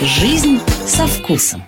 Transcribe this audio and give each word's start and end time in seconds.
Жизнь 0.00 0.58
со 0.86 1.06
вкусом. 1.06 1.62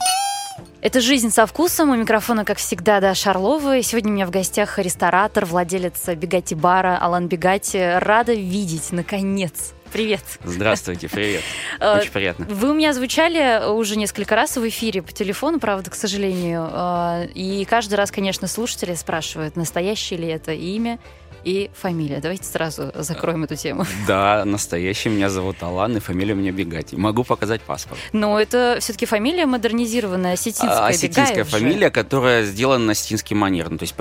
Это 0.80 1.00
«Жизнь 1.00 1.30
со 1.30 1.46
вкусом». 1.46 1.90
У 1.90 1.96
микрофона, 1.96 2.44
как 2.44 2.58
всегда, 2.58 3.00
да, 3.00 3.14
Шарлова. 3.14 3.76
И 3.76 3.82
сегодня 3.82 4.10
у 4.10 4.14
меня 4.14 4.26
в 4.26 4.30
гостях 4.30 4.78
ресторатор, 4.78 5.44
владелец 5.44 6.08
Бегати 6.08 6.54
бара 6.54 6.98
Алан 7.00 7.28
Бегати. 7.28 7.98
Рада 7.98 8.32
видеть, 8.32 8.90
наконец. 8.90 9.74
Привет. 9.92 10.22
Здравствуйте, 10.44 11.08
привет. 11.08 11.42
Э, 11.78 11.98
Очень 11.98 12.10
приятно. 12.10 12.46
Вы 12.46 12.70
у 12.70 12.74
меня 12.74 12.94
звучали 12.94 13.68
уже 13.70 13.96
несколько 13.96 14.34
раз 14.34 14.56
в 14.56 14.66
эфире 14.66 15.02
по 15.02 15.12
телефону, 15.12 15.60
правда, 15.60 15.90
к 15.90 15.94
сожалению. 15.94 16.68
Э, 16.72 17.26
И 17.34 17.64
каждый 17.66 17.94
раз, 17.94 18.10
конечно, 18.10 18.48
слушатели 18.48 18.94
спрашивают, 18.94 19.56
настоящее 19.56 20.18
ли 20.18 20.28
это 20.28 20.52
имя 20.52 20.98
и 21.44 21.70
фамилия. 21.74 22.20
Давайте 22.20 22.44
сразу 22.44 22.92
закроем 22.94 23.44
эту 23.44 23.56
тему. 23.56 23.84
Да, 24.06 24.44
настоящий. 24.44 25.08
Меня 25.08 25.30
зовут 25.30 25.62
Алан, 25.62 25.96
и 25.96 26.00
фамилия 26.00 26.34
у 26.34 26.36
меня 26.36 26.52
Бегати. 26.52 26.94
Могу 26.96 27.24
показать 27.24 27.60
паспорт. 27.62 28.00
Но 28.12 28.38
это 28.40 28.78
все-таки 28.80 29.06
фамилия 29.06 29.46
модернизированная, 29.46 30.34
осетинская. 30.34 30.70
А, 30.70 30.86
осетинская 30.88 31.26
Бегаев 31.28 31.50
же. 31.50 31.58
фамилия, 31.58 31.90
которая 31.90 32.44
сделана 32.44 32.86
на 32.86 32.92
осетинский 32.92 33.36
манер. 33.36 33.70
Ну, 33.70 33.78
то 33.78 33.84
есть 33.84 33.94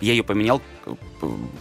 я 0.00 0.12
ее 0.12 0.24
поменял 0.24 0.60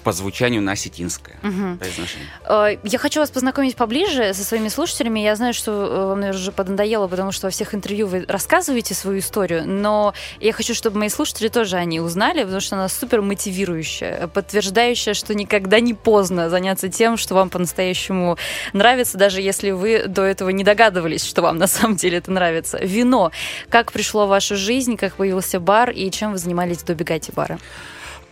по 0.03 0.12
звучанию 0.12 0.62
на 0.62 0.73
осетинское 0.73 1.35
Мгм. 1.41 1.77
произношение. 1.77 2.27
Э, 2.48 2.77
Я 2.84 2.99
хочу 2.99 3.20
вас 3.20 3.30
познакомить 3.31 3.76
поближе 3.76 4.34
со 4.34 4.44
своими 4.44 4.67
слушателями. 4.70 5.20
Я 5.20 5.35
знаю, 5.35 5.54
что 5.54 5.71
э, 5.71 6.05
вам, 6.08 6.20
наверное, 6.20 6.40
уже 6.41 6.52
поднадоело, 6.52 7.08
потому 7.08 7.31
что 7.31 7.48
во 7.48 7.52
всех 7.52 7.73
интервью 7.76 8.07
вы 8.07 8.26
рассказываете 8.27 8.94
свою 8.94 9.20
историю, 9.20 9.63
но 9.68 10.13
я 10.40 10.54
хочу, 10.54 10.73
чтобы 10.73 10.99
мои 10.99 11.09
слушатели 11.09 11.48
тоже 11.48 11.77
о 11.77 11.85
ней 11.85 11.99
узнали, 11.99 12.44
потому 12.44 12.62
что 12.62 12.76
она 12.76 12.90
супер 12.90 13.21
мотивирующая, 13.21 14.27
подтверждающая, 14.27 15.13
что 15.13 15.34
никогда 15.35 15.80
не 15.80 15.93
поздно 15.93 16.49
заняться 16.49 16.90
тем, 16.90 17.18
что 17.18 17.35
вам 17.35 17.49
по-настоящему 17.49 18.38
нравится, 18.73 19.18
даже 19.18 19.41
если 19.41 19.71
вы 19.71 20.07
до 20.07 20.23
этого 20.23 20.49
не 20.49 20.63
догадывались, 20.63 21.23
что 21.26 21.41
вам 21.41 21.57
на 21.57 21.68
самом 21.68 21.95
деле 21.95 22.18
это 22.18 22.32
нравится. 22.32 22.77
Вино. 22.82 23.32
Как 23.70 23.91
пришло 23.91 24.26
в 24.26 24.30
вашу 24.30 24.55
жизнь, 24.55 24.98
как 24.98 25.15
появился 25.15 25.59
бар 25.59 25.90
и 25.91 26.09
чем 26.12 26.32
вы 26.34 26.37
занимались 26.37 26.84
до 26.84 26.93
Бегати 26.96 27.32
бара? 27.35 27.59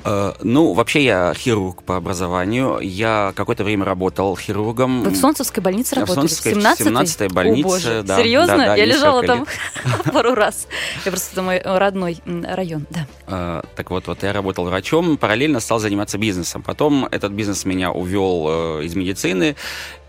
Э, 0.04 0.34
Ну, 0.42 0.74
вообще 0.74 1.04
я 1.04 1.34
хирург 1.36 1.84
по 1.84 1.96
образованию. 1.98 2.80
Я 2.82 3.34
какое-то 3.36 3.64
время 3.64 3.86
работал 3.86 4.36
хирургом. 4.38 5.04
Вы 5.04 5.12
в 5.12 5.16
Солнцевской 5.18 5.62
больнице 5.62 5.96
В 5.96 6.00
работали? 6.00 6.28
Солнцевской- 6.28 6.54
17-й? 6.54 6.86
17-й 6.86 7.28
больнице, 7.34 7.68
О, 7.68 7.70
боже. 7.70 8.04
да, 8.04 8.18
Серьезно? 8.18 8.58
да, 8.58 8.66
да, 8.68 8.76
Я 8.76 8.86
лежала 8.86 9.24
там 9.24 9.46
пару 10.14 10.34
раз. 10.36 10.68
Я 11.06 11.12
просто 11.12 11.32
это 11.34 11.42
мой 11.44 11.62
родной 11.64 12.18
район, 12.26 12.86
да. 12.90 13.08
Э, 13.28 13.62
Так 13.76 13.92
вот, 13.92 14.08
вот 14.08 14.24
я 14.24 14.34
работал 14.34 14.66
врачом, 14.66 15.18
параллельно 15.18 15.60
стал 15.60 15.80
заниматься 15.80 16.18
бизнесом. 16.18 16.62
Потом 16.64 17.06
этот 17.12 17.32
бизнес 17.34 17.66
меня 17.66 17.92
увел 17.92 18.80
э, 18.80 18.86
из 18.86 18.96
медицины, 18.96 19.56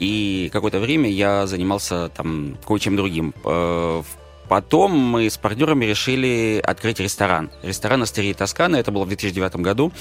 и 0.01 0.49
какое-то 0.53 0.79
время 0.81 1.11
я 1.11 1.47
занимался 1.47 2.09
там 2.09 2.57
кое-чем 2.67 2.97
другим. 2.97 3.35
В- 3.45 4.05
Потом 4.49 4.93
мы 4.93 5.31
с 5.31 5.39
партнерами 5.39 5.85
решили 5.85 6.61
открыть 6.63 7.01
ресторан. 7.01 7.51
Ресторан 7.63 8.03
«Астерия 8.03 8.35
Тоскана», 8.35 8.77
это 8.77 8.91
было 8.91 9.05
в 9.05 9.09
2009 9.09 9.57
году. 9.57 9.93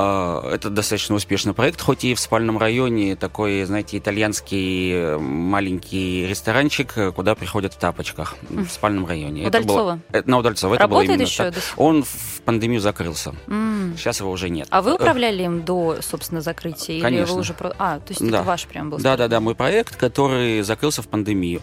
Э, 0.00 0.50
Это 0.54 0.70
достаточно 0.70 1.14
успешный 1.14 1.52
проект, 1.52 1.80
хоть 1.80 2.04
и 2.04 2.14
в 2.14 2.20
спальном 2.20 2.58
районе 2.58 3.16
такой, 3.16 3.64
знаете, 3.64 3.98
итальянский 3.98 4.92
э, 4.92 5.18
маленький 5.18 6.26
ресторанчик, 6.26 6.92
э, 6.96 7.12
куда 7.12 7.34
приходят 7.34 7.74
в 7.74 7.78
тапочках 7.78 8.36
в 8.48 8.68
спальном 8.68 9.06
районе. 9.06 9.44
Это 9.44 9.60
было- 9.60 9.82
Удальцова? 9.82 10.00
э, 10.12 10.22
На 10.26 10.38
Удальцова. 10.38 10.74
Это 10.74 10.88
было 10.88 11.00
Работает 11.02 11.28
еще 11.28 11.50
так. 11.50 11.62
Он 11.76 12.02
в 12.04 12.40
пандемию 12.44 12.80
закрылся. 12.80 13.34
М. 13.46 13.94
Сейчас 13.96 14.20
его 14.20 14.30
уже 14.30 14.48
нет. 14.48 14.66
А 14.70 14.80
вы 14.82 14.94
управляли 14.94 15.42
им 15.42 15.62
до, 15.62 15.96
собственно, 16.00 16.40
закрытия? 16.40 16.96
Или 16.96 17.02
Конечно. 17.02 17.34
вы 17.34 17.40
уже... 17.40 17.54
А, 17.78 17.98
то 17.98 18.04
есть 18.10 18.20
Да. 18.20 18.38
это 18.38 18.42
ваш 18.46 18.64
прям 18.66 18.90
был? 18.90 18.98
Да, 18.98 19.16
да, 19.16 19.28
да, 19.28 19.40
мой 19.40 19.54
проект, 19.54 19.96
который 19.96 20.62
закрылся 20.62 21.02
в 21.02 21.08
пандемию. 21.08 21.60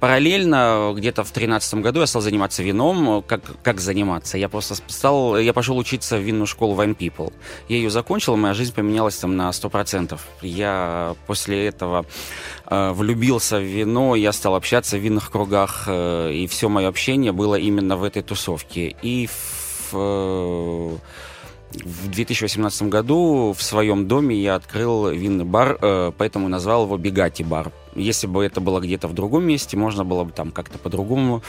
Параллельно, 0.00 0.92
где-то 0.96 1.22
в 1.22 1.32
2013 1.32 1.74
году 1.82 2.00
я 2.00 2.06
стал 2.06 2.22
заниматься 2.22 2.62
вином. 2.62 3.22
Как, 3.22 3.40
как 3.62 3.80
заниматься? 3.80 4.38
Я 4.38 4.48
просто 4.48 4.74
стал, 4.86 5.38
я 5.38 5.52
пошел 5.52 5.76
учиться 5.76 6.16
в 6.16 6.20
винную 6.20 6.46
школу 6.46 6.74
Wine 6.80 6.96
People. 6.96 7.32
Я 7.68 7.76
ее 7.76 7.90
закончил, 7.90 8.36
моя 8.36 8.54
жизнь 8.54 8.74
поменялась 8.74 9.16
там 9.16 9.36
на 9.36 9.50
100%. 9.50 10.18
Я 10.42 11.14
после 11.26 11.66
этого 11.66 12.04
э, 12.66 12.92
влюбился 12.92 13.58
в 13.58 13.62
вино, 13.62 14.14
я 14.16 14.32
стал 14.32 14.54
общаться 14.54 14.96
в 14.96 15.00
винных 15.00 15.30
кругах, 15.30 15.84
э, 15.86 16.32
и 16.32 16.46
все 16.46 16.68
мое 16.68 16.88
общение 16.88 17.32
было 17.32 17.56
именно 17.56 17.96
в 17.96 18.04
этой 18.04 18.22
тусовке. 18.22 18.94
И 19.02 19.26
в, 19.26 19.94
э, 19.94 20.96
в 21.74 22.08
2018 22.10 22.88
году 22.88 23.54
в 23.56 23.62
своем 23.62 24.06
доме 24.06 24.36
я 24.36 24.56
открыл 24.56 25.08
винный 25.08 25.44
бар, 25.44 25.78
э, 25.80 26.12
поэтому 26.16 26.48
назвал 26.48 26.84
его 26.84 26.96
Бегати 26.96 27.42
бар. 27.42 27.72
Если 27.94 28.26
бы 28.26 28.44
это 28.44 28.60
было 28.60 28.80
где-то 28.80 29.08
в 29.08 29.14
другом 29.14 29.44
месте, 29.44 29.76
можно 29.76 30.04
было 30.04 30.24
бы 30.24 30.32
там 30.32 30.50
как-то 30.50 30.78
по-другому 30.78 31.42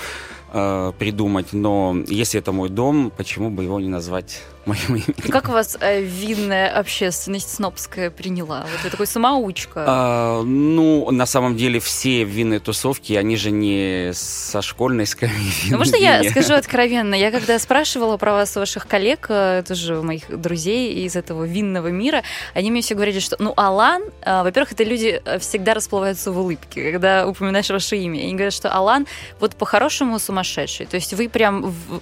э, 0.51 0.91
придумать. 0.97 1.53
Но 1.53 1.95
если 2.07 2.39
это 2.39 2.51
мой 2.51 2.69
дом, 2.69 3.11
почему 3.15 3.49
бы 3.49 3.63
его 3.63 3.79
не 3.79 3.89
назвать 3.89 4.41
моим 4.65 4.95
именем? 4.95 5.13
Как 5.29 5.49
вас 5.49 5.77
э, 5.79 6.01
винная 6.01 6.69
общественность 6.69 7.53
снобская 7.53 8.09
приняла? 8.09 8.61
Вот 8.71 8.83
вы 8.83 8.89
такой 8.89 9.07
самоучка. 9.07 9.83
А, 9.87 10.41
ну, 10.43 11.09
на 11.11 11.25
самом 11.25 11.55
деле, 11.55 11.79
все 11.79 12.23
винные 12.23 12.59
тусовки, 12.59 13.13
они 13.13 13.35
же 13.35 13.51
не 13.51 14.11
со 14.13 14.61
школьной 14.61 15.05
скамьи. 15.05 15.51
Ну, 15.69 15.77
можно 15.77 15.95
я 15.95 16.23
скажу 16.29 16.53
откровенно? 16.53 17.15
Я 17.15 17.31
когда 17.31 17.59
спрашивала 17.59 18.17
про 18.17 18.33
вас 18.33 18.55
у 18.57 18.59
ваших 18.59 18.87
коллег, 18.87 19.25
э, 19.29 19.63
тоже 19.67 20.01
моих 20.01 20.39
друзей 20.39 21.05
из 21.05 21.15
этого 21.15 21.43
винного 21.43 21.87
мира, 21.89 22.23
они 22.53 22.71
мне 22.71 22.81
все 22.81 22.95
говорили, 22.95 23.19
что, 23.19 23.35
ну, 23.39 23.53
Алан, 23.57 24.03
э, 24.21 24.43
во-первых, 24.43 24.73
это 24.73 24.83
люди 24.83 25.21
э, 25.23 25.39
всегда 25.39 25.73
расплываются 25.73 26.31
в 26.31 26.39
улыбке, 26.39 26.91
когда 26.91 27.27
упоминаешь 27.27 27.69
ваше 27.69 27.97
имя. 27.97 28.21
И 28.21 28.23
Они 28.23 28.33
говорят, 28.33 28.53
что 28.53 28.69
Алан 28.69 29.07
вот 29.39 29.55
по-хорошему 29.55 30.19
сумасшедший. 30.19 30.85
То 30.85 30.95
есть 30.95 31.13
вы 31.13 31.27
прям 31.29 31.63
в- 31.63 32.01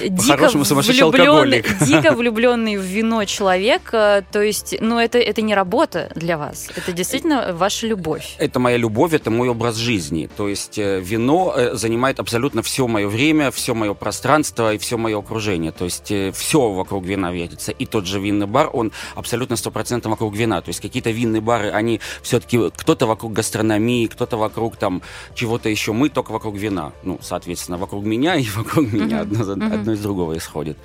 дико 0.00 0.32
По-хорошему 0.34 0.64
сумасшедший 0.64 1.02
алкоголик. 1.04 1.66
Дико 2.02 2.14
влюбленный 2.14 2.76
в 2.76 2.82
вино 2.82 3.24
человек. 3.24 3.90
э, 3.92 4.22
То 4.30 4.42
есть, 4.42 4.76
ну, 4.80 4.98
это, 4.98 5.18
это 5.18 5.42
не 5.42 5.54
работа 5.54 6.10
для 6.14 6.36
вас. 6.38 6.68
Это 6.76 6.92
действительно 6.92 7.52
ваша 7.52 7.86
любовь. 7.86 8.36
Это 8.38 8.58
моя 8.60 8.76
любовь, 8.76 9.12
это 9.12 9.30
мой 9.30 9.48
образ 9.48 9.76
жизни. 9.76 10.28
То 10.36 10.48
есть 10.48 10.78
э, 10.78 11.00
вино 11.00 11.54
э, 11.56 11.74
занимает 11.74 12.20
абсолютно 12.20 12.62
все 12.62 12.86
мое 12.86 13.08
время, 13.08 13.50
все 13.50 13.74
мое 13.74 13.94
пространство 13.94 14.74
и 14.74 14.78
все 14.78 14.96
мое 14.96 15.18
окружение. 15.18 15.72
То 15.72 15.84
есть 15.84 16.12
все 16.34 16.70
вокруг 16.70 17.04
вина 17.04 17.32
вертится. 17.32 17.72
И 17.72 17.86
тот 17.86 18.06
же 18.06 18.20
винный 18.20 18.46
бар, 18.46 18.70
он 18.72 18.92
абсолютно 19.14 19.56
стопроцентно 19.56 20.10
вокруг 20.10 20.34
вина. 20.34 20.60
То 20.60 20.68
есть 20.68 20.80
какие-то 20.80 21.10
винные 21.10 21.40
бары, 21.40 21.70
они 21.70 22.00
все-таки 22.22 22.70
кто-то 22.76 23.06
вокруг 23.06 23.32
гастрономии, 23.32 24.06
кто-то 24.06 24.36
вокруг 24.36 24.76
там 24.76 25.02
чего-то 25.34 25.68
еще. 25.68 25.92
Мы 25.92 26.08
только 26.08 26.32
вокруг 26.32 26.56
вина. 26.56 26.92
Ну, 27.02 27.18
соответственно, 27.22 27.78
вокруг 27.78 28.04
меня 28.04 28.36
и 28.36 28.44
вокруг 28.56 28.92
меня 28.92 29.20
одно, 29.20 29.92
из 29.92 30.00
другого 30.00 30.36
исходит. 30.36 30.76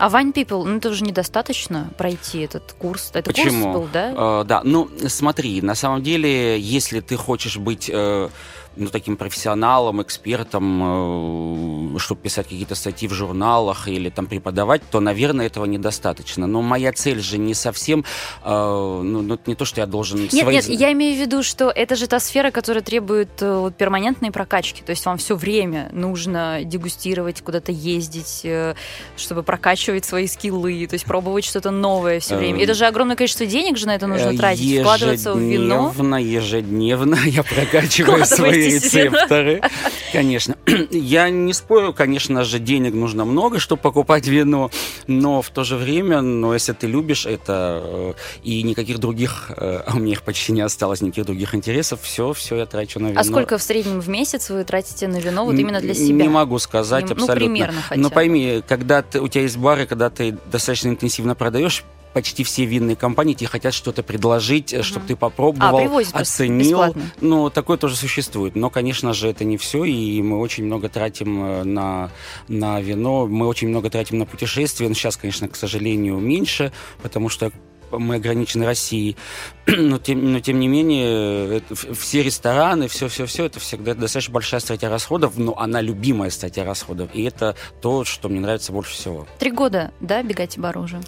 А 0.00 0.08
Вань 0.08 0.30
People, 0.30 0.64
ну 0.64 0.78
это 0.78 0.88
уже 0.88 1.04
недостаточно 1.04 1.90
пройти 1.98 2.40
этот 2.40 2.72
курс. 2.78 3.10
Это 3.12 3.22
Почему? 3.22 3.64
курс 3.64 3.76
был, 3.76 3.88
да? 3.92 4.40
Э, 4.40 4.44
да, 4.46 4.62
ну 4.64 4.88
смотри, 5.08 5.60
на 5.60 5.74
самом 5.74 6.02
деле, 6.02 6.58
если 6.58 7.00
ты 7.00 7.16
хочешь 7.16 7.58
быть 7.58 7.90
э, 7.92 8.30
ну, 8.76 8.88
таким 8.88 9.16
профессионалом, 9.16 10.00
экспертом, 10.02 11.98
чтобы 11.98 12.20
писать 12.22 12.46
какие-то 12.46 12.74
статьи 12.74 13.08
в 13.08 13.12
журналах 13.12 13.88
или 13.88 14.10
там 14.10 14.26
преподавать, 14.26 14.82
то, 14.90 15.00
наверное, 15.00 15.46
этого 15.46 15.64
недостаточно. 15.64 16.46
Но 16.46 16.62
моя 16.62 16.92
цель 16.92 17.20
же 17.20 17.38
не 17.38 17.54
совсем, 17.54 18.04
э, 18.44 18.48
ну, 18.50 19.22
ну, 19.22 19.38
не 19.46 19.54
то, 19.54 19.64
что 19.64 19.80
я 19.80 19.86
должен... 19.86 20.20
Нет, 20.20 20.32
свои 20.32 20.54
нет, 20.54 20.68
я 20.68 20.92
имею 20.92 21.16
в 21.16 21.20
виду, 21.20 21.42
что 21.42 21.70
это 21.70 21.96
же 21.96 22.06
та 22.06 22.20
сфера, 22.20 22.50
которая 22.50 22.82
требует 22.82 23.42
э, 23.42 23.58
вот, 23.58 23.76
перманентной 23.76 24.30
прокачки. 24.30 24.82
То 24.82 24.90
есть 24.90 25.04
вам 25.04 25.18
все 25.18 25.36
время 25.36 25.90
нужно 25.92 26.60
дегустировать, 26.64 27.42
куда-то 27.42 27.72
ездить, 27.72 28.42
э, 28.44 28.74
чтобы 29.16 29.42
прокачивать 29.42 30.04
свои 30.04 30.26
скиллы, 30.26 30.86
то 30.86 30.94
есть 30.94 31.04
пробовать 31.04 31.44
что-то 31.44 31.70
новое 31.70 32.20
все 32.20 32.36
время. 32.36 32.58
Эм, 32.58 32.64
Это 32.64 32.74
же 32.74 32.86
огромное 32.86 33.16
количество 33.16 33.46
денег 33.46 33.76
же 33.76 33.86
на 33.86 33.94
это 33.94 34.06
нужно 34.06 34.30
Э, 34.30 34.36
тратить, 34.36 34.80
вкладываться 34.80 35.34
в 35.34 35.38
вино. 35.38 35.88
Ежедневно, 35.88 36.16
ежедневно 36.16 37.18
я 37.26 37.42
прокачиваю 37.42 38.24
свои 38.24 38.59
Вино. 38.60 38.76
рецепторы. 38.76 39.60
Конечно. 40.12 40.56
Я 40.90 41.30
не 41.30 41.52
спорю, 41.52 41.92
конечно 41.92 42.44
же, 42.44 42.58
денег 42.58 42.94
нужно 42.94 43.24
много, 43.24 43.58
чтобы 43.58 43.82
покупать 43.82 44.26
вино, 44.26 44.70
но 45.06 45.42
в 45.42 45.50
то 45.50 45.64
же 45.64 45.76
время, 45.76 46.20
но 46.20 46.54
если 46.54 46.72
ты 46.72 46.86
любишь 46.86 47.26
это, 47.26 47.80
э, 47.84 48.12
и 48.42 48.62
никаких 48.62 48.98
других, 48.98 49.50
э, 49.56 49.82
а 49.86 49.96
у 49.96 49.98
меня 49.98 50.12
их 50.12 50.22
почти 50.22 50.52
не 50.52 50.60
осталось, 50.60 51.00
никаких 51.00 51.26
других 51.26 51.54
интересов, 51.54 52.00
все, 52.02 52.32
все 52.32 52.56
я 52.56 52.66
трачу 52.66 52.98
на 53.00 53.08
вино. 53.08 53.20
А 53.20 53.24
сколько 53.24 53.58
в 53.58 53.62
среднем 53.62 54.00
в 54.00 54.08
месяц 54.08 54.50
вы 54.50 54.64
тратите 54.64 55.08
на 55.08 55.16
вино 55.18 55.44
вот 55.44 55.54
именно 55.54 55.80
для 55.80 55.94
себя? 55.94 56.24
Не 56.24 56.28
могу 56.28 56.58
сказать 56.58 57.04
Не- 57.04 57.14
ну, 57.14 57.22
абсолютно. 57.22 57.36
примерно 57.36 57.82
хотя 57.82 58.00
Но 58.00 58.10
пойми, 58.10 58.62
когда 58.66 59.02
ты, 59.02 59.20
у 59.20 59.28
тебя 59.28 59.42
есть 59.42 59.56
бары, 59.56 59.86
когда 59.86 60.10
ты 60.10 60.36
достаточно 60.50 60.88
интенсивно 60.88 61.34
продаешь, 61.34 61.84
почти 62.12 62.44
все 62.44 62.64
винные 62.64 62.96
компании 62.96 63.34
тебе 63.34 63.48
хотят 63.48 63.74
что-то 63.74 64.02
предложить, 64.02 64.84
чтобы 64.84 65.06
ты 65.06 65.16
попробовал, 65.16 65.76
А, 65.76 65.80
привозят 65.80 66.12
просто 66.12 66.44
оценил. 66.44 66.60
бесплатно. 66.60 67.02
Ну, 67.20 67.50
такое 67.50 67.76
тоже 67.76 67.96
существует. 67.96 68.56
Но, 68.56 68.70
конечно 68.70 69.12
же, 69.14 69.28
это 69.28 69.44
не 69.44 69.56
все, 69.56 69.84
и 69.84 70.20
мы 70.22 70.38
очень 70.38 70.64
много 70.64 70.88
тратим 70.88 71.42
э, 71.42 71.64
на, 71.64 72.10
на 72.48 72.80
вино, 72.80 73.26
мы 73.26 73.46
очень 73.46 73.68
много 73.68 73.90
тратим 73.90 74.18
на 74.18 74.26
путешествия. 74.26 74.88
Но 74.88 74.94
сейчас, 74.94 75.16
конечно, 75.16 75.48
к 75.48 75.56
сожалению, 75.56 76.18
меньше, 76.18 76.72
потому 77.02 77.28
что 77.28 77.52
мы 77.92 78.16
ограничены 78.16 78.66
Россией, 78.66 79.16
но 79.66 79.98
тем, 79.98 80.32
но 80.32 80.38
тем 80.40 80.60
не 80.60 80.68
менее 80.68 81.56
это, 81.58 81.74
все 81.74 82.22
рестораны, 82.22 82.86
все-все-все, 82.88 83.46
это 83.46 83.58
всегда 83.58 83.94
достаточно 83.94 84.32
большая 84.34 84.60
статья 84.60 84.88
расходов, 84.88 85.36
но 85.36 85.58
она 85.58 85.80
любимая 85.80 86.30
статья 86.30 86.64
расходов, 86.64 87.10
и 87.14 87.24
это 87.24 87.56
то, 87.82 88.04
что 88.04 88.28
мне 88.28 88.40
нравится 88.40 88.72
больше 88.72 88.92
всего. 88.92 89.26
Три 89.40 89.50
года, 89.50 89.92
да, 90.00 90.22
бегать 90.22 90.56
бар 90.56 90.78
уже? 90.78 91.00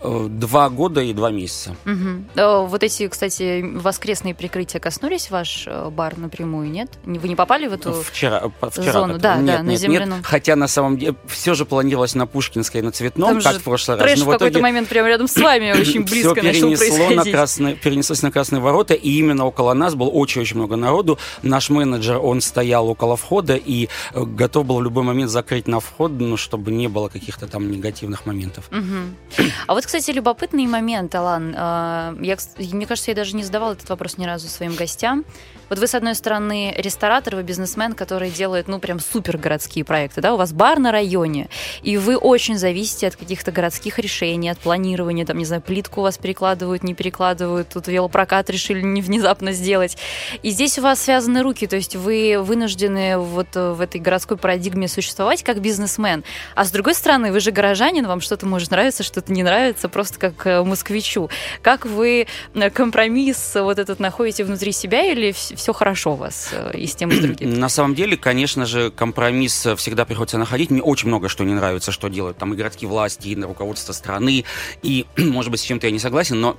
Э, 0.00 0.26
два 0.30 0.70
года 0.70 1.00
и 1.00 1.12
два 1.12 1.30
месяца. 1.30 1.74
Угу. 1.84 2.66
Вот 2.68 2.82
эти, 2.84 3.08
кстати, 3.08 3.62
воскресные 3.62 4.32
прикрытия 4.32 4.80
коснулись 4.80 5.28
ваш 5.30 5.64
э, 5.66 5.90
бар 5.90 6.16
напрямую, 6.16 6.70
нет? 6.70 6.90
Вы 7.04 7.28
не 7.28 7.34
попали 7.34 7.66
в 7.66 7.72
эту 7.72 7.92
вчера, 7.94 8.44
вчера 8.70 8.92
зону? 8.92 9.18
Да, 9.18 9.36
нет, 9.36 9.46
да, 9.46 9.52
нет, 9.56 9.62
на 9.64 9.76
земляном. 9.76 10.18
Нет. 10.18 10.26
Хотя 10.26 10.54
на 10.54 10.68
самом 10.68 10.98
деле 10.98 11.16
все 11.26 11.54
же 11.54 11.64
планировалось 11.64 12.14
на 12.14 12.26
Пушкинской, 12.26 12.80
на 12.82 12.92
Цветном, 12.92 13.40
Там 13.40 13.52
как 13.52 13.60
в 13.60 13.64
прошлый 13.64 13.98
раз. 13.98 14.20
в 14.20 14.30
какой-то 14.30 14.60
момент 14.60 14.88
прямо 14.88 15.08
рядом 15.08 15.26
с 15.26 15.36
вами 15.36 15.72
очень 15.80 16.04
близко 16.04 16.34
все 16.34 16.42
начал 16.42 16.76
перенесло 16.76 17.10
на 17.10 17.24
красные, 17.24 17.74
перенеслось 17.74 18.22
на 18.22 18.30
Красные 18.30 18.60
ворота, 18.60 18.94
и 18.94 19.10
именно 19.10 19.46
около 19.46 19.72
нас 19.72 19.96
было 19.96 20.10
очень-очень 20.10 20.56
много 20.56 20.76
народу. 20.76 21.18
Наш 21.42 21.70
менеджер, 21.70 22.18
он 22.18 22.40
стоял 22.40 22.88
около 22.88 23.16
входа 23.16 23.56
и 23.56 23.88
готов 24.14 24.66
был 24.66 24.76
в 24.76 24.82
любой 24.82 25.02
момент 25.02 25.30
закрыть 25.30 25.66
на 25.66 25.80
вход, 25.80 26.12
ну, 26.12 26.36
чтобы 26.36 26.70
не 26.70 26.86
было 26.86 27.08
каких-то 27.08 27.48
там 27.48 27.68
негативных 27.68 28.26
моментов. 28.26 28.68
Угу. 28.70 29.48
А 29.66 29.74
вот, 29.74 29.87
кстати, 29.88 30.10
любопытный 30.10 30.66
момент, 30.66 31.14
Алан. 31.14 31.54
А, 31.56 32.14
я, 32.20 32.36
мне 32.58 32.84
кажется, 32.84 33.10
я 33.10 33.14
даже 33.14 33.34
не 33.34 33.42
задавала 33.42 33.72
этот 33.72 33.88
вопрос 33.88 34.18
ни 34.18 34.26
разу 34.26 34.46
своим 34.46 34.74
гостям. 34.74 35.24
Вот 35.70 35.78
вы, 35.78 35.86
с 35.86 35.94
одной 35.94 36.14
стороны, 36.14 36.74
ресторатор, 36.76 37.36
вы 37.36 37.42
бизнесмен, 37.42 37.92
который 37.92 38.30
делает, 38.30 38.68
ну, 38.68 38.78
прям 38.78 39.00
супер 39.00 39.36
городские 39.38 39.84
проекты, 39.84 40.20
да, 40.20 40.34
у 40.34 40.36
вас 40.36 40.52
бар 40.52 40.78
на 40.78 40.92
районе, 40.92 41.48
и 41.82 41.96
вы 41.98 42.16
очень 42.16 42.56
зависите 42.56 43.06
от 43.06 43.16
каких-то 43.16 43.52
городских 43.52 43.98
решений, 43.98 44.48
от 44.48 44.58
планирования, 44.58 45.26
там, 45.26 45.38
не 45.38 45.44
знаю, 45.44 45.60
плитку 45.60 46.00
у 46.00 46.02
вас 46.04 46.16
перекладывают, 46.16 46.82
не 46.82 46.94
перекладывают, 46.94 47.68
тут 47.68 47.86
велопрокат 47.86 48.48
решили 48.50 48.80
не 48.80 49.02
внезапно 49.02 49.52
сделать. 49.52 49.98
И 50.42 50.50
здесь 50.50 50.78
у 50.78 50.82
вас 50.82 51.02
связаны 51.02 51.42
руки, 51.42 51.66
то 51.66 51.76
есть 51.76 51.96
вы 51.96 52.38
вынуждены 52.40 53.18
вот 53.18 53.54
в 53.54 53.80
этой 53.80 54.00
городской 54.00 54.36
парадигме 54.36 54.88
существовать 54.88 55.42
как 55.42 55.60
бизнесмен. 55.60 56.24
А 56.54 56.64
с 56.64 56.70
другой 56.70 56.94
стороны, 56.94 57.30
вы 57.30 57.40
же 57.40 57.50
горожанин, 57.50 58.06
вам 58.06 58.20
что-то 58.20 58.46
может 58.46 58.70
нравиться, 58.70 59.02
что-то 59.02 59.32
не 59.32 59.42
нравится, 59.42 59.77
просто 59.86 60.18
как 60.18 60.46
э, 60.46 60.64
москвичу. 60.64 61.30
Как 61.62 61.86
вы 61.86 62.26
э, 62.54 62.70
компромисс 62.70 63.52
вот 63.54 63.78
этот 63.78 64.00
находите 64.00 64.44
внутри 64.44 64.72
себя 64.72 65.12
или 65.12 65.32
все 65.32 65.72
хорошо 65.72 66.14
у 66.14 66.16
вас 66.16 66.50
э, 66.52 66.76
и 66.76 66.86
с 66.86 66.96
тем, 66.96 67.10
и 67.10 67.16
с 67.16 67.20
другим? 67.20 67.54
На 67.60 67.68
самом 67.68 67.94
деле, 67.94 68.16
конечно 68.16 68.66
же, 68.66 68.90
компромисс 68.90 69.68
всегда 69.76 70.04
приходится 70.04 70.38
находить. 70.38 70.70
Мне 70.70 70.82
очень 70.82 71.08
много 71.08 71.28
что 71.28 71.44
не 71.44 71.54
нравится, 71.54 71.92
что 71.92 72.08
делают 72.08 72.38
там 72.38 72.54
и 72.54 72.56
городские 72.56 72.88
власти, 72.88 73.28
и 73.28 73.40
руководство 73.40 73.92
страны. 73.92 74.44
И, 74.82 75.06
может 75.16 75.52
быть, 75.52 75.60
с 75.60 75.64
чем-то 75.64 75.86
я 75.86 75.92
не 75.92 76.00
согласен, 76.00 76.40
но 76.40 76.56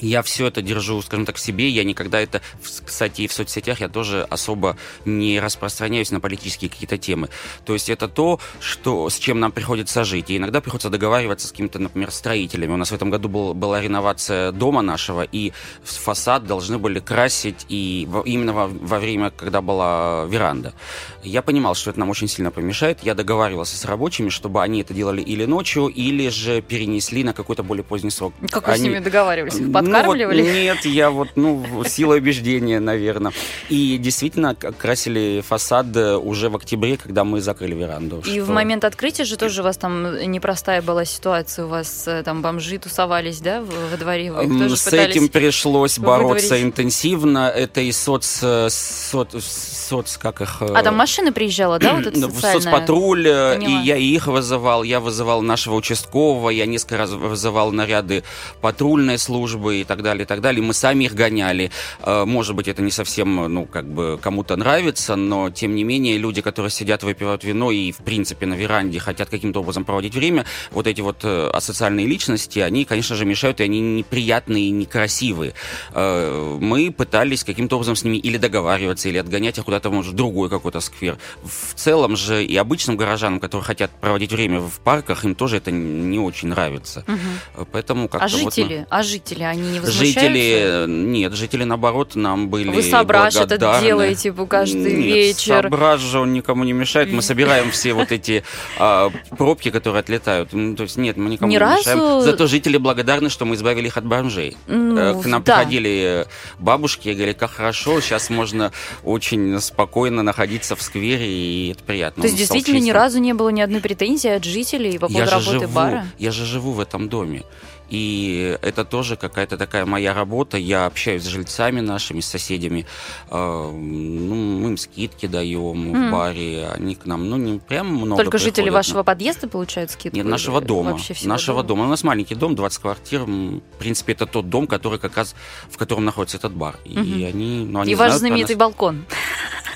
я 0.00 0.22
все 0.22 0.46
это 0.46 0.62
держу, 0.62 1.00
скажем 1.02 1.26
так, 1.26 1.36
в 1.36 1.40
себе. 1.40 1.68
Я 1.68 1.84
никогда 1.84 2.20
это, 2.20 2.40
кстати, 2.84 3.22
и 3.22 3.28
в 3.28 3.32
соцсетях 3.32 3.80
я 3.80 3.88
тоже 3.88 4.26
особо 4.30 4.76
не 5.04 5.40
распространяюсь 5.40 6.10
на 6.10 6.20
политические 6.20 6.70
какие-то 6.70 6.98
темы. 6.98 7.28
То 7.64 7.72
есть 7.72 7.88
это 7.88 8.08
то, 8.08 8.40
что, 8.60 9.08
с 9.10 9.18
чем 9.18 9.40
нам 9.40 9.52
приходится 9.52 10.04
жить. 10.04 10.30
И 10.30 10.36
иногда 10.36 10.60
приходится 10.60 10.90
договариваться 10.90 11.48
с 11.48 11.50
какими-то, 11.50 11.78
например, 11.78 12.10
строителями. 12.10 12.72
У 12.72 12.76
нас 12.76 12.90
в 12.90 12.94
этом 12.94 13.10
году 13.10 13.28
был, 13.28 13.54
была 13.54 13.80
реновация 13.80 14.52
дома 14.52 14.82
нашего, 14.82 15.22
и 15.22 15.52
фасад 15.82 16.46
должны 16.46 16.78
были 16.78 17.00
красить 17.00 17.66
и 17.68 18.08
именно 18.24 18.52
во, 18.52 18.66
во 18.66 18.98
время, 18.98 19.30
когда 19.30 19.60
была 19.60 20.24
веранда. 20.26 20.74
Я 21.22 21.42
понимал, 21.42 21.74
что 21.74 21.90
это 21.90 21.98
нам 21.98 22.10
очень 22.10 22.28
сильно 22.28 22.50
помешает. 22.50 23.00
Я 23.02 23.14
договаривался 23.14 23.76
с 23.76 23.84
рабочими, 23.84 24.28
чтобы 24.28 24.62
они 24.62 24.80
это 24.80 24.94
делали 24.94 25.20
или 25.20 25.44
ночью, 25.44 25.88
или 25.88 26.28
же 26.28 26.62
перенесли 26.62 27.24
на 27.24 27.32
какой-то 27.32 27.62
более 27.62 27.84
поздний 27.84 28.10
срок. 28.10 28.32
Как 28.50 28.66
вы 28.66 28.72
они... 28.72 28.82
с 28.82 28.84
ними 28.84 28.98
договаривались? 28.98 29.58
Подкармливали? 29.92 30.42
Ну, 30.42 30.48
вот 30.48 30.54
нет, 30.54 30.84
я 30.84 31.10
вот, 31.10 31.28
ну, 31.36 31.84
силой 31.86 32.18
убеждения, 32.18 32.80
наверное. 32.80 33.32
И 33.68 33.98
действительно 33.98 34.54
красили 34.54 35.42
фасад 35.46 35.96
уже 35.96 36.48
в 36.48 36.56
октябре, 36.56 36.96
когда 36.96 37.24
мы 37.24 37.40
закрыли 37.40 37.74
веранду. 37.74 38.22
И 38.26 38.34
что... 38.34 38.44
в 38.44 38.50
момент 38.50 38.84
открытия 38.84 39.24
же 39.24 39.36
тоже 39.36 39.60
у 39.60 39.64
вас 39.64 39.76
там 39.76 40.18
непростая 40.30 40.82
была 40.82 41.04
ситуация, 41.04 41.64
у 41.64 41.68
вас 41.68 42.04
э, 42.06 42.22
там 42.22 42.42
бомжи 42.42 42.78
тусовались, 42.78 43.40
да, 43.40 43.62
во 43.62 43.96
дворе? 43.96 44.32
С 44.76 44.92
этим 44.92 45.28
пришлось 45.28 45.98
бороться 45.98 46.54
выдворить. 46.54 46.64
интенсивно. 46.64 47.48
Это 47.48 47.80
и 47.80 47.92
соц, 47.92 48.40
э, 48.42 48.68
соц, 48.70 49.44
соц, 49.44 50.16
как 50.18 50.40
их... 50.40 50.58
Э, 50.60 50.72
а 50.74 50.82
там 50.82 50.96
машина 50.96 51.32
приезжала, 51.32 51.78
да, 51.78 51.94
вот 51.94 52.06
это 52.06 52.20
социальная? 52.30 52.60
Соцпатруль, 52.60 53.24
Поняла. 53.24 53.56
и 53.58 53.84
я 53.84 53.96
их 53.96 54.26
вызывал, 54.26 54.82
я 54.82 55.00
вызывал 55.00 55.42
нашего 55.42 55.76
участкового, 55.76 56.50
я 56.50 56.66
несколько 56.66 56.98
раз 56.98 57.10
вызывал 57.10 57.72
наряды 57.72 58.24
патрульной 58.60 59.18
службы, 59.18 59.77
и 59.82 59.84
так 59.84 60.02
далее, 60.02 60.24
и 60.24 60.26
так 60.26 60.40
далее. 60.40 60.62
Мы 60.62 60.74
сами 60.74 61.04
их 61.04 61.14
гоняли. 61.14 61.70
Э, 62.02 62.24
может 62.24 62.54
быть, 62.54 62.68
это 62.68 62.82
не 62.82 62.90
совсем, 62.90 63.52
ну, 63.52 63.64
как 63.64 63.86
бы 63.86 64.18
кому-то 64.20 64.56
нравится, 64.56 65.16
но, 65.16 65.50
тем 65.50 65.74
не 65.74 65.84
менее, 65.84 66.18
люди, 66.18 66.40
которые 66.40 66.70
сидят, 66.70 67.02
выпивают 67.02 67.44
вино 67.44 67.70
и, 67.70 67.92
в 67.92 67.98
принципе, 67.98 68.46
на 68.46 68.54
веранде 68.54 68.98
хотят 68.98 69.28
каким-то 69.28 69.60
образом 69.60 69.84
проводить 69.84 70.14
время, 70.14 70.44
вот 70.70 70.86
эти 70.86 71.00
вот 71.00 71.18
э, 71.22 71.50
асоциальные 71.52 72.06
личности, 72.06 72.58
они, 72.58 72.84
конечно 72.84 73.16
же, 73.16 73.24
мешают, 73.24 73.60
и 73.60 73.64
они 73.64 73.80
неприятные 73.80 74.64
и 74.64 74.70
некрасивые. 74.70 75.54
Э, 75.92 76.58
мы 76.60 76.90
пытались 76.90 77.44
каким-то 77.44 77.76
образом 77.76 77.96
с 77.96 78.04
ними 78.04 78.16
или 78.16 78.36
договариваться, 78.36 79.08
или 79.08 79.18
отгонять 79.18 79.58
их 79.58 79.64
куда-то, 79.64 79.90
может, 79.90 80.12
в 80.12 80.16
другой 80.16 80.48
какой-то 80.48 80.80
сквер. 80.80 81.18
В 81.42 81.74
целом 81.74 82.16
же 82.16 82.44
и 82.44 82.56
обычным 82.56 82.96
горожанам, 82.96 83.40
которые 83.40 83.64
хотят 83.64 83.90
проводить 83.90 84.32
время 84.32 84.60
в 84.60 84.80
парках, 84.80 85.24
им 85.24 85.34
тоже 85.34 85.58
это 85.58 85.70
не 85.70 86.18
очень 86.18 86.48
нравится. 86.48 87.04
Угу. 87.06 87.66
Поэтому 87.72 88.08
как-то 88.08 88.26
а 88.26 88.28
жители, 88.28 88.78
вот... 88.78 88.86
а 88.90 89.02
жители, 89.02 89.42
они 89.42 89.67
не 89.68 89.80
Жители, 89.80 90.86
нет, 90.86 91.32
жители, 91.32 91.64
наоборот, 91.64 92.14
нам 92.14 92.48
были 92.48 92.70
Вы 92.70 92.82
сображ 92.82 93.36
это 93.36 93.58
делаете 93.80 94.32
каждый 94.48 94.94
нет, 94.94 95.14
вечер. 95.14 95.62
сображ 95.62 96.00
же 96.00 96.20
он 96.20 96.32
никому 96.32 96.64
не 96.64 96.72
мешает. 96.72 97.12
Мы 97.12 97.22
собираем 97.22 97.70
все 97.70 97.92
вот 97.92 98.12
эти 98.12 98.44
а, 98.78 99.10
пробки, 99.36 99.70
которые 99.70 100.00
отлетают. 100.00 100.52
Ну, 100.52 100.74
то 100.74 100.84
есть 100.84 100.96
нет, 100.96 101.16
мы 101.16 101.30
никому 101.30 101.48
Ни 101.48 101.54
не 101.54 101.58
разу... 101.58 101.80
мешаем. 101.80 102.20
Зато 102.22 102.46
жители 102.46 102.76
благодарны, 102.76 103.28
что 103.28 103.44
мы 103.44 103.54
избавили 103.54 103.86
их 103.86 103.96
от 103.96 104.06
бомжей. 104.06 104.56
Ну, 104.66 104.96
э, 104.96 105.22
К 105.22 105.26
нам 105.26 105.42
да. 105.42 105.56
приходили 105.56 106.26
бабушки 106.58 107.08
и 107.08 107.14
говорили, 107.14 107.34
как 107.34 107.50
хорошо, 107.50 108.00
сейчас 108.00 108.30
можно 108.30 108.72
очень 109.04 109.60
спокойно 109.60 110.22
находиться 110.22 110.76
в 110.76 110.82
сквере, 110.82 111.28
и 111.28 111.72
это 111.72 111.84
приятно. 111.84 112.22
То 112.22 112.28
есть 112.28 112.38
действительно 112.38 112.78
ни 112.78 112.90
разу 112.90 113.18
не 113.18 113.34
было 113.34 113.50
ни 113.50 113.60
одной 113.60 113.80
претензии 113.80 114.30
от 114.30 114.44
жителей 114.44 114.98
по 114.98 115.08
поводу 115.08 115.18
я 115.18 115.30
работы 115.30 115.60
живу, 115.60 115.72
бара? 115.72 116.06
Я 116.18 116.30
же 116.32 116.44
живу 116.44 116.72
в 116.72 116.80
этом 116.80 117.08
доме. 117.08 117.44
И 117.88 118.58
это 118.62 118.84
тоже 118.84 119.16
какая-то 119.16 119.56
такая 119.56 119.86
моя 119.86 120.14
работа. 120.14 120.58
Я 120.58 120.86
общаюсь 120.86 121.22
с 121.22 121.26
жильцами 121.26 121.80
нашими, 121.80 122.20
с 122.20 122.26
соседями. 122.26 122.86
Э, 123.30 123.70
ну, 123.72 124.34
мы 124.34 124.70
им 124.70 124.76
скидки 124.76 125.26
даем 125.26 125.94
mm. 125.94 126.08
в 126.08 126.12
баре. 126.12 126.68
Они 126.74 126.94
к 126.94 127.06
нам, 127.06 127.28
ну, 127.28 127.36
не 127.36 127.58
прям 127.58 127.86
много 127.86 128.16
Только 128.22 128.38
жители 128.38 128.64
приходят. 128.64 128.74
вашего 128.74 129.02
подъезда 129.02 129.48
получают 129.48 129.90
скидку? 129.90 130.16
Нет, 130.16 130.26
нашего 130.26 130.60
дома. 130.60 130.98
Нашего 131.24 131.62
дома? 131.62 131.68
дома. 131.68 131.84
У 131.84 131.88
нас 131.88 132.02
маленький 132.04 132.34
дом, 132.34 132.54
20 132.54 132.80
квартир. 132.80 133.22
В 133.22 133.60
принципе, 133.78 134.12
это 134.12 134.26
тот 134.26 134.48
дом, 134.48 134.66
который 134.66 134.98
как 134.98 135.16
раз, 135.16 135.34
в 135.70 135.76
котором 135.78 136.04
находится 136.04 136.36
этот 136.36 136.52
бар. 136.52 136.76
И 136.84 136.94
mm-hmm. 136.94 137.28
они, 137.28 137.66
ну, 137.66 137.80
они 137.80 137.92
И 137.92 137.94
ваш 137.94 138.14
знаменитый 138.14 138.56
нас. 138.56 138.60
балкон. 138.60 139.04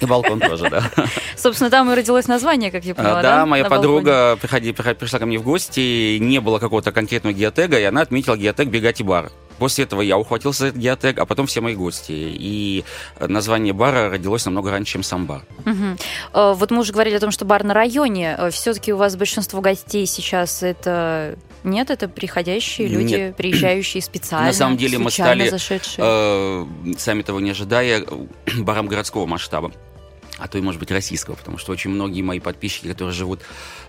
И 0.01 0.07
балкон 0.07 0.41
тоже, 0.41 0.69
да. 0.69 0.91
Собственно, 1.37 1.71
там 1.71 1.91
и 1.91 1.95
родилось 1.95 2.27
название, 2.27 2.73
как 2.73 2.85
я 2.85 2.95
поняла, 2.95 3.23
да? 3.23 3.37
Да, 3.37 3.47
моя 3.47 3.65
подруга 3.65 4.37
пришла 4.37 5.19
ко 5.19 5.27
мне 5.27 5.39
в 5.39 5.43
гости, 5.43 6.19
не 6.19 6.41
было 6.41 6.59
какого-то 6.59 6.91
конкретного 6.91 7.33
геотега, 7.33 7.79
и 7.79 7.85
она 7.85 8.02
отметила 8.03 8.37
геотег 8.37 8.69
«Бегати 8.69 9.03
бар». 9.03 9.31
После 9.59 9.85
этого 9.85 10.01
я 10.01 10.19
ухватился 10.19 10.61
за 10.61 10.67
этот 10.69 10.81
геотег, 10.81 11.19
а 11.19 11.25
потом 11.25 11.47
все 11.47 11.61
мои 11.61 11.77
гости. 11.77 12.11
И 12.13 12.85
название 13.21 13.73
бара 13.73 14.11
родилось 14.11 14.45
намного 14.45 14.71
раньше, 14.73 14.95
чем 14.95 15.03
сам 15.05 15.27
бар. 15.27 15.43
Угу. 15.65 16.55
Вот 16.55 16.71
мы 16.73 16.81
уже 16.81 16.93
говорили 16.93 17.17
о 17.17 17.21
том, 17.21 17.31
что 17.31 17.45
бар 17.45 17.63
на 17.63 17.73
районе. 17.73 18.37
Все-таки 18.51 18.93
у 18.93 18.97
вас 18.97 19.15
большинство 19.15 19.61
гостей 19.61 20.07
сейчас 20.07 20.65
это 20.65 21.37
нет, 21.65 21.91
это 21.91 22.09
приходящие 22.09 22.89
люди, 22.89 23.15
Нет. 23.15 23.37
приезжающие 23.37 24.03
специально. 24.03 24.49
На 24.49 24.53
самом 24.53 24.77
деле 24.77 24.99
мы 24.99 25.11
стали, 25.11 25.49
зашедшие. 25.49 26.05
э, 26.05 26.67
сами 26.99 27.23
того 27.23 27.39
не 27.41 27.51
ожидая, 27.51 28.05
баром 28.59 28.89
городского 28.89 29.27
масштаба 29.27 29.73
а 30.39 30.49
то 30.49 30.59
и, 30.59 30.61
может 30.61 30.81
быть, 30.81 30.91
российского, 30.91 31.35
потому 31.35 31.59
что 31.59 31.73
очень 31.73 31.91
многие 31.91 32.23
мои 32.23 32.41
подписчики, 32.41 32.89
которые 32.89 33.15
живут, 33.15 33.41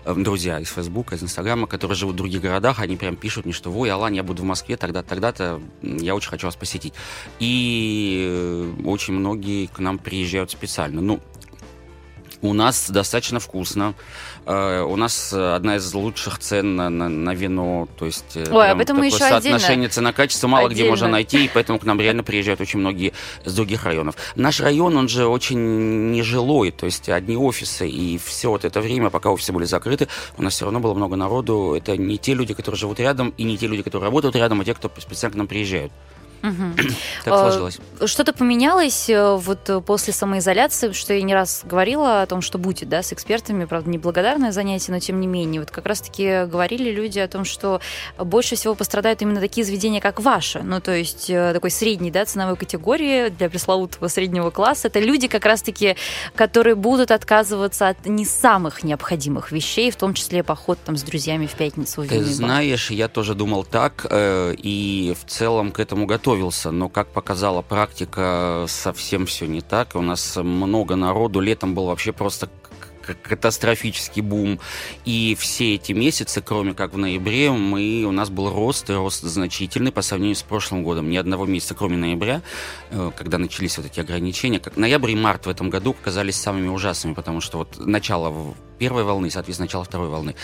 э, 0.04 0.14
друзья 0.16 0.60
из 0.60 0.68
Фейсбука, 0.68 1.14
из 1.16 1.22
Инстаграма, 1.22 1.66
которые 1.66 1.96
живут 1.96 2.14
в 2.14 2.18
других 2.18 2.40
городах, 2.42 2.80
они 2.80 2.96
прям 2.96 3.16
пишут 3.16 3.44
мне, 3.44 3.54
что 3.54 3.70
«Ой, 3.70 3.90
Алан, 3.90 4.12
я 4.12 4.22
буду 4.22 4.42
в 4.42 4.44
Москве, 4.44 4.76
тогда, 4.76 5.02
тогда-то 5.02 5.60
я 5.82 6.14
очень 6.14 6.30
хочу 6.30 6.46
вас 6.46 6.56
посетить». 6.56 6.94
И 7.40 8.26
э, 8.28 8.72
очень 8.84 9.14
многие 9.14 9.66
к 9.66 9.78
нам 9.78 9.98
приезжают 9.98 10.50
специально. 10.50 11.00
Ну, 11.00 11.20
У 12.42 12.52
нас 12.52 12.90
достаточно 12.90 13.40
вкусно. 13.40 13.94
Э, 14.46 14.82
у 14.82 14.96
нас 14.96 15.32
одна 15.32 15.76
из 15.76 15.94
лучших 15.94 16.38
цен 16.38 16.76
на, 16.76 16.90
на, 16.90 17.08
на 17.08 17.34
вино. 17.34 17.88
То 17.98 18.06
есть 18.06 18.36
э, 18.36 18.44
Ой, 18.50 18.70
об 18.70 18.80
этом 18.80 18.98
мы 18.98 19.06
еще 19.06 19.18
соотношение 19.18 19.88
цена-качество 19.88 20.48
мало 20.48 20.66
отдельно. 20.66 20.82
где 20.82 20.90
можно 20.90 21.08
найти, 21.08 21.46
и 21.46 21.50
поэтому 21.52 21.78
к 21.78 21.84
нам 21.84 22.00
реально 22.00 22.22
приезжают 22.22 22.60
очень 22.60 22.78
многие 22.78 23.12
с 23.44 23.54
других 23.54 23.84
районов. 23.84 24.16
Наш 24.36 24.60
район, 24.60 24.96
он 24.96 25.08
же 25.08 25.26
очень 25.26 26.12
нежилой, 26.12 26.70
то 26.70 26.86
есть 26.86 27.08
одни 27.08 27.36
офисы, 27.36 27.88
и 27.88 28.18
все 28.18 28.50
вот 28.50 28.64
это 28.64 28.80
время, 28.80 29.10
пока 29.10 29.30
офисы 29.30 29.52
были 29.52 29.64
закрыты, 29.64 30.08
у 30.36 30.42
нас 30.42 30.54
все 30.54 30.66
равно 30.66 30.80
было 30.80 30.94
много 30.94 31.16
народу. 31.16 31.74
Это 31.74 31.96
не 31.96 32.18
те 32.18 32.34
люди, 32.34 32.54
которые 32.54 32.78
живут 32.78 33.00
рядом, 33.00 33.32
и 33.36 33.44
не 33.44 33.56
те 33.56 33.66
люди, 33.66 33.82
которые 33.82 34.06
работают 34.06 34.36
рядом, 34.36 34.60
а 34.60 34.64
те, 34.64 34.74
кто 34.74 34.90
специально 34.98 35.34
к 35.34 35.36
нам 35.38 35.46
приезжают. 35.46 35.92
Так 37.24 37.32
а, 37.32 37.38
сложилось. 37.38 37.78
Что-то 38.04 38.34
поменялось 38.34 39.08
э, 39.08 39.36
вот 39.36 39.70
э, 39.70 39.80
после 39.80 40.12
самоизоляции, 40.12 40.92
что 40.92 41.14
я 41.14 41.22
не 41.22 41.32
раз 41.32 41.62
говорила 41.64 42.20
о 42.20 42.26
том, 42.26 42.42
что 42.42 42.58
будет, 42.58 42.88
да, 42.88 43.02
с 43.02 43.12
экспертами, 43.12 43.64
правда, 43.64 43.88
неблагодарное 43.88 44.52
занятие, 44.52 44.92
но 44.92 44.98
тем 44.98 45.20
не 45.20 45.26
менее. 45.26 45.60
Вот 45.60 45.70
как 45.70 45.86
раз-таки 45.86 46.44
говорили 46.44 46.90
люди 46.90 47.18
о 47.18 47.28
том, 47.28 47.44
что 47.44 47.80
больше 48.18 48.56
всего 48.56 48.74
пострадают 48.74 49.22
именно 49.22 49.40
такие 49.40 49.64
заведения, 49.64 50.00
как 50.00 50.20
ваши. 50.20 50.62
Ну, 50.62 50.80
то 50.80 50.94
есть 50.94 51.30
э, 51.30 51.52
такой 51.54 51.70
средней, 51.70 52.10
да, 52.10 52.26
ценовой 52.26 52.56
категории 52.56 53.30
для 53.30 53.48
пресловутого 53.48 54.08
среднего 54.08 54.50
класса. 54.50 54.88
Это 54.88 55.00
люди 55.00 55.28
как 55.28 55.46
раз-таки, 55.46 55.96
которые 56.34 56.74
будут 56.74 57.10
отказываться 57.10 57.88
от 57.88 58.04
не 58.06 58.26
самых 58.26 58.82
необходимых 58.82 59.50
вещей, 59.50 59.90
в 59.90 59.96
том 59.96 60.12
числе 60.12 60.42
поход 60.42 60.78
там 60.84 60.98
с 60.98 61.02
друзьями 61.02 61.46
в 61.46 61.54
пятницу. 61.54 62.02
В 62.02 62.08
Ты 62.08 62.22
знаешь, 62.24 62.90
я 62.90 63.08
тоже 63.08 63.34
думал 63.34 63.64
так, 63.64 64.06
и 64.12 65.16
в 65.18 65.30
целом 65.30 65.72
к 65.72 65.80
этому 65.80 66.04
готов 66.04 66.33
готовился, 66.34 66.70
но, 66.70 66.88
как 66.88 67.08
показала 67.08 67.62
практика, 67.62 68.64
совсем 68.68 69.26
все 69.26 69.46
не 69.46 69.60
так. 69.60 69.94
У 69.94 70.02
нас 70.02 70.36
много 70.36 70.96
народу. 70.96 71.40
Летом 71.40 71.74
был 71.74 71.86
вообще 71.86 72.12
просто 72.12 72.48
катастрофический 73.22 74.22
бум. 74.22 74.58
И 75.04 75.36
все 75.38 75.74
эти 75.74 75.92
месяцы, 75.92 76.40
кроме 76.40 76.74
как 76.74 76.94
в 76.94 76.98
ноябре, 76.98 77.50
мы, 77.50 78.04
у 78.06 78.12
нас 78.12 78.30
был 78.30 78.50
рост, 78.50 78.90
и 78.90 78.94
рост 78.94 79.22
значительный 79.22 79.92
по 79.92 80.02
сравнению 80.02 80.36
с 80.36 80.42
прошлым 80.42 80.82
годом. 80.82 81.10
Ни 81.10 81.16
одного 81.16 81.46
месяца, 81.46 81.74
кроме 81.74 81.96
ноября, 81.96 82.40
э, 82.90 83.10
когда 83.16 83.38
начались 83.38 83.76
вот 83.76 83.86
эти 83.86 84.00
ограничения. 84.00 84.58
Как 84.58 84.76
ноябрь 84.76 85.10
и 85.10 85.16
март 85.16 85.46
в 85.46 85.50
этом 85.50 85.70
году 85.70 85.94
оказались 86.00 86.36
самыми 86.36 86.68
ужасными, 86.68 87.14
потому 87.14 87.40
что 87.40 87.58
вот 87.58 87.78
начало 87.78 88.54
первой 88.74 89.04
волны, 89.04 89.30
соответственно, 89.30 89.66
начало 89.66 89.84
второй 89.84 90.08
волны. 90.08 90.34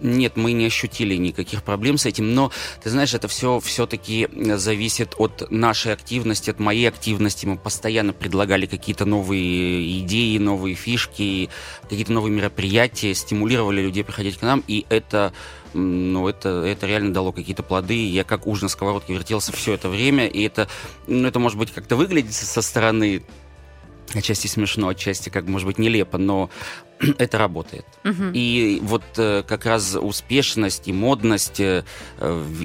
Нет, 0.00 0.36
мы 0.36 0.52
не 0.52 0.66
ощутили 0.66 1.16
никаких 1.16 1.62
проблем 1.62 1.98
с 1.98 2.06
этим, 2.06 2.34
но, 2.34 2.50
ты 2.82 2.90
знаешь, 2.90 3.14
это 3.14 3.28
все 3.28 3.60
все-таки 3.60 4.28
зависит 4.56 5.14
от 5.18 5.50
нашей 5.50 5.92
активности, 5.92 6.50
от 6.50 6.58
моей 6.58 6.88
активности. 6.88 7.46
Мы 7.46 7.56
постоянно 7.56 8.12
предлагали 8.12 8.66
какие-то 8.66 9.04
новые 9.04 10.00
идеи, 10.00 10.38
новые 10.38 10.74
фишки, 10.74 11.48
какие-то 11.82 12.12
новые 12.12 12.32
мероприятия, 12.32 13.14
стимулировали 13.14 13.80
людей 13.80 14.04
приходить 14.04 14.38
к 14.38 14.42
нам, 14.42 14.62
и 14.66 14.86
это 14.88 15.32
ну, 15.74 16.26
это, 16.26 16.64
это 16.64 16.86
реально 16.86 17.12
дало 17.12 17.32
какие-то 17.32 17.62
плоды. 17.62 18.08
Я 18.08 18.24
как 18.24 18.46
уж 18.46 18.62
на 18.62 18.68
сковородке 18.68 19.12
вертелся 19.12 19.52
все 19.52 19.74
это 19.74 19.88
время, 19.88 20.26
и 20.26 20.42
это, 20.42 20.68
ну, 21.06 21.28
это 21.28 21.38
может 21.38 21.58
быть 21.58 21.70
как-то 21.70 21.96
выглядит 21.96 22.32
со 22.32 22.62
стороны 22.62 23.22
отчасти 24.14 24.46
смешно, 24.46 24.88
отчасти 24.88 25.28
как 25.28 25.46
может 25.46 25.66
быть 25.66 25.78
нелепо, 25.78 26.18
но 26.18 26.50
это 27.18 27.38
работает. 27.38 27.86
Угу. 28.04 28.30
И 28.32 28.80
вот 28.82 29.02
э, 29.16 29.42
как 29.46 29.66
раз 29.66 29.96
успешность 30.00 30.88
и 30.88 30.92
модность 30.92 31.60
э, 31.60 31.84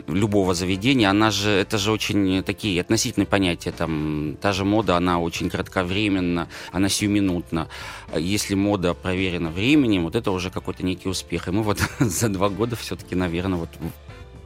любого 0.08 0.54
заведения, 0.54 1.10
она 1.10 1.32
же, 1.32 1.50
это 1.50 1.78
же 1.78 1.92
очень 1.92 2.44
такие 2.44 2.80
относительные 2.82 3.28
понятия. 3.28 3.72
Там, 3.72 4.38
та 4.42 4.54
же 4.54 4.66
мода, 4.66 4.98
она 4.98 5.20
очень 5.20 5.50
кратковременна, 5.50 6.48
она 6.72 6.90
сиюминутна. 6.90 7.68
Если 8.16 8.56
мода 8.56 8.94
проверена 8.94 9.50
временем, 9.50 10.04
вот 10.04 10.16
это 10.16 10.32
уже 10.32 10.50
какой-то 10.50 10.86
некий 10.86 11.10
успех. 11.10 11.48
И 11.48 11.52
мы 11.52 11.64
вот 11.64 11.80
за 12.00 12.30
два 12.30 12.50
года 12.50 12.76
все-таки, 12.76 13.16
наверное, 13.16 13.60
вот 13.60 13.70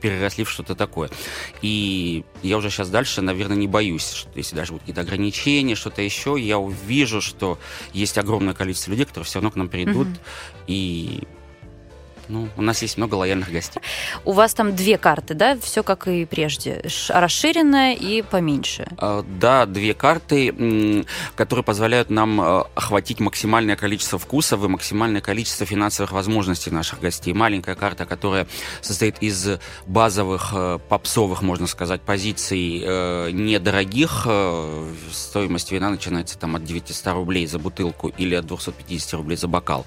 переросли 0.01 0.43
в 0.43 0.49
что-то 0.49 0.75
такое. 0.75 1.09
И 1.61 2.23
я 2.43 2.57
уже 2.57 2.69
сейчас 2.69 2.89
дальше, 2.89 3.21
наверное, 3.21 3.57
не 3.57 3.67
боюсь, 3.67 4.11
что 4.11 4.29
если 4.35 4.55
даже 4.55 4.71
будут 4.71 4.83
какие-то 4.83 5.01
ограничения, 5.01 5.75
что-то 5.75 6.01
еще, 6.01 6.35
я 6.39 6.57
увижу, 6.57 7.21
что 7.21 7.59
есть 7.93 8.17
огромное 8.17 8.53
количество 8.53 8.91
людей, 8.91 9.05
которые 9.05 9.25
все 9.25 9.39
равно 9.39 9.51
к 9.51 9.55
нам 9.55 9.69
придут, 9.69 10.07
mm-hmm. 10.07 10.63
и 10.67 11.23
ну, 12.29 12.49
у 12.57 12.61
нас 12.61 12.81
есть 12.81 12.97
много 12.97 13.15
лояльных 13.15 13.51
гостей. 13.51 13.81
У 14.23 14.31
вас 14.31 14.53
там 14.53 14.75
две 14.75 14.97
карты, 14.97 15.33
да? 15.33 15.57
Все 15.61 15.83
как 15.83 16.07
и 16.07 16.25
прежде. 16.25 16.83
Расширенная 17.09 17.93
и 17.93 18.21
поменьше. 18.21 18.87
А, 18.97 19.23
да, 19.23 19.65
две 19.65 19.93
карты, 19.93 21.05
которые 21.35 21.63
позволяют 21.63 22.09
нам 22.09 22.41
а, 22.41 22.67
охватить 22.75 23.19
максимальное 23.19 23.75
количество 23.75 24.19
вкусов 24.19 24.63
и 24.63 24.67
максимальное 24.67 25.21
количество 25.21 25.65
финансовых 25.65 26.11
возможностей 26.11 26.71
наших 26.71 26.99
гостей. 26.99 27.33
Маленькая 27.33 27.75
карта, 27.75 28.05
которая 28.05 28.47
состоит 28.81 29.17
из 29.21 29.59
базовых 29.85 30.51
а, 30.53 30.79
попсовых, 30.79 31.41
можно 31.41 31.67
сказать, 31.67 32.01
позиций 32.01 32.79
недорогих. 33.31 34.27
Стоимость 35.11 35.71
вина 35.71 35.89
начинается 35.89 36.37
там 36.37 36.55
от 36.55 36.63
900 36.63 37.13
рублей 37.13 37.47
за 37.47 37.59
бутылку 37.59 38.09
или 38.09 38.35
от 38.35 38.45
250 38.45 39.13
рублей 39.13 39.37
за 39.37 39.47
бокал 39.47 39.85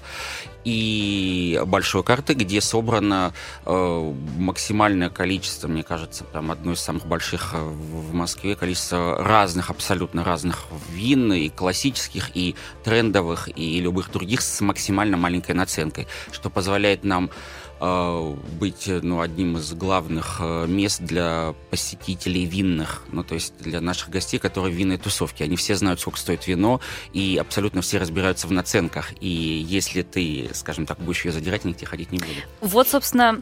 и 0.65 1.61
большой 1.65 2.03
карты, 2.03 2.28
где 2.33 2.61
собрано 2.61 3.33
э, 3.65 4.13
максимальное 4.37 5.09
количество, 5.09 5.67
мне 5.67 5.83
кажется, 5.83 6.23
там 6.23 6.51
одно 6.51 6.73
из 6.73 6.79
самых 6.79 7.05
больших 7.05 7.51
э, 7.53 7.57
в 7.57 8.13
Москве, 8.13 8.55
количество 8.55 9.23
разных, 9.23 9.69
абсолютно 9.69 10.23
разных 10.23 10.65
вин, 10.91 11.33
и 11.33 11.49
классических, 11.49 12.35
и 12.35 12.55
трендовых, 12.83 13.49
и 13.55 13.79
любых 13.79 14.11
других 14.11 14.41
с 14.41 14.61
максимально 14.61 15.17
маленькой 15.17 15.55
наценкой, 15.55 16.07
что 16.31 16.49
позволяет 16.49 17.03
нам 17.03 17.29
быть 17.79 18.87
ну, 18.87 19.21
одним 19.21 19.57
из 19.57 19.73
главных 19.73 20.37
э, 20.39 20.67
мест 20.67 21.01
для 21.01 21.55
посетителей 21.69 22.45
винных, 22.45 23.03
ну, 23.11 23.23
то 23.23 23.35
есть 23.35 23.53
для 23.59 23.79
наших 23.79 24.09
гостей, 24.09 24.39
которые 24.39 24.73
в 24.73 24.77
винной 24.77 24.97
тусовке. 24.97 25.45
Они 25.45 25.55
все 25.55 25.75
знают, 25.75 25.99
сколько 25.99 26.19
стоит 26.19 26.47
вино, 26.47 26.81
и 27.13 27.37
абсолютно 27.39 27.81
все 27.81 27.97
разбираются 27.97 28.47
в 28.47 28.51
наценках. 28.51 29.13
И 29.21 29.27
если 29.27 30.01
ты, 30.01 30.49
скажем 30.53 30.85
так, 30.85 30.99
будешь 30.99 31.25
ее 31.25 31.31
задирать, 31.31 31.65
никто 31.65 31.85
ходить 31.85 32.11
не 32.11 32.19
будет. 32.19 32.47
Вот, 32.61 32.87
собственно, 32.87 33.41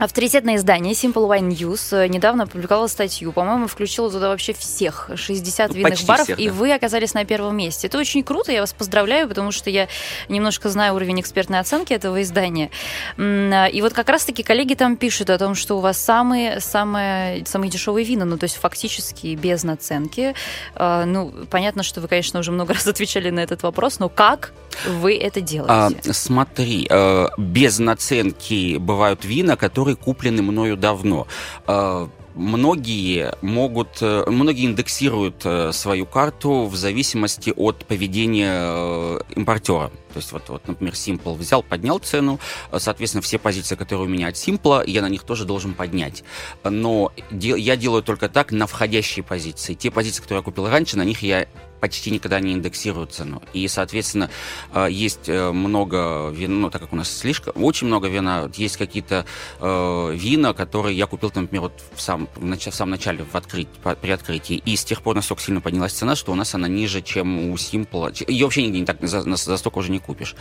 Авторитетное 0.00 0.56
издание 0.56 0.94
Simple 0.94 1.28
Wine 1.28 1.50
News 1.50 1.94
э, 1.94 2.08
недавно 2.08 2.44
опубликовало 2.44 2.86
статью, 2.86 3.32
по-моему, 3.32 3.66
включило 3.66 4.10
туда 4.10 4.28
вообще 4.28 4.54
всех, 4.54 5.10
60 5.14 5.74
винных 5.74 5.90
Почти 5.90 6.06
баров, 6.06 6.24
всех, 6.24 6.38
да. 6.38 6.42
и 6.42 6.48
вы 6.48 6.72
оказались 6.72 7.12
на 7.12 7.26
первом 7.26 7.54
месте. 7.54 7.86
Это 7.86 7.98
очень 7.98 8.22
круто, 8.22 8.50
я 8.50 8.62
вас 8.62 8.72
поздравляю, 8.72 9.28
потому 9.28 9.52
что 9.52 9.68
я 9.68 9.88
немножко 10.30 10.70
знаю 10.70 10.94
уровень 10.94 11.20
экспертной 11.20 11.58
оценки 11.58 11.92
этого 11.92 12.22
издания. 12.22 12.70
А, 13.18 13.66
и 13.66 13.82
вот 13.82 13.92
как 13.92 14.08
раз-таки 14.08 14.42
коллеги 14.42 14.72
там 14.72 14.96
пишут 14.96 15.28
о 15.28 15.36
том, 15.36 15.54
что 15.54 15.76
у 15.76 15.80
вас 15.80 15.98
самые, 15.98 16.60
самые, 16.60 17.44
самые 17.44 17.70
дешевые 17.70 18.06
вина, 18.06 18.24
ну 18.24 18.38
то 18.38 18.44
есть 18.44 18.56
фактически 18.56 19.34
без 19.34 19.64
наценки. 19.64 20.34
А, 20.76 21.04
ну, 21.04 21.30
понятно, 21.50 21.82
что 21.82 22.00
вы, 22.00 22.08
конечно, 22.08 22.40
уже 22.40 22.52
много 22.52 22.72
раз 22.72 22.86
отвечали 22.86 23.28
на 23.28 23.40
этот 23.40 23.62
вопрос, 23.62 23.98
но 23.98 24.08
как 24.08 24.54
вы 24.88 25.18
это 25.18 25.42
делаете? 25.42 26.00
А, 26.08 26.12
смотри, 26.12 26.86
э, 26.88 27.26
без 27.36 27.78
наценки 27.78 28.78
бывают 28.78 29.26
вина, 29.26 29.56
которые 29.56 29.89
которые 29.90 29.96
куплены 29.96 30.42
мною 30.42 30.76
давно. 30.76 31.26
А, 31.66 32.08
многие 32.34 33.32
могут, 33.42 34.02
э, 34.02 34.24
многие 34.26 34.66
индексируют 34.66 35.42
э, 35.44 35.72
свою 35.72 36.06
карту 36.06 36.66
в 36.66 36.76
зависимости 36.76 37.52
от 37.56 37.84
поведения 37.86 38.60
э, 38.62 39.18
импортера. 39.36 39.90
То 40.12 40.16
есть 40.16 40.32
вот, 40.32 40.48
вот, 40.48 40.68
например, 40.68 40.94
Simple 40.94 41.36
взял, 41.36 41.62
поднял 41.62 41.98
цену, 41.98 42.40
соответственно, 42.76 43.22
все 43.22 43.38
позиции, 43.38 43.76
которые 43.76 44.06
у 44.06 44.10
меня 44.10 44.28
от 44.28 44.34
Simple, 44.34 44.82
я 44.88 45.02
на 45.02 45.08
них 45.08 45.22
тоже 45.22 45.44
должен 45.44 45.74
поднять. 45.74 46.24
Но 46.64 47.12
я 47.30 47.76
делаю 47.76 48.02
только 48.02 48.28
так 48.28 48.50
на 48.50 48.66
входящие 48.66 49.22
позиции. 49.22 49.74
Те 49.74 49.90
позиции, 49.90 50.20
которые 50.22 50.40
я 50.40 50.44
купил 50.44 50.68
раньше, 50.68 50.96
на 50.96 51.04
них 51.04 51.22
я 51.22 51.46
почти 51.80 52.10
никогда 52.10 52.40
не 52.40 52.52
индексируют 52.52 53.12
цену. 53.12 53.42
И, 53.52 53.66
соответственно, 53.68 54.30
э, 54.72 54.88
есть 54.90 55.28
э, 55.28 55.50
много 55.50 56.28
вина, 56.30 56.54
ну, 56.54 56.70
так 56.70 56.82
как 56.82 56.92
у 56.92 56.96
нас 56.96 57.10
слишком, 57.10 57.62
очень 57.62 57.86
много 57.86 58.08
вина, 58.08 58.50
есть 58.54 58.76
какие-то 58.76 59.24
э, 59.60 60.12
вина, 60.14 60.52
которые 60.52 60.96
я 60.96 61.06
купил, 61.06 61.32
например, 61.34 61.62
вот 61.62 61.82
в, 61.94 62.00
сам, 62.00 62.28
в, 62.36 62.44
нач, 62.44 62.66
в 62.66 62.74
самом 62.74 62.92
начале, 62.92 63.24
в 63.24 63.34
открыть, 63.34 63.68
при 64.00 64.10
открытии, 64.10 64.56
и 64.56 64.76
с 64.76 64.84
тех 64.84 65.02
пор 65.02 65.16
настолько 65.16 65.42
сильно 65.42 65.60
поднялась 65.60 65.92
цена, 65.92 66.14
что 66.16 66.32
у 66.32 66.34
нас 66.34 66.54
она 66.54 66.68
ниже, 66.68 67.02
чем 67.02 67.50
у 67.50 67.54
Simple. 67.54 68.24
Ее 68.30 68.44
вообще 68.44 68.62
нигде 68.62 68.80
не 68.80 68.86
так 68.86 68.98
за, 69.02 69.22
за 69.22 69.56
столько 69.56 69.78
уже 69.78 69.90
не 69.90 69.98
купишь. 69.98 70.34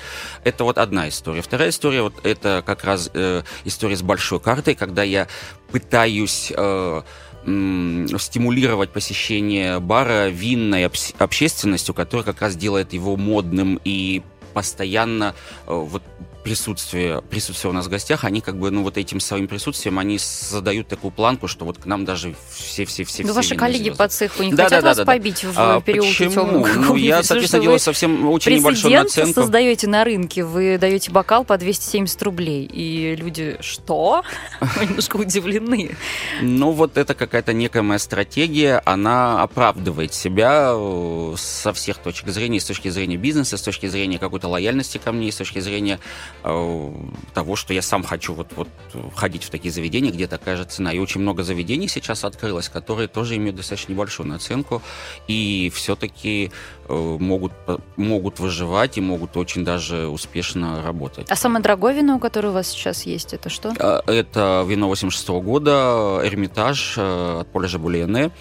Это 0.43 0.63
вот 0.63 0.77
одна 0.77 1.08
история. 1.10 1.41
Вторая 1.41 1.69
история, 1.69 2.01
вот 2.01 2.25
это 2.25 2.63
как 2.65 2.84
раз 2.84 3.10
э, 3.13 3.43
история 3.65 3.96
с 3.96 4.01
большой 4.01 4.39
картой, 4.39 4.75
когда 4.75 5.03
я 5.03 5.27
пытаюсь... 5.72 6.51
Э, 6.55 7.01
стимулировать 7.43 8.91
посещение 8.91 9.79
бара 9.79 10.27
винной 10.29 10.86
общественностью, 10.86 11.93
которая 11.93 12.25
как 12.25 12.41
раз 12.41 12.55
делает 12.55 12.93
его 12.93 13.15
модным 13.15 13.79
и 13.84 14.22
постоянно 14.53 15.36
э, 15.67 15.74
вот 15.74 16.03
присутствие, 16.49 17.21
присутствие 17.29 17.69
у 17.69 17.73
нас 17.75 17.85
в 17.85 17.89
гостях, 17.89 18.23
они 18.23 18.41
как 18.41 18.57
бы, 18.57 18.71
ну, 18.71 18.81
вот 18.81 18.97
этим 18.97 19.19
своим 19.19 19.47
присутствием, 19.47 19.99
они 19.99 20.17
задают 20.17 20.87
такую 20.87 21.11
планку, 21.11 21.47
что 21.47 21.63
вот 21.63 21.77
к 21.77 21.85
нам 21.85 22.05
даже 22.05 22.33
все-все-все... 22.51 23.23
Ну, 23.23 23.33
ваши 23.33 23.55
коллеги 23.55 23.83
звезды. 23.83 23.97
по 23.99 24.07
цеху 24.07 24.41
не 24.43 24.53
Да, 24.53 24.63
хотят 24.63 24.81
да, 24.81 24.87
вас 24.89 24.97
да, 24.97 25.03
да. 25.05 25.11
побить 25.11 25.43
в 25.43 25.53
А, 25.55 25.79
переулке 25.79 26.25
почему? 26.25 26.31
темном? 26.65 26.81
Ну, 26.87 26.95
я, 26.95 27.21
соответственно, 27.21 27.61
делаю 27.61 27.77
совсем 27.79 28.27
очень 28.29 28.53
небольшую 28.55 28.95
наценку. 28.95 29.41
создаете 29.41 29.85
на 29.87 30.03
рынке, 30.03 30.43
вы 30.43 30.79
даете 30.79 31.11
бокал 31.11 31.45
по 31.45 31.55
270 31.55 32.19
рублей, 32.23 32.65
и 32.65 33.15
люди, 33.15 33.57
что? 33.59 34.23
Немножко 34.81 35.17
удивлены. 35.17 35.95
Ну, 36.41 36.71
вот 36.71 36.97
это 36.97 37.13
какая-то 37.13 37.53
некая 37.53 37.83
моя 37.83 37.99
стратегия, 37.99 38.81
она 38.85 39.43
оправдывает 39.43 40.15
себя 40.15 40.71
э, 40.73 41.35
со 41.37 41.73
всех 41.73 41.97
точек 41.99 42.29
зрения, 42.29 42.59
с 42.59 42.65
точки 42.65 42.89
зрения 42.89 43.17
бизнеса, 43.17 43.55
с 43.55 43.61
точки 43.61 43.85
зрения 43.85 44.17
какой-то 44.17 44.47
лояльности 44.47 44.97
ко 44.97 45.11
мне, 45.11 45.31
с 45.31 45.35
точки 45.35 45.59
зрения 45.59 45.99
того, 46.41 47.55
что 47.55 47.74
я 47.74 47.81
сам 47.81 48.03
хочу 48.03 48.34
вот, 48.34 48.48
вот 48.55 48.67
ходить 49.15 49.43
в 49.43 49.50
такие 49.50 49.72
заведения, 49.72 50.12
где 50.12 50.27
такая 50.27 50.55
же 50.58 50.63
цена. 50.63 50.93
И 50.93 51.00
очень 51.00 51.22
много 51.22 51.43
заведений 51.43 51.88
сейчас 51.88 52.24
открылось, 52.24 52.69
которые 52.69 53.08
тоже 53.08 53.36
имеют 53.36 53.55
достаточно 53.58 53.91
небольшую 53.91 54.27
наценку, 54.27 54.81
и 55.27 55.72
все-таки 55.75 56.51
э, 56.88 57.17
могут, 57.19 57.51
могут 57.98 58.39
выживать 58.39 58.98
и 58.98 59.01
могут 59.01 59.38
очень 59.38 59.65
даже 59.65 60.08
успешно 60.08 60.81
работать. 60.81 61.29
А 61.29 61.36
самое 61.36 61.62
дорогое 61.62 61.93
вино, 61.93 62.19
которое 62.19 62.50
у 62.50 62.53
вас 62.53 62.69
сейчас 62.69 63.05
есть, 63.05 63.34
это 63.34 63.50
что? 63.50 63.74
А, 63.79 64.01
Это 64.08 64.63
вино 64.67 64.88
86 64.88 65.29
года, 65.29 66.22
Эрмитаж 66.24 66.96
э, 66.98 67.39
от 67.41 67.51
Поля 67.51 67.67
Жабулиене. 67.67 68.31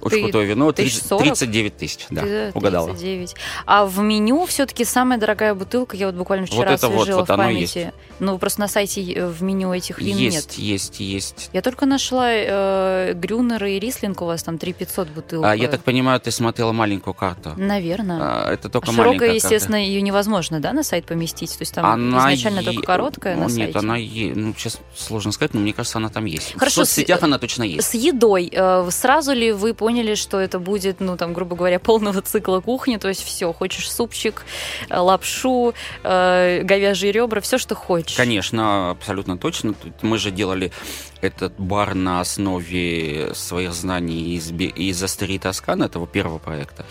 Очень 0.00 0.16
Ты- 0.16 0.22
крутое 0.24 0.46
вино, 0.46 0.72
тысяч 0.72 0.92
30 0.94 1.08
сорок? 1.08 1.24
39 1.24 1.76
тысяч, 1.76 2.06
да, 2.10 2.22
Ты- 2.22 2.50
угадала. 2.54 2.88
39. 2.88 3.34
А 3.66 3.84
в 3.86 3.98
меню 4.00 4.46
все-таки 4.46 4.84
самая 4.84 5.18
дорогая 5.18 5.54
бутылка, 5.54 5.96
я 5.96 6.06
вот 6.06 6.14
буквально 6.14 6.46
Вот 6.46 6.54
вчера 6.54 6.72
это 6.72 6.88
вот, 6.88 7.02
освежила 7.02 7.20
вот 7.20 7.28
в 7.28 7.32
оно 7.32 7.42
памяти. 7.44 7.92
Ну, 8.18 8.38
просто 8.38 8.60
на 8.60 8.68
сайте 8.68 9.02
э, 9.12 9.26
в 9.26 9.42
меню 9.42 9.72
этих 9.72 9.98
вин 9.98 10.16
нет. 10.16 10.32
Есть, 10.34 10.58
есть, 10.58 11.00
есть. 11.00 11.50
Я 11.52 11.62
только 11.62 11.86
нашла 11.86 12.28
э, 12.30 13.12
Грюнер 13.14 13.64
и 13.64 13.78
Рислинг, 13.78 14.20
у 14.22 14.26
вас 14.26 14.42
там 14.42 14.58
3500 14.58 15.08
бутылок. 15.08 15.46
А, 15.46 15.54
я 15.56 15.68
так 15.68 15.82
понимаю, 15.82 16.20
ты 16.20 16.30
смотрела 16.30 16.72
маленькую 16.72 17.14
карту. 17.14 17.52
Наверное. 17.56 18.18
А, 18.20 18.52
это 18.52 18.68
только 18.68 18.86
Широкая, 18.88 19.06
маленькая 19.06 19.34
естественно, 19.34 19.76
ее 19.76 20.02
невозможно, 20.02 20.60
да, 20.60 20.72
на 20.72 20.82
сайт 20.82 21.06
поместить? 21.06 21.50
То 21.56 21.62
есть 21.62 21.74
там 21.74 21.84
карта. 21.84 22.32
изначально 22.34 22.60
е- 22.60 22.64
только 22.66 22.82
короткая 22.82 23.36
ну, 23.36 23.42
на 23.42 23.46
Нет, 23.52 23.72
сайте? 23.72 23.78
она 23.78 23.96
е- 23.96 24.32
ну, 24.34 24.54
сейчас 24.56 24.78
сложно 24.96 25.32
сказать, 25.32 25.54
но 25.54 25.60
мне 25.60 25.72
кажется, 25.72 25.98
она 25.98 26.08
там 26.08 26.24
есть. 26.24 26.54
Хорошо, 26.56 26.82
В 26.82 26.86
соцсетях 26.86 27.20
с- 27.20 27.22
она 27.22 27.38
точно 27.38 27.62
есть. 27.64 27.88
С 27.88 27.94
едой. 27.94 28.48
э, 28.52 28.88
Сразу 28.90 29.32
ли 29.32 29.52
вы 29.52 29.72
поняли, 29.74 29.89
что 30.14 30.40
это 30.40 30.58
будет, 30.58 31.00
ну, 31.00 31.16
там, 31.16 31.32
грубо 31.32 31.56
говоря, 31.56 31.78
полного 31.90 32.22
цикла 32.22 32.60
кухни? 32.60 32.96
То 32.96 33.08
есть 33.08 33.22
все, 33.22 33.52
хочешь 33.52 33.90
супчик, 33.90 34.44
э, 34.88 34.98
лапшу, 34.98 35.74
э, 36.02 36.62
говяжьи 36.62 37.10
ребра, 37.10 37.40
все, 37.40 37.58
что 37.58 37.74
хочешь. 37.74 38.16
Конечно, 38.16 38.90
абсолютно 38.90 39.38
точно. 39.38 39.74
Мы 40.02 40.18
же 40.18 40.30
делали 40.30 40.72
этот 41.20 41.58
бар 41.58 41.94
на 41.94 42.20
основе 42.20 43.32
своих 43.34 43.72
знаний 43.72 44.36
из, 44.36 44.50
из 44.52 45.02
Астерии 45.02 45.38
Тоскана, 45.38 45.84
этого 45.84 46.06
первого 46.06 46.38
проекта. 46.38 46.86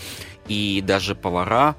И 0.47 0.83
даже 0.85 1.15
повара, 1.15 1.75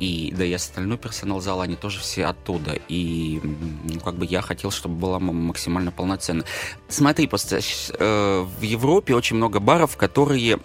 и 0.00 0.32
да 0.36 0.44
и 0.44 0.52
остальной 0.52 0.98
персонал 0.98 1.40
зала, 1.40 1.64
они 1.64 1.76
тоже 1.76 2.00
все 2.00 2.24
оттуда. 2.26 2.78
И 2.88 3.40
ну, 3.84 4.00
как 4.00 4.16
бы 4.16 4.24
я 4.26 4.40
хотел, 4.40 4.70
чтобы 4.70 4.94
была 4.96 5.20
максимально 5.20 5.92
полноценно. 5.92 6.42
Смотри, 6.88 7.26
просто 7.28 7.60
э, 7.98 8.46
в 8.58 8.62
Европе 8.62 9.14
очень 9.14 9.36
много 9.36 9.60
баров, 9.60 9.96
которые 9.96 10.58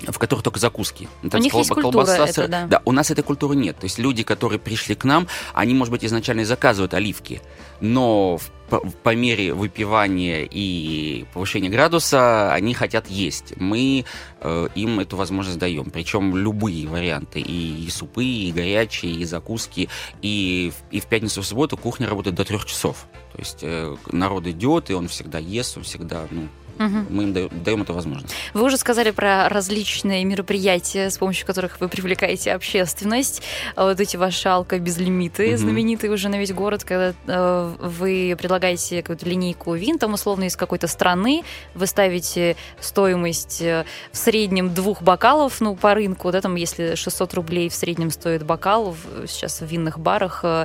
в 0.00 0.18
которых 0.18 0.42
только 0.42 0.58
закуски. 0.58 1.08
Ну, 1.22 1.28
У 1.28 1.30
там 1.30 1.40
них 1.42 1.52
колба- 1.52 1.58
есть 1.60 1.70
культура 1.70 2.06
колбаса, 2.06 2.26
сыр. 2.32 2.48
да. 2.48 2.66
Да, 2.66 2.82
у 2.86 2.92
нас 2.92 3.10
этой 3.10 3.22
культуры 3.22 3.54
нет. 3.54 3.76
То 3.78 3.84
есть 3.84 3.98
люди, 3.98 4.22
которые 4.22 4.58
пришли 4.58 4.94
к 4.94 5.04
нам, 5.04 5.26
они, 5.52 5.74
может 5.74 5.92
быть, 5.92 6.04
изначально 6.06 6.46
заказывают 6.46 6.94
оливки, 6.94 7.42
но 7.82 8.38
в- 8.38 8.50
по, 8.70 8.80
по 8.80 9.14
мере 9.14 9.52
выпивания 9.52 10.48
и 10.50 11.26
повышения 11.34 11.68
градуса 11.68 12.52
они 12.52 12.72
хотят 12.72 13.08
есть. 13.08 13.54
Мы 13.56 14.04
э, 14.40 14.68
им 14.74 15.00
эту 15.00 15.16
возможность 15.16 15.58
даем. 15.58 15.90
Причем 15.90 16.36
любые 16.36 16.86
варианты. 16.86 17.40
И, 17.40 17.84
и 17.84 17.90
супы, 17.90 18.24
и 18.24 18.52
горячие, 18.52 19.12
и 19.12 19.24
закуски. 19.24 19.88
И, 20.22 20.72
и 20.90 21.00
в 21.00 21.06
пятницу, 21.06 21.42
в 21.42 21.46
субботу 21.46 21.76
кухня 21.76 22.08
работает 22.08 22.36
до 22.36 22.44
трех 22.44 22.64
часов. 22.64 23.06
То 23.32 23.38
есть 23.38 23.58
э, 23.62 23.96
народ 24.12 24.46
идет, 24.46 24.90
и 24.90 24.94
он 24.94 25.08
всегда 25.08 25.38
ест, 25.38 25.76
он 25.76 25.82
всегда... 25.82 26.26
Ну, 26.30 26.48
Мгм. 26.80 27.06
мы 27.10 27.22
им 27.24 27.32
даем, 27.34 27.82
эту 27.82 27.92
возможность. 27.92 28.34
Вы 28.54 28.64
уже 28.64 28.78
сказали 28.78 29.10
про 29.10 29.48
различные 29.50 30.24
мероприятия, 30.24 31.10
с 31.10 31.18
помощью 31.18 31.46
которых 31.46 31.78
вы 31.80 31.88
привлекаете 31.88 32.52
общественность. 32.52 33.42
А 33.76 33.84
Вот 33.84 34.00
эти 34.00 34.16
ваши 34.16 34.48
алко-безлимиты, 34.48 35.48
Мгм. 35.50 35.58
знаменитые 35.58 36.10
уже 36.10 36.28
на 36.30 36.38
весь 36.38 36.52
город, 36.52 36.84
когда 36.84 37.12
э, 37.26 37.74
вы 37.80 38.34
предлагаете 38.38 39.02
какую-то 39.02 39.26
линейку 39.28 39.74
вин, 39.74 39.98
там 39.98 40.14
условно 40.14 40.44
из 40.44 40.56
какой-то 40.56 40.86
страны, 40.86 41.44
вы 41.74 41.86
ставите 41.86 42.56
стоимость 42.80 43.60
э, 43.60 43.84
в 44.10 44.16
среднем 44.16 44.72
двух 44.72 45.02
бокалов, 45.02 45.60
ну, 45.60 45.76
по 45.76 45.94
рынку, 45.94 46.32
да, 46.32 46.40
там, 46.40 46.54
если 46.56 46.94
600 46.94 47.34
рублей 47.34 47.68
в 47.68 47.74
среднем 47.74 48.10
стоит 48.10 48.42
бокал 48.44 48.96
сейчас 49.28 49.60
в 49.60 49.66
винных 49.66 49.98
барах, 49.98 50.40
э, 50.44 50.64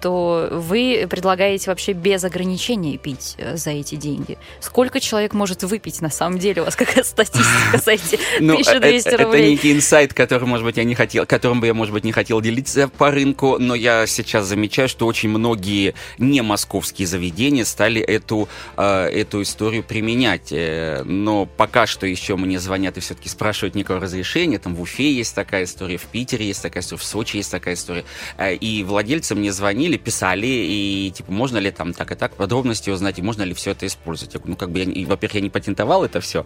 то 0.00 0.48
вы 0.52 1.06
предлагаете 1.10 1.70
вообще 1.70 1.92
без 1.92 2.22
ограничений 2.24 2.96
пить 2.96 3.34
э, 3.38 3.56
за 3.56 3.70
эти 3.70 3.96
деньги. 3.96 4.38
Сколько 4.60 5.00
человек 5.00 5.31
может 5.34 5.62
выпить 5.62 6.00
на 6.02 6.10
самом 6.10 6.38
деле? 6.38 6.62
У 6.62 6.64
вас 6.64 6.76
какая 6.76 7.04
статистика 7.04 7.78
за 7.84 7.92
эти 7.92 8.18
Ну, 8.40 8.54
1200 8.54 9.08
э- 9.08 9.12
это 9.12 9.24
рублей? 9.24 9.50
некий 9.50 9.72
инсайт, 9.72 10.14
который, 10.14 10.44
может 10.46 10.64
быть, 10.64 10.76
я 10.76 10.84
не 10.84 10.94
хотел, 10.94 11.26
которым 11.26 11.60
бы 11.60 11.66
я, 11.66 11.74
может 11.74 11.92
быть, 11.92 12.04
не 12.04 12.12
хотел 12.12 12.40
делиться 12.40 12.88
по 12.88 13.10
рынку, 13.10 13.58
но 13.58 13.74
я 13.74 14.06
сейчас 14.06 14.46
замечаю, 14.46 14.88
что 14.88 15.06
очень 15.06 15.28
многие 15.28 15.94
не 16.18 16.42
московские 16.42 17.06
заведения 17.06 17.64
стали 17.64 18.00
эту, 18.00 18.48
э, 18.76 19.04
эту 19.08 19.42
историю 19.42 19.82
применять. 19.82 20.48
Э, 20.52 21.02
Но 21.04 21.46
пока 21.46 21.86
что 21.86 22.06
еще 22.06 22.36
мне 22.36 22.58
звонят 22.58 22.96
и 22.96 23.00
все-таки 23.00 23.28
спрашивают 23.28 23.74
некого 23.74 24.00
разрешения. 24.00 24.58
Там 24.58 24.74
в 24.74 24.80
Уфе 24.82 25.12
есть 25.12 25.34
такая 25.34 25.64
история, 25.64 25.96
в 25.96 26.04
Питере 26.04 26.46
есть 26.46 26.62
такая 26.62 26.82
история, 26.82 27.00
в 27.00 27.04
Сочи 27.04 27.36
есть 27.38 27.50
такая 27.50 27.74
история. 27.74 28.04
Э, 28.38 28.54
И 28.54 28.82
владельцы 28.84 29.34
мне 29.34 29.52
звонили, 29.52 29.96
писали, 29.96 30.46
и 30.46 31.12
типа, 31.14 31.32
можно 31.32 31.58
ли 31.58 31.70
там 31.70 31.92
так 31.92 32.12
и 32.12 32.14
так 32.14 32.34
подробности 32.34 32.90
узнать, 32.90 33.18
и 33.18 33.22
можно 33.22 33.42
ли 33.42 33.54
все 33.54 33.72
это 33.72 33.86
использовать. 33.86 34.34
Я 34.34 34.40
говорю, 34.40 34.52
ну, 34.52 34.56
как 34.56 34.70
бы, 34.70 34.78
я, 34.80 34.86
во-первых, 35.22 35.34
я 35.34 35.40
не 35.40 35.50
патентовал 35.50 36.04
это 36.04 36.20
все. 36.20 36.44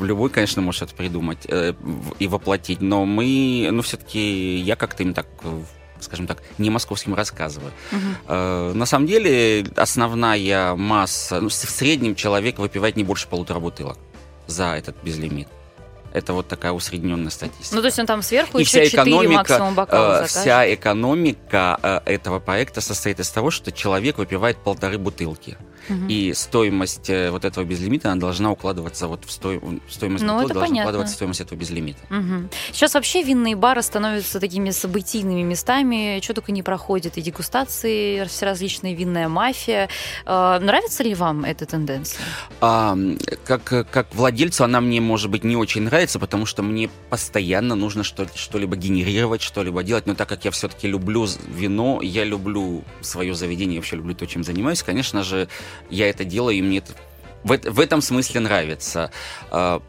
Любой, 0.00 0.30
конечно, 0.30 0.62
может 0.62 0.82
это 0.82 0.94
придумать 0.94 1.46
э, 1.48 1.74
и 2.18 2.26
воплотить, 2.26 2.80
но 2.80 3.04
мы, 3.04 3.68
ну, 3.70 3.82
все-таки 3.82 4.56
я 4.56 4.76
как-то 4.76 5.02
им 5.02 5.14
так 5.14 5.26
э, 5.42 5.62
скажем 6.00 6.26
так, 6.26 6.42
не 6.58 6.70
московским 6.70 7.14
рассказываю. 7.14 7.72
Мгм. 7.92 8.16
Э, 8.28 8.72
На 8.74 8.86
самом 8.86 9.06
деле, 9.06 9.66
основная 9.76 10.74
масса, 10.74 11.40
ну, 11.40 11.48
в 11.48 11.54
среднем 11.54 12.14
человек 12.14 12.58
выпивает 12.58 12.96
не 12.96 13.04
больше 13.04 13.28
полутора 13.28 13.60
бутылок 13.60 13.98
за 14.46 14.74
этот 14.76 14.96
безлимит. 15.02 15.48
Это 16.12 16.32
вот 16.32 16.46
такая 16.46 16.72
усредненная 16.72 17.30
статистика. 17.30 17.74
Ну, 17.74 17.80
то 17.80 17.86
есть 17.88 17.98
он 17.98 18.06
там 18.06 18.22
сверху 18.22 18.58
И 18.58 18.60
еще 18.60 18.84
вся 18.84 18.98
4 18.98 19.02
экономика, 19.02 19.34
максимум 19.34 19.74
бокала 19.74 20.22
э, 20.22 20.26
вся 20.26 20.74
экономика 20.74 21.78
э, 21.82 22.00
этого 22.14 22.38
проекта 22.38 22.80
состоит 22.80 23.18
из 23.18 23.30
того, 23.30 23.50
что 23.50 23.72
человек 23.72 24.18
выпивает 24.18 24.58
полторы 24.58 24.98
бутылки. 24.98 25.56
И 26.08 26.32
стоимость 26.34 27.10
э, 27.10 27.30
вот 27.30 27.44
этого 27.44 27.64
безлимита, 27.64 28.10
она 28.12 28.20
должна 28.20 28.50
укладываться 28.52 29.06
вот 29.08 29.24
в 29.24 29.30
сто- 29.30 29.60
в 29.60 29.80
стоимость 29.92 30.24
Ну, 30.24 30.34
бутылки, 30.34 30.52
должна 30.52 30.68
понятно. 30.68 30.82
укладываться 30.82 31.12
в 31.12 31.16
стоимость 31.16 31.40
этого 31.40 31.58
безлимита. 31.58 31.98
Мгм. 32.10 32.48
Сейчас 32.72 32.94
вообще 32.94 33.22
винные 33.22 33.56
бары 33.56 33.82
становятся 33.82 34.40
такими 34.40 34.70
событийными 34.70 35.42
местами, 35.42 36.20
что 36.22 36.34
только 36.34 36.52
не 36.52 36.62
проходит, 36.62 37.18
и 37.18 37.22
дегустации, 37.22 38.24
всеразличные 38.26 38.94
винная 38.94 39.28
мафия. 39.28 39.88
Э, 40.26 40.58
Нравится 40.60 41.02
ли 41.02 41.14
вам 41.14 41.44
эта 41.44 41.66
тенденция? 41.66 42.20
А, 42.60 42.96
как, 43.44 43.64
как 43.90 44.14
владельцу 44.14 44.64
она 44.64 44.80
мне, 44.80 45.00
может 45.00 45.30
быть, 45.30 45.44
не 45.44 45.56
очень 45.56 45.82
нравится, 45.82 46.18
потому 46.18 46.46
что 46.46 46.62
мне 46.62 46.88
постоянно 47.10 47.74
нужно 47.74 48.02
что- 48.04 48.26
что-либо 48.34 48.76
генерировать, 48.76 49.42
что-либо 49.42 49.82
делать. 49.82 50.06
Но 50.06 50.14
так 50.14 50.28
как 50.28 50.44
я 50.44 50.50
все-таки 50.50 50.88
люблю 50.88 51.26
вино, 51.48 52.00
я 52.02 52.24
люблю 52.24 52.84
свое 53.00 53.34
заведение, 53.34 53.78
вообще 53.80 53.96
люблю 53.96 54.14
то, 54.14 54.26
чем 54.26 54.44
занимаюсь, 54.44 54.82
конечно 54.82 55.22
же, 55.22 55.48
я 55.90 56.08
это 56.08 56.24
делаю, 56.24 56.56
и 56.56 56.62
мне 56.62 56.78
это 56.78 56.92
в, 57.44 57.56
в 57.56 57.80
этом 57.80 58.00
смысле 58.00 58.40
нравится. 58.40 59.10
А, 59.50 59.80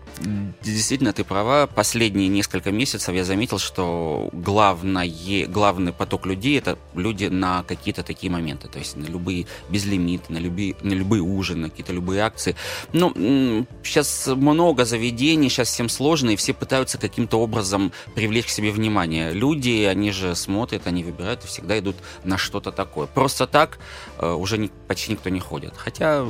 Действительно, 0.64 1.12
ты 1.12 1.24
права. 1.24 1.68
Последние 1.68 2.30
несколько 2.30 2.72
месяцев 2.72 3.14
я 3.14 3.24
заметил, 3.26 3.60
что 3.60 4.30
главное, 4.32 5.10
главный 5.48 5.92
поток 5.92 6.26
людей 6.26 6.58
это 6.58 6.78
люди 6.94 7.26
на 7.26 7.64
какие-то 7.64 8.02
такие 8.02 8.32
моменты. 8.32 8.68
То 8.68 8.80
есть 8.80 8.96
на 8.96 9.06
любые 9.06 9.46
безлимиты, 9.70 10.32
на 10.32 10.38
любые, 10.38 10.76
на 10.82 10.94
любые 10.94 11.22
ужины, 11.22 11.70
какие-то 11.70 11.92
любые 11.92 12.22
акции. 12.22 12.56
Ну, 12.94 13.66
сейчас 13.84 14.28
много 14.28 14.86
заведений, 14.86 15.50
сейчас 15.50 15.68
всем 15.68 15.90
сложно, 15.90 16.32
и 16.32 16.36
все 16.36 16.54
пытаются 16.54 16.98
каким-то 16.98 17.40
образом 17.40 17.92
привлечь 18.16 18.46
к 18.46 18.50
себе 18.50 18.72
внимание. 18.72 19.34
Люди, 19.34 19.84
они 19.84 20.12
же 20.12 20.36
смотрят, 20.36 20.88
они 20.88 21.04
выбирают 21.04 21.44
и 21.44 21.48
всегда 21.48 21.78
идут 21.78 21.98
на 22.24 22.38
что-то 22.38 22.72
такое. 22.72 23.08
Просто 23.08 23.48
так 23.48 23.80
э, 24.20 24.32
уже 24.32 24.70
почти 24.88 25.12
никто 25.12 25.30
не 25.30 25.40
ходит. 25.40 25.74
Хотя, 25.76 26.26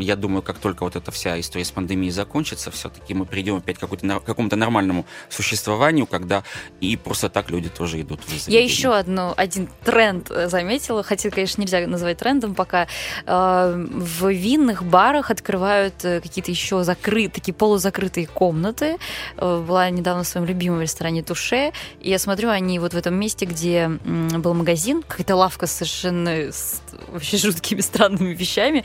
я 0.00 0.16
думаю, 0.16 0.42
как 0.42 0.58
только 0.66 0.82
вот 0.82 0.96
эта 0.96 1.12
вся 1.12 1.38
история 1.38 1.64
с 1.64 1.70
пандемией 1.70 2.10
закончится, 2.10 2.72
все-таки 2.72 3.14
мы 3.14 3.24
придем 3.24 3.54
опять 3.54 3.78
к 3.78 3.80
какому-то 3.80 4.56
нормальному 4.56 5.06
существованию, 5.28 6.06
когда 6.06 6.42
и 6.80 6.96
просто 6.96 7.28
так 7.28 7.50
люди 7.50 7.68
тоже 7.68 8.00
идут 8.00 8.24
в 8.24 8.28
заведение. 8.28 8.60
Я 8.60 8.64
еще 8.64 8.92
одну, 8.92 9.32
один 9.36 9.68
тренд 9.84 10.28
э, 10.28 10.48
заметила, 10.48 11.04
хотя, 11.04 11.30
конечно, 11.30 11.60
нельзя 11.60 11.86
называть 11.86 12.18
трендом 12.18 12.56
пока. 12.56 12.88
Э, 13.26 13.76
в 13.76 14.28
винных 14.28 14.82
барах 14.82 15.30
открывают 15.30 16.04
э, 16.04 16.20
какие-то 16.20 16.50
еще 16.50 16.82
закрытые, 16.82 17.30
такие 17.30 17.54
полузакрытые 17.54 18.26
комнаты. 18.26 18.96
Была 19.36 19.88
недавно 19.90 20.24
в 20.24 20.26
своем 20.26 20.48
любимом 20.48 20.80
ресторане 20.80 21.22
Туше, 21.22 21.72
и 22.00 22.10
я 22.10 22.18
смотрю, 22.18 22.50
они 22.50 22.80
вот 22.80 22.92
в 22.92 22.96
этом 22.96 23.14
месте, 23.14 23.46
где 23.46 23.88
был 23.88 24.52
магазин, 24.54 25.04
какая-то 25.06 25.36
лавка 25.36 25.68
совершенно 25.68 26.50
с 26.50 26.82
вообще 27.12 27.36
жуткими 27.36 27.82
странными 27.82 28.34
вещами, 28.34 28.82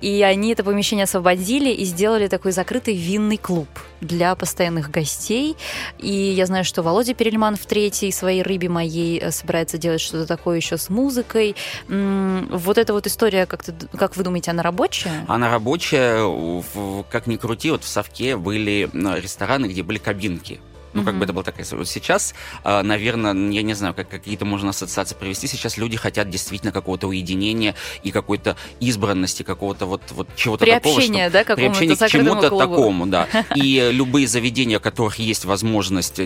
и 0.00 0.22
они 0.22 0.52
это 0.52 0.62
помещение 0.62 0.83
освободили 1.02 1.70
и 1.70 1.84
сделали 1.84 2.28
такой 2.28 2.52
закрытый 2.52 2.96
винный 2.96 3.36
клуб 3.36 3.68
для 4.00 4.34
постоянных 4.34 4.90
гостей. 4.90 5.56
И 5.98 6.12
я 6.12 6.46
знаю, 6.46 6.64
что 6.64 6.82
Володя 6.82 7.14
Перельман 7.14 7.56
в 7.56 7.66
третьей 7.66 8.12
своей 8.12 8.42
«Рыбе 8.42 8.68
моей» 8.68 9.18
э, 9.18 9.30
собирается 9.30 9.78
делать 9.78 10.00
что-то 10.00 10.26
такое 10.26 10.56
еще 10.56 10.76
с 10.76 10.90
музыкой. 10.90 11.56
Вот 11.88 12.78
эта 12.78 12.92
вот 12.92 13.06
история, 13.06 13.46
как, 13.46 13.64
ты, 13.64 13.74
как 13.96 14.16
вы 14.16 14.24
думаете, 14.24 14.50
она 14.50 14.62
рабочая? 14.62 15.24
Она 15.26 15.50
рабочая. 15.50 16.62
Как 17.10 17.26
ни 17.26 17.36
крути, 17.36 17.70
вот 17.70 17.84
в 17.84 17.88
Совке 17.88 18.36
были 18.36 18.88
рестораны, 18.92 19.66
где 19.66 19.82
были 19.82 19.98
кабинки. 19.98 20.60
Ну, 20.94 21.02
mm-hmm. 21.02 21.04
как 21.04 21.14
бы 21.16 21.24
это 21.24 21.32
было 21.32 21.44
такая... 21.44 21.66
Вот 21.72 21.88
сейчас, 21.88 22.34
а, 22.62 22.82
наверное, 22.82 23.34
я 23.50 23.62
не 23.62 23.74
знаю, 23.74 23.94
как 23.94 24.08
какие-то 24.08 24.44
можно 24.44 24.70
ассоциации 24.70 25.14
провести. 25.14 25.46
Сейчас 25.46 25.76
люди 25.76 25.96
хотят 25.96 26.30
действительно 26.30 26.72
какого-то 26.72 27.08
уединения 27.08 27.74
и 28.02 28.10
какой-то 28.10 28.56
избранности, 28.80 29.42
какого-то 29.42 29.86
вот, 29.86 30.02
вот 30.10 30.28
чего-то 30.36 30.64
такого. 30.64 30.94
Приобщения, 30.94 31.30
да, 31.30 31.44
какому-то 31.44 31.96
к 31.96 32.08
чему-то 32.08 32.50
такому, 32.50 33.06
да. 33.06 33.28
И 33.54 33.90
любые 33.92 34.26
заведения, 34.26 34.78
у 34.78 34.80
которых 34.80 35.18
есть 35.18 35.44
возможность 35.44 36.20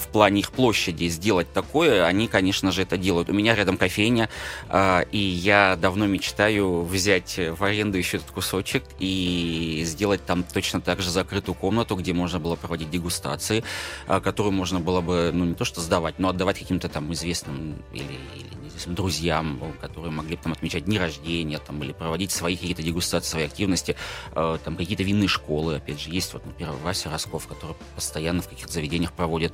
в 0.00 0.08
плане 0.08 0.40
их 0.40 0.50
площади 0.50 1.08
сделать 1.08 1.52
такое, 1.52 2.04
они, 2.04 2.26
конечно 2.26 2.72
же, 2.72 2.82
это 2.82 2.96
делают. 2.96 3.28
У 3.28 3.32
меня 3.32 3.54
рядом 3.54 3.76
кофейня, 3.76 4.28
э, 4.68 5.04
и 5.12 5.18
я 5.18 5.76
давно 5.76 6.06
мечтаю 6.06 6.82
взять 6.82 7.38
в 7.38 7.62
аренду 7.62 7.98
еще 7.98 8.16
этот 8.16 8.30
кусочек 8.30 8.82
и 8.98 9.82
сделать 9.84 10.24
там 10.24 10.42
точно 10.42 10.80
так 10.80 11.00
же 11.00 11.10
закрытую 11.10 11.54
комнату, 11.54 11.96
где 11.96 12.12
можно 12.12 12.38
было 12.38 12.56
проводить 12.56 12.90
дегустации, 12.90 13.62
э, 14.08 14.20
которую 14.20 14.52
можно 14.52 14.80
было 14.80 15.00
бы, 15.00 15.30
ну, 15.32 15.44
не 15.44 15.54
то 15.54 15.64
что 15.64 15.80
сдавать, 15.80 16.18
но 16.18 16.28
отдавать 16.30 16.58
каким-то 16.58 16.88
там 16.88 17.12
известным 17.12 17.76
или, 17.92 18.18
или 18.36 18.59
допустим, 18.80 18.94
друзьям, 18.94 19.60
которые 19.80 20.10
могли 20.10 20.36
бы 20.36 20.42
там 20.42 20.52
отмечать 20.52 20.84
дни 20.84 20.98
рождения, 20.98 21.58
там, 21.58 21.82
или 21.82 21.92
проводить 21.92 22.32
свои 22.32 22.56
какие-то 22.56 22.82
дегустации, 22.82 23.28
свои 23.28 23.44
активности, 23.44 23.96
э, 24.34 24.58
там 24.64 24.76
какие-то 24.76 25.02
винные 25.02 25.28
школы, 25.28 25.76
опять 25.76 26.00
же, 26.00 26.10
есть 26.10 26.32
вот, 26.32 26.44
например, 26.46 26.72
Вася 26.82 27.10
Росков, 27.10 27.46
который 27.46 27.76
постоянно 27.94 28.42
в 28.42 28.48
каких-то 28.48 28.72
заведениях 28.72 29.12
проводит 29.12 29.52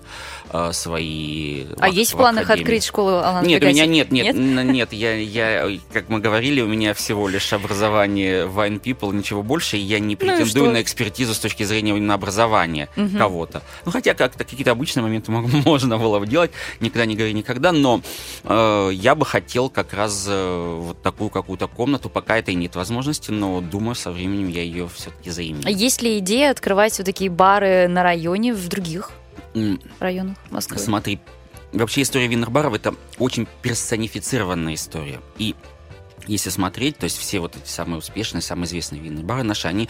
э, 0.53 0.71
свои... 0.73 1.67
А 1.79 1.91
в, 1.91 1.93
есть 1.93 2.15
в 2.15 2.17
планах 2.17 2.45
академии. 2.45 2.63
открыть 2.63 2.85
школу 2.85 3.11
Алана 3.19 3.47
Нет, 3.47 3.63
у 3.63 3.67
меня 3.67 3.87
нет, 3.87 4.13
нет, 4.13 4.35
нет, 4.35 4.65
нет, 4.65 4.93
я, 4.93 5.17
я, 5.17 5.79
как 5.93 6.09
мы 6.09 6.21
говорили, 6.21 6.61
у 6.61 6.69
меня 6.69 6.95
всего 6.95 7.29
лишь 7.29 7.53
образование 7.53 8.47
Wine 8.47 8.81
People, 8.81 9.15
ничего 9.15 9.43
больше, 9.43 9.77
и 9.77 9.81
я 9.81 9.99
не 9.99 10.15
ну 10.15 10.19
претендую 10.19 10.67
ну 10.67 10.73
на 10.73 10.83
экспертизу 10.83 11.35
с 11.35 11.39
точки 11.39 11.65
зрения 11.65 11.91
именно 11.91 12.15
образования 12.15 12.89
угу. 12.97 13.19
кого-то. 13.19 13.63
Ну, 13.85 13.91
хотя 13.91 14.15
как-то 14.15 14.45
какие-то 14.45 14.71
обычные 14.71 15.03
моменты 15.03 15.33
можно 15.33 15.99
было 15.99 16.19
бы 16.21 16.27
делать, 16.27 16.53
никогда 16.81 17.07
не 17.07 17.17
говори 17.17 17.33
никогда, 17.33 17.73
но 17.73 18.01
э, 18.45 18.91
я 18.93 19.16
бы 19.17 19.27
хотел 19.27 19.69
как 19.69 19.93
раз 19.93 20.27
э, 20.29 20.79
вот 20.81 21.03
такую 21.03 21.31
какую-то 21.31 21.69
комнату, 21.69 22.09
пока 22.09 22.39
это 22.39 22.51
и 22.51 22.55
нет 22.55 22.77
возможности, 22.77 23.31
но 23.31 23.61
думаю, 23.61 23.95
со 23.95 24.11
временем 24.11 24.49
я 24.49 24.63
ее 24.63 24.89
все-таки 24.89 25.31
заимею. 25.31 25.63
А 25.67 25.71
есть 25.71 26.03
ли 26.03 26.19
идея 26.19 26.51
открывать 26.51 26.97
вот 26.99 27.05
такие 27.05 27.31
бары 27.31 27.89
на 27.89 28.03
районе 28.03 28.55
в 28.55 28.69
других 28.69 29.11
mm. 29.55 29.81
районах 30.01 30.37
Москвы? 30.51 30.79
Смотри, 30.79 31.21
вообще 31.73 32.03
история 32.03 32.27
винных 32.27 32.51
баров 32.51 32.75
это 32.75 32.95
очень 33.19 33.47
персонифицированная 33.63 34.75
история. 34.75 35.21
И 35.39 35.55
если 36.27 36.51
смотреть, 36.51 36.99
то 36.99 37.05
есть 37.05 37.19
все 37.19 37.41
вот 37.41 37.57
эти 37.57 37.69
самые 37.69 37.99
успешные, 37.99 38.43
самые 38.43 38.67
известные 38.67 39.01
винные 39.01 39.25
бары 39.25 39.43
наши, 39.43 39.69
они 39.69 39.89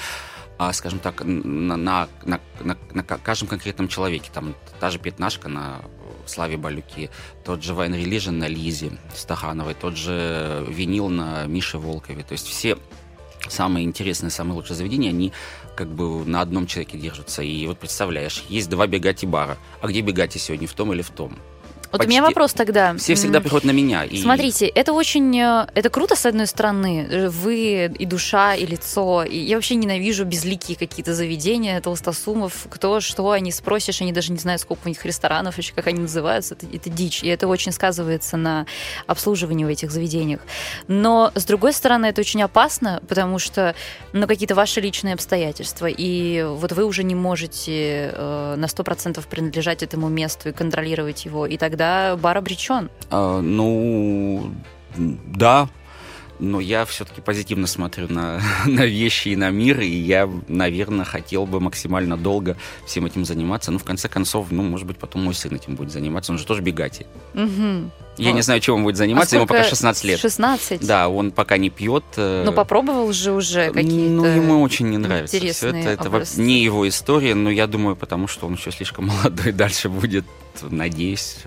а, 0.59 0.73
скажем 0.73 1.01
так, 1.01 1.23
на, 1.23 1.77
на, 1.77 2.09
на, 2.25 2.41
на, 2.61 2.77
на 2.93 3.03
каждом 3.03 3.49
конкретном 3.49 3.89
человеке. 3.89 4.31
Там 4.33 4.55
та 4.81 4.91
же 4.91 4.99
пятнашка 4.99 5.49
на 5.49 5.83
Славе 6.31 6.57
Балюке, 6.57 7.11
тот 7.45 7.62
же 7.62 7.75
Вайн 7.75 7.95
Religion 7.95 8.33
на 8.33 8.49
Лизе 8.49 8.93
Стахановой, 9.15 9.75
тот 9.75 9.97
же 9.97 10.65
винил 10.69 11.09
на 11.09 11.47
Мише 11.47 11.79
Волкове. 11.79 12.23
То 12.23 12.33
есть 12.33 12.47
все 12.47 12.79
самые 13.49 13.85
интересные, 13.85 14.31
самые 14.31 14.55
лучшие 14.55 14.77
заведения, 14.77 15.11
они 15.11 15.33
как 15.77 15.89
бы 15.89 16.25
на 16.25 16.41
одном 16.41 16.67
человеке 16.67 16.99
держатся. 16.99 17.43
И 17.43 17.67
вот 17.67 17.79
представляешь, 17.79 18.45
есть 18.49 18.69
два 18.69 18.87
бегати 18.87 19.27
бара. 19.27 19.59
А 19.81 19.89
где 19.89 20.01
бегати 20.01 20.39
сегодня, 20.39 20.67
в 20.67 20.73
том 20.73 20.93
или 20.93 21.03
в 21.03 21.11
том? 21.11 21.39
Вот 21.92 21.99
Почти. 21.99 22.07
у 22.07 22.11
меня 22.11 22.22
вопрос 22.22 22.53
тогда. 22.53 22.96
Все 22.96 23.14
всегда 23.14 23.40
приходят 23.40 23.64
на 23.64 23.70
меня. 23.70 24.05
И... 24.05 24.20
Смотрите, 24.20 24.66
это 24.66 24.92
очень, 24.92 25.38
э, 25.38 25.66
это 25.75 25.88
круто 25.88 26.16
с 26.16 26.27
одной 26.27 26.46
стороны. 26.46 27.29
Вы 27.31 27.87
и 27.87 28.07
душа, 28.07 28.55
и 28.55 28.66
лицо. 28.66 29.22
И 29.22 29.38
я 29.38 29.57
вообще 29.57 29.77
ненавижу 29.77 30.25
безликие 30.25 30.77
какие-то 30.77 31.14
заведения, 31.14 31.81
толстосумов. 31.81 32.66
Кто 32.70 33.01
что, 33.01 33.31
они 33.31 33.53
спросишь, 33.53 34.01
они 34.01 34.12
даже 34.12 34.33
не 34.33 34.38
знают, 34.38 34.62
сколько 34.62 34.87
у 34.87 34.88
них 34.88 35.05
ресторанов, 35.05 35.59
еще 35.59 35.72
как 35.75 35.87
они 35.87 36.01
называются. 36.01 36.55
Это, 36.55 36.66
это 36.72 36.90
дичь. 36.90 37.22
И 37.22 37.29
это 37.29 37.46
очень 37.46 37.72
сказывается 37.72 38.37
на 38.37 38.66
обслуживании 39.07 39.64
в 39.64 39.68
этих 39.68 39.90
заведениях. 39.90 40.40
Но, 40.88 41.31
с 41.35 41.44
другой 41.44 41.72
стороны, 41.72 42.07
это 42.07 42.20
очень 42.20 42.42
опасно, 42.42 43.03
потому 43.09 43.38
что, 43.38 43.75
ну, 44.12 44.27
какие-то 44.27 44.55
ваши 44.55 44.81
личные 44.81 45.14
обстоятельства. 45.14 45.87
И 45.87 46.42
вот 46.42 46.72
вы 46.72 46.85
уже 46.85 47.05
не 47.05 47.14
можете 47.14 48.11
э, 48.12 48.55
на 48.57 48.66
100% 48.66 49.25
принадлежать 49.29 49.83
этому 49.83 50.09
месту 50.09 50.49
и 50.49 50.53
контролировать 50.53 51.25
его. 51.25 51.46
И 51.46 51.57
так 51.57 51.76
тогда 51.77 52.17
бар 52.17 52.39
обречен. 52.39 52.91
А, 53.11 53.41
ну, 53.41 54.51
да, 54.97 55.69
но 56.38 56.61
я 56.61 56.85
все-таки 56.85 57.20
позитивно 57.20 57.66
смотрю 57.66 58.09
на, 58.09 58.40
на 58.66 58.87
вещи 58.87 59.29
и 59.29 59.37
на 59.37 59.51
мир, 59.51 59.81
и 59.81 59.88
я, 59.88 60.29
наверное, 60.49 61.05
хотел 61.05 61.46
бы 61.46 61.61
максимально 61.61 62.16
долго 62.16 62.57
всем 62.87 63.07
этим 63.07 63.25
заниматься. 63.25 63.70
Ну, 63.70 63.79
в 63.79 63.85
конце 63.85 64.09
концов, 64.09 64.51
ну, 64.51 64.62
может 64.62 64.87
быть, 64.87 64.99
потом 64.99 65.25
мой 65.25 65.35
сын 65.35 65.55
этим 65.55 65.75
будет 65.75 65.92
заниматься, 65.92 66.33
он 66.33 66.38
же 66.38 66.46
тоже 66.46 66.62
бегатель. 66.62 67.07
Угу. 67.35 67.90
Я 68.18 68.31
а. 68.31 68.33
не 68.33 68.42
знаю, 68.42 68.61
чем 68.61 68.77
он 68.77 68.85
будет 68.85 68.96
заниматься, 68.96 69.37
а 69.37 69.38
ему 69.38 69.46
пока 69.46 69.64
16 69.64 70.05
лет. 70.05 70.18
16? 70.18 70.87
Да, 70.87 71.09
он 71.09 71.31
пока 71.31 71.59
не 71.59 71.70
пьет. 71.70 72.05
Э, 72.16 72.44
но 72.44 72.53
попробовал 72.53 73.12
же 73.12 73.33
уже 73.33 73.70
какие-то 73.72 74.14
Ну, 74.14 74.25
ему 74.25 74.62
очень 74.62 74.88
не 74.88 74.99
нравится 74.99 75.38
все 75.38 75.68
это. 75.68 75.77
Это 75.77 76.25
не 76.37 76.62
его 76.62 76.88
история, 76.88 77.35
но 77.35 77.51
я 77.51 77.66
думаю, 77.66 77.96
потому 77.96 78.27
что 78.27 78.46
он 78.46 78.55
еще 78.55 78.70
слишком 78.70 79.07
молодой, 79.22 79.53
дальше 79.53 79.88
будет, 79.88 80.25
надеюсь, 80.62 81.38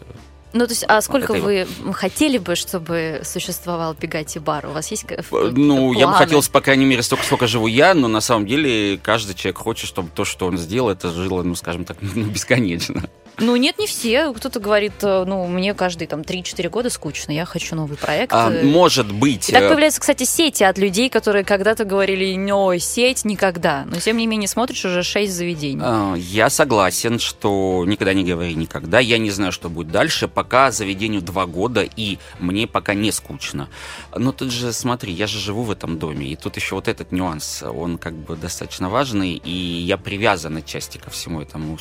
ну, 0.51 0.65
то 0.65 0.71
есть, 0.71 0.83
а 0.87 0.99
сколько 1.01 1.33
вы 1.33 1.67
хотели 1.93 2.37
бы, 2.37 2.55
чтобы 2.55 3.21
существовал 3.23 3.93
Пегати 3.93 4.39
бар? 4.39 4.65
У 4.65 4.71
вас 4.71 4.89
есть 4.89 5.05
Ну, 5.31 5.93
планы? 5.93 5.97
я 5.99 6.07
бы 6.07 6.13
хотел, 6.13 6.41
по 6.51 6.61
крайней 6.61 6.85
мере, 6.85 7.03
столько, 7.03 7.23
сколько 7.23 7.45
живу 7.47 7.67
я, 7.67 7.93
но 7.93 8.07
на 8.07 8.21
самом 8.21 8.47
деле 8.47 8.97
каждый 8.97 9.35
человек 9.35 9.59
хочет, 9.59 9.87
чтобы 9.87 10.09
то, 10.13 10.25
что 10.25 10.47
он 10.47 10.57
сделал, 10.57 10.89
это 10.89 11.11
жило, 11.11 11.43
ну, 11.43 11.55
скажем 11.55 11.85
так, 11.85 11.97
бесконечно. 12.01 13.03
Ну, 13.39 13.55
нет, 13.55 13.77
не 13.79 13.87
все. 13.87 14.33
Кто-то 14.33 14.59
говорит, 14.59 14.93
э, 15.01 15.23
ну, 15.25 15.47
мне 15.47 15.73
каждые 15.73 16.07
там 16.07 16.21
3-4 16.21 16.69
года 16.69 16.89
скучно, 16.89 17.31
я 17.31 17.45
хочу 17.45 17.75
новый 17.75 17.97
проект. 17.97 18.33
А, 18.33 18.49
может 18.49 19.11
быть. 19.11 19.49
И 19.49 19.53
так 19.53 19.63
э, 19.63 19.67
появляются, 19.69 20.01
кстати, 20.01 20.23
сети 20.23 20.63
от 20.63 20.77
людей, 20.77 21.09
которые 21.09 21.43
когда-то 21.43 21.85
говорили, 21.85 22.35
но 22.35 22.77
сеть 22.77 23.25
никогда. 23.25 23.85
Но, 23.85 23.99
тем 23.99 24.17
не 24.17 24.27
менее, 24.27 24.47
смотришь 24.47 24.85
уже 24.85 25.03
6 25.03 25.31
заведений. 25.31 25.81
А, 25.83 26.15
я 26.15 26.49
согласен, 26.49 27.19
что 27.19 27.83
никогда 27.87 28.13
не 28.13 28.23
говори 28.23 28.55
никогда. 28.55 28.99
Я 28.99 29.17
не 29.17 29.31
знаю, 29.31 29.51
что 29.51 29.69
будет 29.69 29.91
дальше. 29.91 30.27
Пока 30.27 30.71
заведению 30.71 31.21
2 31.21 31.45
года, 31.45 31.81
и 31.83 32.17
мне 32.39 32.67
пока 32.67 32.93
не 32.93 33.11
скучно. 33.11 33.69
Но 34.15 34.31
тут 34.31 34.51
же, 34.51 34.73
смотри, 34.73 35.13
я 35.13 35.27
же 35.27 35.39
живу 35.39 35.63
в 35.63 35.71
этом 35.71 35.97
доме, 35.99 36.27
и 36.27 36.35
тут 36.35 36.55
еще 36.55 36.75
вот 36.75 36.87
этот 36.87 37.11
нюанс, 37.11 37.63
он 37.63 37.97
как 37.97 38.13
бы 38.13 38.35
достаточно 38.35 38.89
важный, 38.89 39.33
и 39.33 39.51
я 39.51 39.97
привязан 39.97 40.57
отчасти 40.57 40.97
ко 40.97 41.09
всему 41.09 41.41
этому 41.41 41.77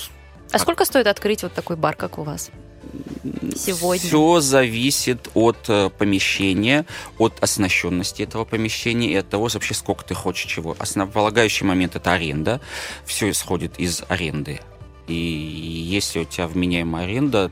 а 0.51 0.59
сколько 0.59 0.85
стоит 0.85 1.07
открыть 1.07 1.43
вот 1.43 1.53
такой 1.53 1.77
бар, 1.77 1.95
как 1.95 2.19
у 2.19 2.23
вас? 2.23 2.51
Сегодня. 3.57 4.07
Все 4.07 4.41
зависит 4.41 5.29
от 5.35 5.59
э, 5.69 5.91
помещения, 5.91 6.87
от 7.19 7.43
оснащенности 7.43 8.23
этого 8.23 8.45
помещения 8.45 9.13
и 9.13 9.17
от 9.17 9.29
того, 9.29 9.49
вообще 9.53 9.75
сколько 9.75 10.05
ты 10.05 10.15
хочешь 10.15 10.51
чего. 10.51 10.77
Основополагающий 10.79 11.65
момент 11.65 11.97
это 11.97 12.13
аренда. 12.13 12.61
Все 13.05 13.31
исходит 13.31 13.79
из 13.79 14.05
аренды. 14.09 14.61
И 15.07 15.15
если 15.15 16.21
у 16.21 16.25
тебя 16.25 16.47
вменяемая 16.47 17.05
аренда, 17.05 17.51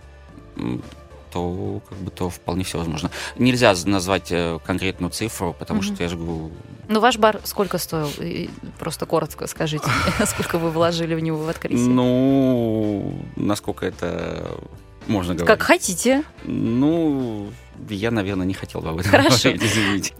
то 1.37 1.83
как 1.88 1.99
бы 1.99 2.11
то 2.11 2.31
вполне 2.31 2.64
все 2.64 2.79
возможно. 2.79 3.11
Нельзя 3.37 3.75
назвать 3.85 4.33
э, 4.33 4.59
конкретную 4.64 5.11
цифру, 5.11 5.55
потому 5.59 5.81
mm-hmm. 5.81 5.94
что 5.94 6.03
я 6.03 6.09
же 6.09 6.16
говорю. 6.16 6.51
Ну, 6.88 7.01
ваш 7.01 7.18
бар 7.18 7.40
сколько 7.44 7.79
стоил? 7.79 8.09
Просто 8.79 9.05
коротко 9.07 9.46
скажите, 9.46 9.87
сколько 10.27 10.59
вы 10.59 10.70
вложили 10.70 11.14
в 11.14 11.20
него 11.20 11.38
в 11.38 11.49
открытие? 11.49 11.88
Ну, 11.88 13.18
насколько 13.37 13.85
это 13.85 14.59
можно 15.07 15.35
говорить. 15.35 15.47
Как 15.47 15.62
хотите. 15.66 16.23
Ну, 16.45 17.51
я, 17.88 18.11
наверное, 18.11 18.47
не 18.47 18.55
хотел 18.55 18.81
бы 18.81 18.90
об 18.90 18.99
этом 18.99 19.11
Хорошо. 19.11 19.51
говорить, 19.51 19.62
извините. 19.62 20.14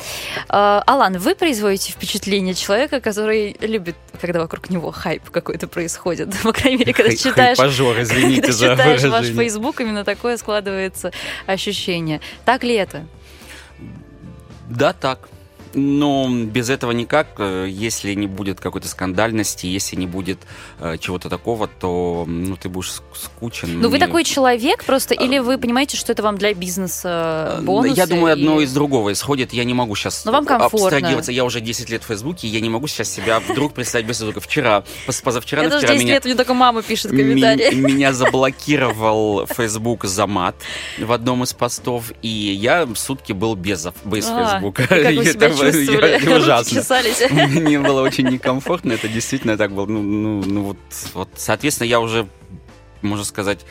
А, 0.49 0.83
Алан, 0.87 1.19
вы 1.19 1.35
производите 1.35 1.93
впечатление 1.93 2.55
человека, 2.55 3.01
который 3.01 3.57
любит, 3.61 3.97
когда 4.21 4.41
вокруг 4.41 4.71
него 4.71 4.91
хайп 4.91 5.31
какой-то 5.31 5.67
происходит. 5.69 6.35
По 6.43 6.53
крайней 6.53 6.79
мере, 6.79 6.93
когда 6.93 7.11
Хай- 7.11 7.17
читаешь... 7.19 7.59
хайпажор, 7.59 8.01
извините 8.01 8.43
когда 8.43 8.53
за 8.53 8.71
читаешь 8.73 9.03
ваш 9.03 9.11
выражение. 9.11 9.37
Фейсбук, 9.37 9.81
именно 9.81 10.05
такое 10.05 10.37
складывается 10.37 11.13
ощущение. 11.47 12.21
Так 12.45 12.63
ли 12.65 12.75
это? 12.75 13.07
Да, 14.69 14.93
так. 14.93 15.29
Но 15.79 16.29
без 16.31 16.71
этого 16.71 16.93
никак. 16.93 17.27
Э, 17.39 17.67
Если 17.69 18.15
не 18.15 18.27
будет 18.27 18.61
какой-то 18.61 18.89
скандальности, 18.89 19.67
если 19.67 19.95
не 19.97 20.07
будет 20.07 20.39
э, 20.81 20.97
чего-то 20.99 21.29
такого, 21.29 21.69
то 21.69 22.25
ну, 22.27 22.57
ты 22.57 22.71
будешь 22.71 22.89
ск- 22.89 23.03
скучен. 23.15 23.81
Ну, 23.81 23.91
вы 23.91 23.99
И- 23.99 24.01
такой 24.01 24.25
человек 24.25 24.85
просто, 24.85 25.15
или 25.15 25.39
вы 25.39 25.59
понимаете, 25.59 25.99
что 25.99 26.13
это 26.13 26.23
вам 26.23 26.39
для 26.39 26.55
бизнеса 26.55 27.59
Э, 27.59 27.61
бонус? 27.63 27.97
Я 27.97 28.07
думаю, 28.07 28.33
одно 28.33 28.61
из 28.63 28.73
другого 28.73 29.13
исходит. 29.13 29.53
Я 29.53 29.65
не 29.65 29.75
могу 29.75 29.95
сейчас 29.95 30.25
Но 30.25 30.33
вам 30.33 30.47
комфортно. 30.47 30.79
абстрагироваться. 30.87 31.31
Я 31.31 31.45
уже 31.45 31.61
10 31.61 31.91
лет 31.91 32.03
в 32.03 32.07
Фейсбуке, 32.07 32.49
я 32.49 32.61
не 32.61 32.71
могу 32.71 32.87
сейчас 32.87 33.11
себя 33.13 33.41
вдруг 33.41 33.75
представить 33.75 34.07
без 34.07 34.19
Фейсбука. 34.19 34.41
Вчера, 34.41 34.83
позавчера, 35.23 35.63
Я 35.63 35.69
тоже 35.69 35.81
вчера 35.81 35.93
10 35.93 36.05
меня... 36.05 36.15
лет, 36.15 36.25
мне 36.25 36.35
только 36.37 36.55
мама 36.55 36.83
пишет 36.83 37.11
комментарии. 37.11 37.75
Меня 37.75 38.13
заблокировал 38.15 39.47
Facebook 39.47 40.05
за 40.05 40.27
мат 40.27 40.57
в 40.99 41.13
одном 41.13 41.43
из 41.45 41.53
постов, 41.53 42.13
и 42.23 42.29
я 42.29 42.89
сутки 42.95 43.33
был 43.33 43.55
без, 43.57 43.87
без 44.05 44.27
А, 44.29 44.51
Фейсбука. 44.53 44.87
чувствовали? 45.73 46.21
я- 46.25 46.37
Ужасно. 46.37 46.83
Мне 47.31 47.79
было 47.81 48.03
очень 48.03 48.29
некомфортно, 48.29 48.93
это 48.93 49.09
действительно 49.09 49.57
так 49.57 49.73
было. 49.73 49.87
Ну, 49.87 50.03
ну, 50.03 50.43
ну 50.45 50.63
вот, 50.63 50.79
вот, 51.15 51.29
соответственно, 51.37 51.89
я 51.89 52.01
уже, 52.01 52.29
можно 53.03 53.25
сказать, 53.25 53.65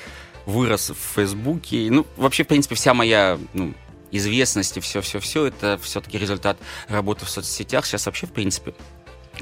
вырос 0.45 0.91
в 0.91 1.15
Фейсбуке. 1.15 1.88
Ну, 1.89 2.05
вообще, 2.17 2.43
в 2.43 2.47
принципе, 2.47 2.75
вся 2.75 2.93
моя 2.93 3.38
ну, 3.53 3.73
известность 4.12 4.77
и 4.77 4.79
все-все-все, 4.79 5.45
это 5.47 5.79
все-таки 5.81 6.17
результат 6.17 6.58
работы 6.88 7.25
в 7.25 7.29
соцсетях. 7.29 7.86
Сейчас 7.86 8.05
вообще, 8.05 8.27
в 8.27 8.31
принципе, 8.31 8.73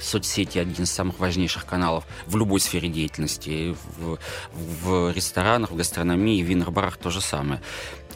соцсети 0.01 0.57
один 0.57 0.83
из 0.83 0.91
самых 0.91 1.19
важнейших 1.19 1.65
каналов 1.65 2.05
в 2.25 2.35
любой 2.35 2.59
сфере 2.59 2.89
деятельности. 2.89 3.75
В, 3.97 4.17
в 4.53 5.11
ресторанах, 5.13 5.71
в 5.71 5.75
гастрономии, 5.75 6.41
в 6.41 6.45
винных-барах 6.47 6.97
то 6.97 7.09
же 7.09 7.21
самое. 7.21 7.61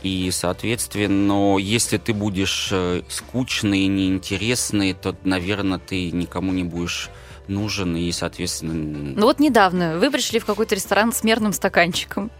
И, 0.03 0.29
соответственно, 0.31 1.57
если 1.57 1.97
ты 1.97 2.13
будешь 2.13 2.69
э, 2.71 3.01
скучный, 3.09 3.87
неинтересный, 3.87 4.93
то, 4.93 5.15
наверное, 5.23 5.79
ты 5.79 6.11
никому 6.11 6.53
не 6.53 6.63
будешь 6.63 7.09
нужен, 7.47 7.95
и, 7.95 8.11
соответственно, 8.11 9.13
Ну 9.15 9.25
вот 9.25 9.39
недавно 9.39 9.97
вы 9.97 10.11
пришли 10.11 10.39
в 10.39 10.45
какой-то 10.45 10.75
ресторан 10.75 11.13
с 11.13 11.23
мерным 11.23 11.53
стаканчиком. 11.53 12.31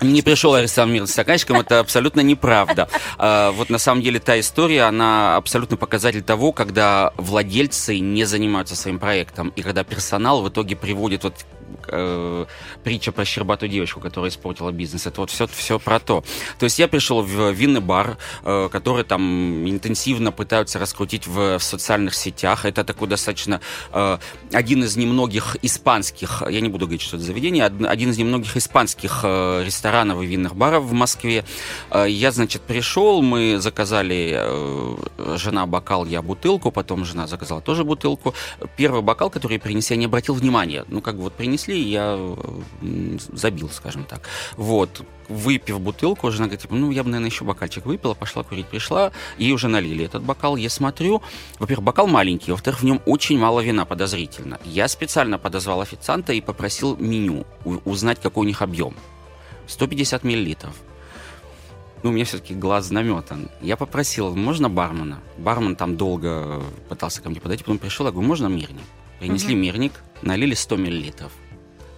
не 0.00 0.22
пришел 0.22 0.54
Аристан 0.54 0.92
Мир 0.92 1.06
с 1.06 1.12
стаканчиком, 1.12 1.60
это 1.60 1.80
абсолютно 1.80 2.20
неправда. 2.20 2.88
А, 3.18 3.52
Вот 3.52 3.70
на 3.70 3.78
самом 3.78 4.02
деле 4.02 4.18
та 4.18 4.38
история, 4.40 4.82
она 4.82 5.36
абсолютно 5.36 5.76
показатель 5.76 6.22
того, 6.22 6.52
когда 6.52 7.12
владельцы 7.16 7.98
не 7.98 8.24
занимаются 8.24 8.76
своим 8.76 8.98
проектом, 8.98 9.52
и 9.56 9.62
когда 9.62 9.84
персонал 9.84 10.42
в 10.42 10.48
итоге 10.48 10.76
приводит 10.76 11.24
вот 11.24 11.34
э, 11.88 12.46
притча 12.84 13.12
про 13.12 13.24
щербатую 13.24 13.70
девочку, 13.70 14.00
которая 14.00 14.30
испортила 14.30 14.70
бизнес. 14.70 15.06
Это 15.06 15.20
вот 15.20 15.30
все, 15.30 15.46
все 15.46 15.78
про 15.78 16.00
то. 16.00 16.24
То 16.58 16.64
есть 16.64 16.78
я 16.78 16.88
пришел 16.88 17.22
в 17.22 17.50
винный 17.50 17.80
бар, 17.80 18.18
э, 18.42 18.68
который 18.70 19.04
там 19.04 19.68
интенсивно 19.68 20.32
пытаются 20.32 20.78
раскрутить 20.78 21.26
в, 21.26 21.58
в 21.58 21.62
социальных 21.62 22.14
сетях. 22.14 22.64
Это 22.64 22.84
такой 22.84 23.08
достаточно 23.08 23.60
э, 23.92 24.18
один 24.52 24.84
из 24.84 24.96
немногих 24.96 25.56
испанских, 25.62 26.42
я 26.48 26.60
не 26.60 26.68
буду 26.68 26.86
говорить, 26.86 27.02
что 27.02 27.16
это 27.16 27.24
заведение, 27.24 27.66
од- 27.66 27.84
один 27.86 28.10
из 28.10 28.18
немногих 28.18 28.56
испанских 28.56 29.20
э, 29.22 29.62
ресторанов 29.64 30.22
и 30.22 30.26
винных 30.26 30.54
баров 30.56 30.84
в 30.84 30.92
Москве. 30.92 31.44
Э, 31.90 32.06
я, 32.08 32.32
значит, 32.32 32.62
пришел, 32.62 33.22
мы 33.22 33.58
заказали, 33.58 34.34
э, 34.36 34.96
жена 35.36 35.66
бокал, 35.66 36.04
я 36.06 36.22
бутылку, 36.22 36.70
потом 36.70 37.04
жена 37.04 37.26
заказала 37.26 37.60
тоже 37.60 37.84
бутылку. 37.84 38.34
Первый 38.76 39.02
бокал, 39.02 39.30
который 39.30 39.54
я 39.54 39.60
принес, 39.60 39.90
я 39.90 39.96
не 39.96 40.06
обратил 40.06 40.34
внимания. 40.34 40.84
Ну, 40.88 41.00
как 41.00 41.16
бы 41.16 41.22
вот 41.22 41.34
принесли, 41.34 41.69
я 41.78 42.14
э, 42.18 42.36
м, 42.82 43.18
забил, 43.32 43.68
скажем 43.70 44.04
так. 44.04 44.28
Вот. 44.56 45.04
Выпив 45.28 45.80
бутылку, 45.80 46.30
жена 46.30 46.46
говорит, 46.46 46.62
типа, 46.62 46.74
ну, 46.74 46.90
я 46.90 47.04
бы, 47.04 47.10
наверное, 47.10 47.30
еще 47.30 47.44
бокальчик 47.44 47.86
выпила, 47.86 48.14
пошла 48.14 48.42
курить, 48.42 48.66
пришла, 48.66 49.12
ей 49.38 49.52
уже 49.52 49.68
налили 49.68 50.04
этот 50.04 50.22
бокал. 50.24 50.56
Я 50.56 50.68
смотрю, 50.70 51.22
во-первых, 51.58 51.84
бокал 51.84 52.06
маленький, 52.08 52.50
во-вторых, 52.50 52.80
в 52.80 52.84
нем 52.84 53.00
очень 53.06 53.38
мало 53.38 53.60
вина, 53.60 53.84
подозрительно. 53.84 54.58
Я 54.64 54.88
специально 54.88 55.38
подозвал 55.38 55.80
официанта 55.80 56.32
и 56.32 56.40
попросил 56.40 56.96
меню, 56.96 57.46
узнать, 57.84 58.20
какой 58.20 58.44
у 58.44 58.48
них 58.48 58.60
объем. 58.62 58.94
150 59.68 60.24
миллилитров. 60.24 60.74
Ну, 62.02 62.10
у 62.10 62.12
меня 62.12 62.24
все-таки 62.24 62.54
глаз 62.54 62.90
наметан. 62.90 63.50
Я 63.60 63.76
попросил, 63.76 64.34
можно 64.34 64.68
бармена? 64.70 65.20
Бармен 65.38 65.76
там 65.76 65.96
долго 65.96 66.62
пытался 66.88 67.20
ко 67.22 67.28
мне 67.30 67.40
подойти, 67.40 67.62
потом 67.62 67.78
пришел, 67.78 68.06
я 68.06 68.10
говорю, 68.12 68.26
можно 68.26 68.46
мирник? 68.46 68.82
Принесли 69.20 69.54
Мгм. 69.54 69.62
мирник, 69.62 69.92
налили 70.22 70.54
100 70.54 70.76
миллилитров. 70.76 71.30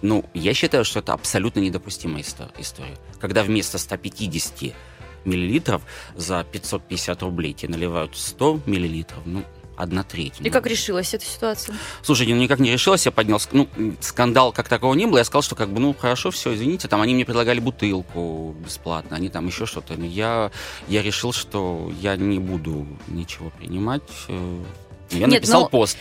Ну, 0.03 0.25
я 0.33 0.53
считаю, 0.53 0.83
что 0.83 0.99
это 0.99 1.13
абсолютно 1.13 1.61
недопустимая 1.61 2.21
исто- 2.21 2.51
история. 2.57 2.97
Когда 3.21 3.41
вместо 3.41 3.77
150 3.77 4.75
миллилитров 5.23 5.81
за 6.13 6.43
550 6.43 7.23
рублей 7.23 7.53
тебе 7.53 7.73
наливают 7.73 8.17
100 8.17 8.59
миллилитров, 8.65 9.19
ну, 9.25 9.43
одна 9.77 10.03
треть. 10.03 10.33
И 10.41 10.43
ну. 10.43 10.51
как 10.51 10.67
решилась 10.67 11.13
эта 11.13 11.23
ситуация? 11.23 11.77
Слушай, 12.01 12.27
ну 12.27 12.35
никак 12.35 12.59
не 12.59 12.71
решилась, 12.73 13.05
я 13.05 13.13
поднял, 13.13 13.41
ну, 13.53 13.69
скандал 14.01 14.51
как 14.51 14.67
такого 14.67 14.93
не 14.93 15.05
было, 15.05 15.19
я 15.19 15.23
сказал, 15.23 15.41
что 15.41 15.55
как 15.55 15.69
бы, 15.69 15.79
ну, 15.79 15.95
хорошо, 15.97 16.31
все, 16.31 16.53
извините, 16.53 16.89
там 16.89 17.01
они 17.01 17.15
мне 17.15 17.23
предлагали 17.23 17.61
бутылку 17.61 18.57
бесплатно, 18.59 19.15
они 19.15 19.29
там 19.29 19.47
еще 19.47 19.65
что-то, 19.65 19.95
но 19.95 20.05
я, 20.05 20.51
я 20.89 21.01
решил, 21.01 21.31
что 21.31 21.91
я 22.01 22.17
не 22.17 22.39
буду 22.39 22.85
ничего 23.07 23.51
принимать, 23.51 24.03
э, 24.27 24.63
я 25.11 25.27
Нет, 25.27 25.41
написал 25.41 25.61
ну, 25.61 25.69
пост. 25.69 25.97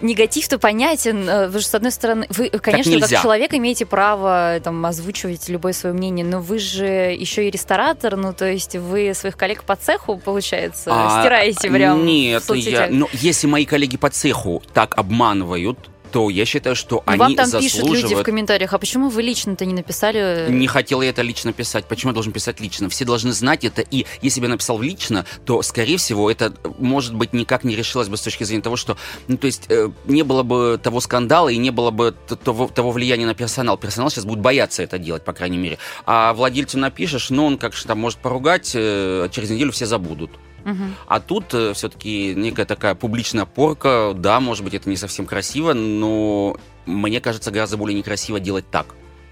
Негатив-то 0.00 0.58
понятен. 0.58 1.28
э, 1.28 1.48
Вы 1.48 1.60
же, 1.60 1.66
с 1.66 1.74
одной 1.74 1.92
стороны, 1.92 2.26
вы, 2.30 2.50
конечно, 2.50 2.92
как, 2.92 3.02
нельзя. 3.02 3.22
человек 3.22 3.54
имеете 3.54 3.86
право 3.86 4.58
там, 4.62 4.84
озвучивать 4.84 5.48
любое 5.48 5.72
свое 5.72 5.94
мнение, 5.94 6.24
но 6.24 6.40
вы 6.40 6.58
же 6.58 6.84
еще 6.84 7.46
и 7.48 7.50
ресторатор, 7.50 8.16
ну, 8.16 8.32
то 8.32 8.50
есть 8.50 8.76
вы 8.76 9.12
своих 9.14 9.36
коллег 9.36 9.64
по 9.64 9.76
цеху, 9.76 10.18
получается, 10.18 10.90
А, 10.92 11.20
стираете 11.20 11.70
прям 11.70 12.04
Нет, 12.04 12.42
я, 12.54 12.88
ну, 12.90 13.08
если 13.12 13.46
мои 13.46 13.64
коллеги 13.64 13.96
по 13.96 14.10
цеху 14.10 14.62
так 14.72 14.98
обманывают, 14.98 15.78
то 16.14 16.30
я 16.30 16.44
считаю, 16.44 16.76
что 16.76 17.02
Ну, 17.06 17.12
они 17.12 17.18
Вам 17.18 17.34
там 17.34 17.50
пишут 17.50 17.62
люди 17.62 17.66
в 17.66 17.72
заслуживают... 17.72 18.24
комментариях, 18.24 18.72
а 18.72 18.78
почему 18.78 19.08
вы 19.08 19.20
лично-то 19.20 19.64
не 19.64 19.74
написали? 19.74 20.46
Не 20.48 20.68
хотел 20.68 21.02
я 21.02 21.10
это 21.10 21.22
лично 21.22 21.52
писать. 21.52 21.86
Почему 21.86 22.10
я 22.10 22.14
должен 22.14 22.32
писать 22.32 22.60
лично? 22.60 22.88
Все 22.88 23.04
должны 23.04 23.32
знать 23.32 23.64
это. 23.64 23.82
И 23.82 24.06
если 24.22 24.38
бы 24.38 24.46
я 24.46 24.50
написал 24.50 24.80
лично, 24.80 25.26
то, 25.44 25.60
скорее 25.62 25.96
всего, 25.96 26.30
это, 26.30 26.54
может 26.78 27.16
быть, 27.16 27.32
никак 27.32 27.64
не 27.64 27.74
решилось 27.74 28.06
бы 28.06 28.16
с 28.16 28.20
точки 28.20 28.44
зрения 28.44 28.62
того, 28.62 28.76
что, 28.76 28.96
ну, 29.26 29.36
то 29.36 29.46
есть, 29.46 29.64
э, 29.70 29.90
не 30.04 30.22
было 30.22 30.44
бы 30.44 30.78
того 30.80 31.00
скандала 31.00 31.48
и 31.48 31.56
не 31.56 31.70
было 31.70 31.90
бы 31.90 32.14
того, 32.44 32.68
того 32.68 32.92
влияния 32.92 33.26
на 33.26 33.34
персонал. 33.34 33.76
Персонал 33.76 34.08
сейчас 34.08 34.24
будет 34.24 34.38
бояться 34.38 34.84
это 34.84 35.00
делать, 35.00 35.24
по 35.24 35.32
крайней 35.32 35.58
мере. 35.58 35.78
А 36.06 36.32
владельцу 36.32 36.78
напишешь, 36.78 37.30
ну, 37.30 37.44
он 37.44 37.58
как 37.58 37.74
же 37.74 37.86
там 37.86 37.98
может 37.98 38.20
поругать, 38.20 38.70
э, 38.76 39.28
через 39.32 39.50
неделю 39.50 39.72
все 39.72 39.86
забудут. 39.86 40.30
Мгм. 40.64 40.94
А 41.06 41.20
тут 41.20 41.48
все-таки 41.48 42.34
некая 42.34 42.64
такая 42.66 42.94
публичная 42.94 43.44
порка. 43.44 44.12
Да, 44.16 44.40
может 44.40 44.64
быть, 44.64 44.74
это 44.74 44.88
не 44.88 44.96
совсем 44.96 45.26
красиво, 45.26 45.72
но 45.74 46.56
мне 46.86 47.20
кажется, 47.20 47.50
гораздо 47.50 47.76
более 47.76 47.96
некрасиво 47.96 48.40
делать 48.40 48.64
так, 48.70 48.86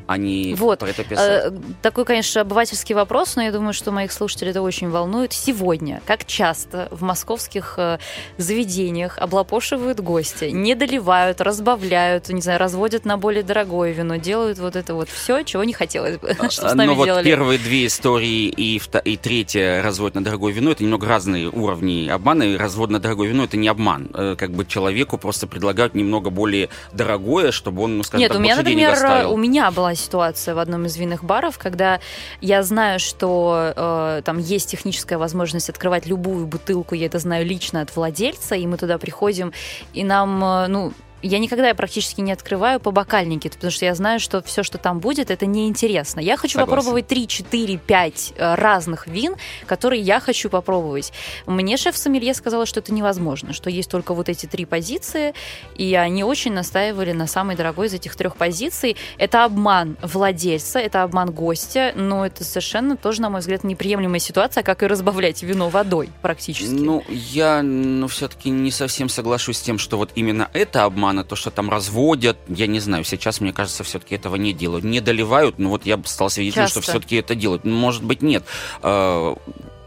а 0.06 0.16
не 0.16 0.54
Вот. 0.54 0.80
про 0.80 0.88
это. 0.90 1.02
Э, 1.10 1.50
Такой, 1.82 2.04
конечно, 2.04 2.40
обывательский 2.42 2.94
вопрос, 2.94 3.36
но 3.36 3.42
я 3.42 3.52
думаю, 3.52 3.72
что 3.72 3.90
моих 3.92 4.12
слушателей 4.12 4.50
это 4.50 4.62
очень 4.62 4.88
волнует. 4.90 5.32
Сегодня, 5.32 6.00
как 6.06 6.24
часто 6.26 6.88
в 6.90 7.02
московских 7.02 7.74
э, 7.78 7.98
заведениях 8.38 9.18
облапошивают 9.18 10.00
гости, 10.00 10.46
не 10.46 10.74
доливают, 10.74 11.40
разбавляют, 11.40 12.28
не 12.28 12.40
знаю, 12.40 12.58
разводят 12.58 13.04
на 13.04 13.16
более 13.16 13.42
дорогое 13.42 13.92
вино, 13.92 14.16
делают 14.16 14.58
вот 14.58 14.76
это 14.76 14.94
вот 14.94 15.08
все, 15.08 15.42
чего 15.42 15.64
не 15.64 15.72
хотелось 15.72 16.18
бы, 16.18 16.28
чтобы 16.50 16.50
с 16.50 16.72
А, 16.72 16.74
нами 16.74 16.88
ну 16.88 16.94
вот 16.94 17.04
делали. 17.06 17.24
первые 17.24 17.58
две 17.58 17.86
истории 17.86 18.48
и, 18.48 18.80
и 19.04 19.16
третья 19.16 19.82
развод 19.82 20.14
на 20.14 20.24
дорогое 20.24 20.52
вино 20.52 20.72
это 20.72 20.82
немного 20.82 21.06
разные 21.06 21.48
уровни 21.48 22.08
обмана. 22.08 22.42
И 22.42 22.56
развод 22.56 22.90
на 22.90 22.98
дорогое 22.98 23.28
вино 23.28 23.44
это 23.44 23.56
не 23.56 23.68
обман. 23.68 24.10
Э, 24.14 24.36
Как 24.38 24.50
бы 24.50 24.64
человеку 24.66 25.18
просто 25.18 25.46
предлагают 25.46 25.94
немного 25.94 26.30
более 26.30 26.68
дорогое, 26.92 27.52
чтобы 27.52 27.82
он, 27.82 27.98
ну, 27.98 28.02
скажем 28.02 28.20
Нет, 28.20 28.28
так, 28.32 28.38
у 28.38 28.42
меня, 28.42 28.56
например, 28.56 28.92
оставил. 28.92 29.32
у 29.32 29.36
меня 29.36 29.70
была 29.70 29.91
ситуация 29.94 30.54
в 30.54 30.58
одном 30.58 30.86
из 30.86 30.96
винных 30.96 31.24
баров, 31.24 31.58
когда 31.58 32.00
я 32.40 32.62
знаю, 32.62 32.98
что 33.00 33.72
э, 33.74 34.22
там 34.24 34.38
есть 34.38 34.70
техническая 34.70 35.18
возможность 35.18 35.68
открывать 35.70 36.06
любую 36.06 36.46
бутылку, 36.46 36.94
я 36.94 37.06
это 37.06 37.18
знаю 37.18 37.46
лично 37.46 37.80
от 37.80 37.94
владельца, 37.94 38.54
и 38.54 38.66
мы 38.66 38.76
туда 38.76 38.98
приходим, 38.98 39.52
и 39.92 40.04
нам, 40.04 40.42
э, 40.44 40.66
ну, 40.68 40.92
я 41.22 41.38
никогда 41.38 41.72
практически 41.74 42.20
не 42.20 42.32
открываю 42.32 42.80
по 42.80 42.90
бокальнике, 42.90 43.50
потому 43.50 43.70
что 43.70 43.84
я 43.84 43.94
знаю, 43.94 44.20
что 44.20 44.42
все, 44.42 44.62
что 44.62 44.78
там 44.78 44.98
будет, 45.00 45.30
это 45.30 45.46
неинтересно. 45.46 46.20
Я 46.20 46.36
хочу 46.36 46.58
Согласен. 46.58 46.76
попробовать 46.76 47.06
3, 47.06 47.28
4, 47.28 47.78
5 47.78 48.34
разных 48.38 49.06
вин, 49.06 49.36
которые 49.66 50.02
я 50.02 50.20
хочу 50.20 50.50
попробовать. 50.50 51.12
Мне 51.46 51.76
шеф-сомелье 51.76 52.34
сказала, 52.34 52.66
что 52.66 52.80
это 52.80 52.92
невозможно, 52.92 53.52
что 53.52 53.70
есть 53.70 53.90
только 53.90 54.14
вот 54.14 54.28
эти 54.28 54.46
три 54.46 54.64
позиции, 54.64 55.34
и 55.76 55.94
они 55.94 56.24
очень 56.24 56.52
настаивали 56.52 57.12
на 57.12 57.26
самой 57.26 57.56
дорогой 57.56 57.86
из 57.86 57.94
этих 57.94 58.16
трех 58.16 58.36
позиций. 58.36 58.96
Это 59.18 59.44
обман 59.44 59.96
владельца, 60.02 60.78
это 60.78 61.02
обман 61.02 61.30
гостя, 61.30 61.92
но 61.94 62.26
это 62.26 62.44
совершенно 62.44 62.96
тоже, 62.96 63.22
на 63.22 63.30
мой 63.30 63.40
взгляд, 63.40 63.64
неприемлемая 63.64 64.18
ситуация, 64.18 64.62
как 64.62 64.82
и 64.82 64.86
разбавлять 64.86 65.42
вино 65.42 65.68
водой 65.68 66.10
практически. 66.20 66.72
Ну, 66.72 67.04
я 67.08 67.62
ну, 67.62 68.08
все-таки 68.08 68.50
не 68.50 68.70
совсем 68.70 69.08
соглашусь 69.08 69.58
с 69.58 69.62
тем, 69.62 69.78
что 69.78 69.96
вот 69.96 70.10
именно 70.14 70.50
это 70.52 70.84
обман, 70.84 71.11
а 71.18 71.24
то, 71.24 71.36
что 71.36 71.50
там 71.50 71.70
разводят, 71.70 72.38
я 72.48 72.66
не 72.66 72.80
знаю, 72.80 73.04
сейчас, 73.04 73.40
мне 73.40 73.52
кажется, 73.52 73.84
все-таки 73.84 74.14
этого 74.14 74.36
не 74.36 74.52
делают. 74.52 74.84
Не 74.84 75.00
доливают, 75.00 75.58
но 75.58 75.70
вот 75.70 75.86
я 75.86 75.96
бы 75.96 76.06
стал 76.06 76.30
свидетелем, 76.30 76.68
что 76.68 76.80
Часто. 76.80 76.92
все-таки 76.92 77.16
это 77.16 77.34
делают. 77.34 77.64
Ну, 77.64 77.74
Может 77.76 78.02
быть, 78.04 78.22
нет. 78.22 78.44
Э, 78.82 79.34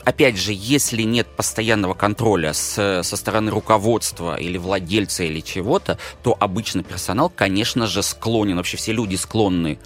Опять 0.05 0.37
же, 0.37 0.51
если 0.53 1.01
нет 1.01 1.25
постоянного 1.35 1.95
контроля 1.95 2.53
с, 2.53 3.01
со 3.01 3.17
стороны 3.17 3.49
руководства 3.49 4.35
или 4.35 4.59
владельца 4.59 5.23
или 5.23 5.39
чего-то, 5.39 5.97
то 6.21 6.37
обычно 6.39 6.83
персонал, 6.83 7.31
конечно 7.35 7.87
же, 7.87 8.03
склонен, 8.03 8.57
вообще 8.57 8.77
все 8.77 8.91
люди 8.91 9.15
склонны 9.15 9.79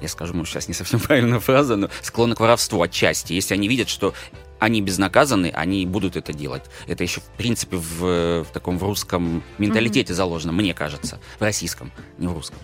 я 0.00 0.08
скажу, 0.08 0.34
может, 0.34 0.52
сейчас 0.52 0.68
не 0.68 0.74
совсем 0.74 1.00
правильная 1.06 1.40
фраза, 1.40 1.76
но 1.76 1.88
склонны 2.02 2.34
к 2.34 2.40
воровству 2.40 2.82
отчасти. 2.82 3.32
Если 3.32 3.54
они 3.54 3.68
видят, 3.68 3.88
что 3.88 4.14
они 4.58 4.80
безнаказаны, 4.80 5.52
они 5.54 5.86
будут 5.86 6.16
это 6.16 6.32
делать. 6.32 6.62
Это 6.86 7.02
еще, 7.02 7.20
в 7.20 7.28
принципе, 7.36 7.76
в, 7.76 8.44
в 8.44 8.46
таком 8.52 8.78
в 8.78 8.82
русском 8.82 9.42
менталитете 9.58 10.14
заложено, 10.14 10.52
мне 10.52 10.74
кажется. 10.74 11.20
В 11.38 11.42
российском, 11.42 11.92
не 12.18 12.26
в 12.26 12.32
русском. 12.32 12.58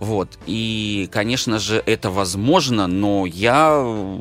Вот. 0.00 0.38
И, 0.46 1.08
конечно 1.12 1.58
же, 1.58 1.82
это 1.84 2.10
возможно, 2.10 2.86
но 2.86 3.26
я 3.26 4.20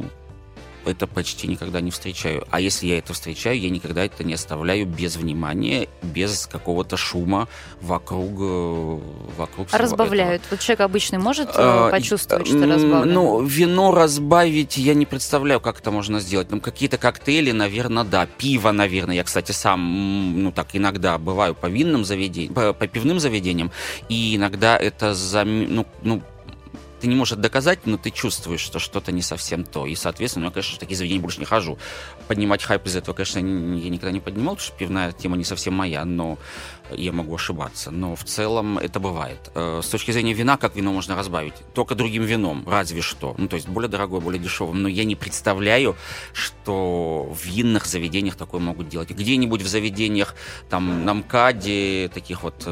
это 0.85 1.07
почти 1.07 1.47
никогда 1.47 1.81
не 1.81 1.91
встречаю. 1.91 2.45
А 2.51 2.59
если 2.59 2.87
я 2.87 2.97
это 2.97 3.13
встречаю, 3.13 3.59
я 3.59 3.69
никогда 3.69 4.05
это 4.05 4.23
не 4.23 4.33
оставляю 4.33 4.85
без 4.85 5.15
внимания, 5.15 5.87
без 6.01 6.47
какого-то 6.47 6.97
шума 6.97 7.47
вокруг, 7.81 8.31
э, 8.39 8.99
вокруг 9.37 9.67
А 9.71 9.77
разбавляют. 9.77 10.41
Вот 10.51 10.59
человек 10.59 10.81
обычный 10.81 11.19
может 11.19 11.47
э, 11.49 11.51
этого. 11.51 11.87
Э, 11.87 11.91
почувствовать, 11.91 12.47
и- 12.47 12.49
что 12.51 12.63
м, 12.63 12.71
разбавлено? 12.71 13.13
Ну, 13.13 13.41
вино 13.43 13.91
разбавить 13.93 14.77
я 14.77 14.93
не 14.93 15.05
представляю, 15.05 15.59
как 15.59 15.79
это 15.79 15.91
можно 15.91 16.19
сделать. 16.19 16.49
Там 16.49 16.59
какие-то 16.59 16.97
коктейли, 16.97 17.51
наверное, 17.51 18.03
да. 18.03 18.25
Пиво, 18.37 18.71
наверное. 18.71 19.15
Я, 19.15 19.23
кстати, 19.23 19.51
сам, 19.51 20.43
ну, 20.43 20.51
так 20.51 20.67
иногда 20.73 21.17
бываю 21.17 21.55
по 21.55 21.67
винным 21.67 22.05
заведениям, 22.05 22.53
по, 22.53 22.73
по 22.73 22.87
пивным 22.87 23.19
заведениям, 23.19 23.71
и 24.09 24.35
иногда 24.35 24.77
это 24.77 25.13
зам... 25.13 25.73
ну, 25.73 25.85
ну, 26.01 26.21
ты 27.05 27.09
не 27.09 27.15
можешь 27.15 27.37
доказать, 27.37 27.85
но 27.85 27.97
ты 27.97 28.09
чувствуешь, 28.09 28.61
что 28.61 28.79
что-то 28.79 29.11
не 29.11 29.21
совсем 29.21 29.63
то. 29.63 29.85
И, 29.85 29.93
соответственно, 29.93 30.45
я, 30.45 30.49
конечно, 30.49 30.75
в 30.75 30.79
такие 30.79 30.97
заведения 30.97 31.21
больше 31.21 31.39
не 31.39 31.45
хожу. 31.45 31.77
Поднимать 32.27 32.63
хайп 32.63 32.87
из 32.87 32.95
этого, 32.95 33.13
конечно, 33.13 33.37
я 33.37 33.43
никогда 33.43 34.11
не 34.11 34.19
поднимал, 34.19 34.55
потому 34.55 34.67
что 34.69 34.75
пивная 34.75 35.11
тема 35.11 35.37
не 35.37 35.43
совсем 35.43 35.75
моя, 35.75 36.03
но 36.03 36.39
я 36.89 37.11
могу 37.11 37.35
ошибаться. 37.35 37.91
Но 37.91 38.15
в 38.15 38.23
целом 38.23 38.79
это 38.79 38.99
бывает. 38.99 39.51
Э, 39.53 39.81
С 39.83 39.89
точки 39.89 40.09
зрения 40.09 40.33
вина, 40.33 40.57
как 40.57 40.75
вино 40.75 40.93
можно 40.93 41.15
разбавить? 41.15 41.53
Только 41.75 41.93
другим 41.93 42.23
вином, 42.23 42.67
разве 42.67 43.01
что. 43.01 43.35
Ну, 43.37 43.47
то 43.47 43.55
есть 43.55 43.69
более 43.69 43.89
дорогое, 43.89 44.19
более 44.19 44.41
дешевым. 44.41 44.81
Но 44.81 44.87
я 44.89 45.03
не 45.03 45.15
представляю, 45.15 45.95
что 46.33 47.31
в 47.31 47.45
винных 47.45 47.85
заведениях 47.85 48.35
такое 48.35 48.61
могут 48.61 48.89
делать. 48.89 49.11
Где-нибудь 49.11 49.61
в 49.61 49.67
заведениях, 49.67 50.33
там, 50.71 51.05
на 51.05 51.13
МКАДе, 51.13 52.09
таких 52.11 52.41
вот 52.41 52.67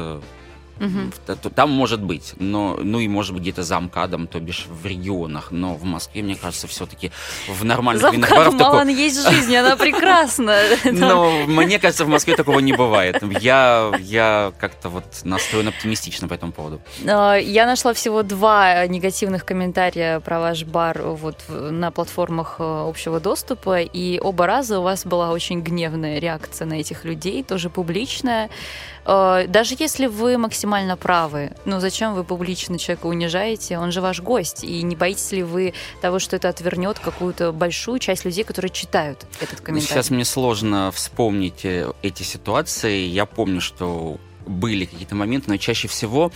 т- 1.26 1.36
Там 1.50 1.70
может 1.70 2.02
быть, 2.02 2.34
но, 2.38 2.76
ну 2.82 2.98
и 2.98 3.08
может 3.08 3.32
быть 3.32 3.42
где-то 3.42 3.62
за 3.62 3.78
МКАДом, 3.80 4.26
то 4.26 4.40
бишь 4.40 4.66
в 4.68 4.84
регионах, 4.86 5.48
но 5.50 5.74
в 5.74 5.84
Москве, 5.84 6.22
мне 6.22 6.34
кажется, 6.36 6.66
все-таки 6.66 7.10
в 7.48 7.64
нормальных 7.64 8.12
винных 8.12 8.28
Завкаду 8.28 8.56
барах 8.58 8.58
такого... 8.58 8.88
Есть 8.88 9.28
жизнь, 9.28 9.54
она 9.56 9.76
прекрасна. 9.76 10.58
Но 10.84 11.30
мне 11.46 11.78
кажется, 11.78 12.04
в 12.04 12.08
Москве 12.08 12.36
такого 12.36 12.58
не 12.60 12.72
бывает. 12.72 13.22
Я, 13.40 13.92
я 14.00 14.52
как-то 14.58 14.88
вот 14.88 15.04
настроен 15.24 15.68
оптимистично 15.68 16.28
по 16.28 16.34
этому 16.34 16.52
поводу. 16.52 16.80
Э, 17.04 17.38
Я 17.42 17.66
нашла 17.66 17.92
всего 17.94 18.22
два 18.22 18.86
негативных 18.86 19.44
комментария 19.44 20.20
про 20.20 20.40
ваш 20.40 20.64
бар 20.64 21.02
вот 21.02 21.44
на 21.48 21.90
платформах 21.90 22.56
э, 22.58 22.62
общего 22.88 23.20
доступа, 23.20 23.80
и 23.80 24.18
оба 24.20 24.46
раза 24.46 24.78
у 24.80 24.82
вас 24.82 25.04
была 25.06 25.30
очень 25.30 25.60
гневная 25.60 26.18
реакция 26.18 26.66
на 26.66 26.74
этих 26.74 27.04
людей, 27.04 27.42
тоже 27.42 27.70
публичная. 27.70 28.50
Э, 29.06 29.46
Даже 29.48 29.76
если 29.78 30.06
вы 30.06 30.38
максимально 30.38 30.96
правы, 30.96 31.52
ну 31.64 31.80
зачем 31.80 32.14
вы 32.14 32.24
публично 32.24 32.78
человека 32.78 33.06
унижаете? 33.06 33.78
Он 33.78 33.92
же 33.92 34.00
ваш 34.00 34.20
гость, 34.20 34.64
и 34.64 34.82
не 34.82 34.96
боитесь 34.96 35.32
ли 35.32 35.42
вы 35.42 35.74
того, 36.00 36.18
что 36.18 36.36
это 36.36 36.48
отвернет 36.48 36.98
какую-то 36.98 37.52
большую 37.52 37.98
часть 37.98 38.24
людей, 38.24 38.44
которые 38.44 38.70
читают 38.70 39.26
этот 39.40 39.60
комментарий? 39.60 39.94
Сейчас 39.94 40.10
мне 40.10 40.24
сложно 40.24 40.90
вспомнить 40.92 41.64
э, 41.64 41.92
эти 42.02 42.22
ситуации. 42.22 43.06
Я 43.06 43.26
помню, 43.26 43.60
что 43.60 44.18
были 44.46 44.84
какие-то 44.84 45.14
моменты, 45.14 45.50
но 45.50 45.56
чаще 45.56 45.88
всего 45.88 46.32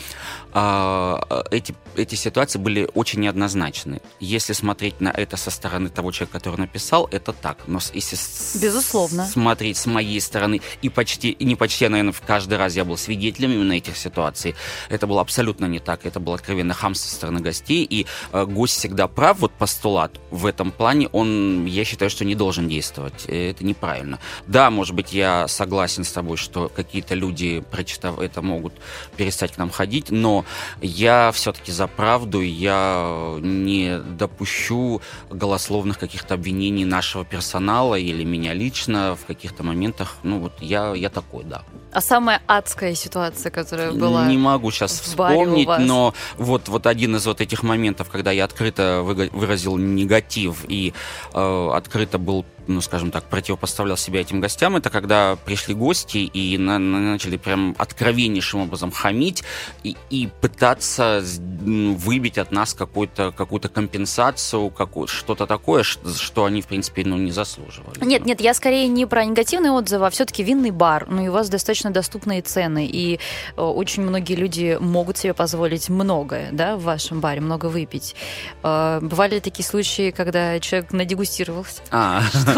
а, 0.53 1.45
эти, 1.51 1.75
эти 1.97 2.15
ситуации 2.15 2.59
были 2.59 2.89
очень 2.95 3.21
неоднозначны. 3.21 4.01
Если 4.21 4.53
смотреть 4.53 5.01
на 5.01 5.09
это 5.09 5.37
со 5.37 5.51
стороны 5.51 5.89
того 5.89 6.11
человека, 6.13 6.39
который 6.39 6.57
написал, 6.57 7.09
это 7.11 7.33
так. 7.33 7.59
Но 7.67 7.81
если 7.93 8.17
Безусловно. 8.61 9.27
смотреть 9.27 9.77
с 9.77 9.87
моей 9.87 10.21
стороны, 10.21 10.61
и 10.83 10.89
почти, 10.89 11.31
и 11.31 11.45
не 11.45 11.55
почти, 11.55 11.85
а, 11.85 11.91
наверное, 11.91 12.13
в 12.13 12.21
каждый 12.21 12.59
раз 12.59 12.77
я 12.77 12.85
был 12.85 12.97
свидетелем 12.97 13.53
именно 13.53 13.73
этих 13.73 13.97
ситуаций, 13.97 14.55
это 14.89 15.07
было 15.07 15.21
абсолютно 15.21 15.67
не 15.67 15.79
так. 15.79 16.07
Это 16.07 16.21
было 16.21 16.35
откровенно 16.37 16.75
хамство 16.75 17.09
со 17.09 17.15
стороны 17.15 17.41
гостей, 17.41 17.85
и 17.85 18.07
э, 18.33 18.45
гость 18.45 18.77
всегда 18.79 19.09
прав, 19.09 19.39
вот 19.41 19.53
постулат 19.53 20.19
в 20.31 20.47
этом 20.47 20.71
плане, 20.71 21.09
он, 21.13 21.67
я 21.67 21.85
считаю, 21.85 22.11
что 22.11 22.25
не 22.25 22.35
должен 22.35 22.69
действовать. 22.69 23.25
Э, 23.27 23.51
Это 23.51 23.65
неправильно. 23.65 24.19
Да, 24.47 24.71
может 24.71 24.95
быть, 24.95 25.13
я 25.13 25.49
согласен 25.49 26.05
с 26.05 26.13
тобой, 26.13 26.37
что 26.37 26.69
какие-то 26.69 27.15
люди, 27.15 27.63
прочитав 27.99 28.19
это, 28.21 28.43
могут 28.43 28.73
перестать 29.17 29.53
к 29.53 29.59
нам 29.59 29.71
ходить, 29.71 30.11
но 30.11 30.45
я 30.81 31.31
все-таки 31.33 31.73
за 31.73 31.87
правду, 31.87 32.41
я 32.41 33.37
не 33.41 33.99
допущу 33.99 35.01
голословных 35.31 35.99
каких-то 35.99 36.35
обвинений 36.35 36.85
нашего 36.85 37.25
персонала 37.25 37.97
или 37.97 38.25
меня 38.25 38.55
лично 38.55 39.17
в 39.21 39.27
каких-то 39.27 39.63
моментах. 39.63 40.17
Ну, 40.23 40.39
вот 40.39 40.53
я, 40.61 40.95
я 40.95 41.11
такой, 41.11 41.45
да. 41.45 41.63
А 41.93 42.01
самая 42.01 42.43
адская 42.47 42.95
ситуация, 42.95 43.51
которая 43.51 43.93
была... 43.93 44.27
Не 44.27 44.39
могу 44.39 44.71
сейчас 44.71 45.01
вспомнить, 45.01 45.69
но 45.79 46.15
вот, 46.37 46.69
вот 46.69 46.87
один 46.87 47.17
из 47.17 47.27
вот 47.27 47.41
этих 47.41 47.63
моментов, 47.63 48.09
когда 48.11 48.31
я 48.31 48.45
открыто 48.45 49.03
выразил 49.03 49.77
негатив 49.77 50.65
и 50.69 50.93
э, 51.35 51.71
открыто 51.75 52.19
был, 52.19 52.45
ну, 52.69 52.81
скажем 52.81 53.11
так, 53.11 53.25
противопоставлял 53.25 53.97
себя 53.97 54.21
этим 54.21 54.41
гостям, 54.41 54.77
это 54.77 54.91
когда 54.91 55.37
пришли 55.45 55.75
гости 55.75 56.19
и 56.19 56.57
на- 56.59 56.79
на- 56.79 57.01
начали 57.13 57.37
прям 57.37 57.75
откровеннейшим 57.79 58.61
образом 58.61 58.91
хамить 58.93 59.43
и, 59.83 59.97
и 60.11 60.29
пытаться 60.41 61.23
выбить 61.65 62.39
от 62.39 62.53
нас 62.53 62.75
какую-то 62.75 63.33
какую-то 63.33 63.69
компенсацию, 63.69 64.71
какую- 64.71 65.07
что-то 65.09 65.47
такое, 65.47 65.83
ш- 65.83 65.99
что 66.17 66.45
они, 66.45 66.61
в 66.63 66.67
принципе, 66.67 67.05
ну, 67.05 67.17
не 67.17 67.31
заслуживали. 67.33 68.05
Нет, 68.05 68.25
нет, 68.27 68.41
я 68.41 68.55
скорее 68.55 68.87
не 68.89 69.07
про 69.07 69.25
негативные 69.25 69.73
отзывы, 69.73 70.07
а 70.07 70.11
все-таки 70.11 70.43
винный 70.43 70.71
бар. 70.71 71.07
Ну, 71.09 71.25
и 71.25 71.29
у 71.29 71.33
вас 71.33 71.49
достаточно 71.49 71.91
доступные 71.91 72.43
цены, 72.43 72.87
и 72.87 73.19
э, 73.57 73.61
очень 73.63 74.03
многие 74.03 74.35
люди 74.35 74.77
могут 74.81 75.19
себе 75.19 75.35
позволить 75.35 75.89
многое, 75.89 76.51
да, 76.53 76.77
в 76.77 76.83
вашем 76.83 77.21
баре, 77.21 77.41
много 77.41 77.67
выпить. 77.67 78.15
Э, 78.63 78.99
бывали 79.03 79.35
ли 79.37 79.41
такие 79.41 79.65
случаи, 79.65 80.11
когда 80.11 80.61
человек 80.61 80.93
надегустировался? 80.93 81.81
А, 81.91 82.23
Что, 82.23 82.58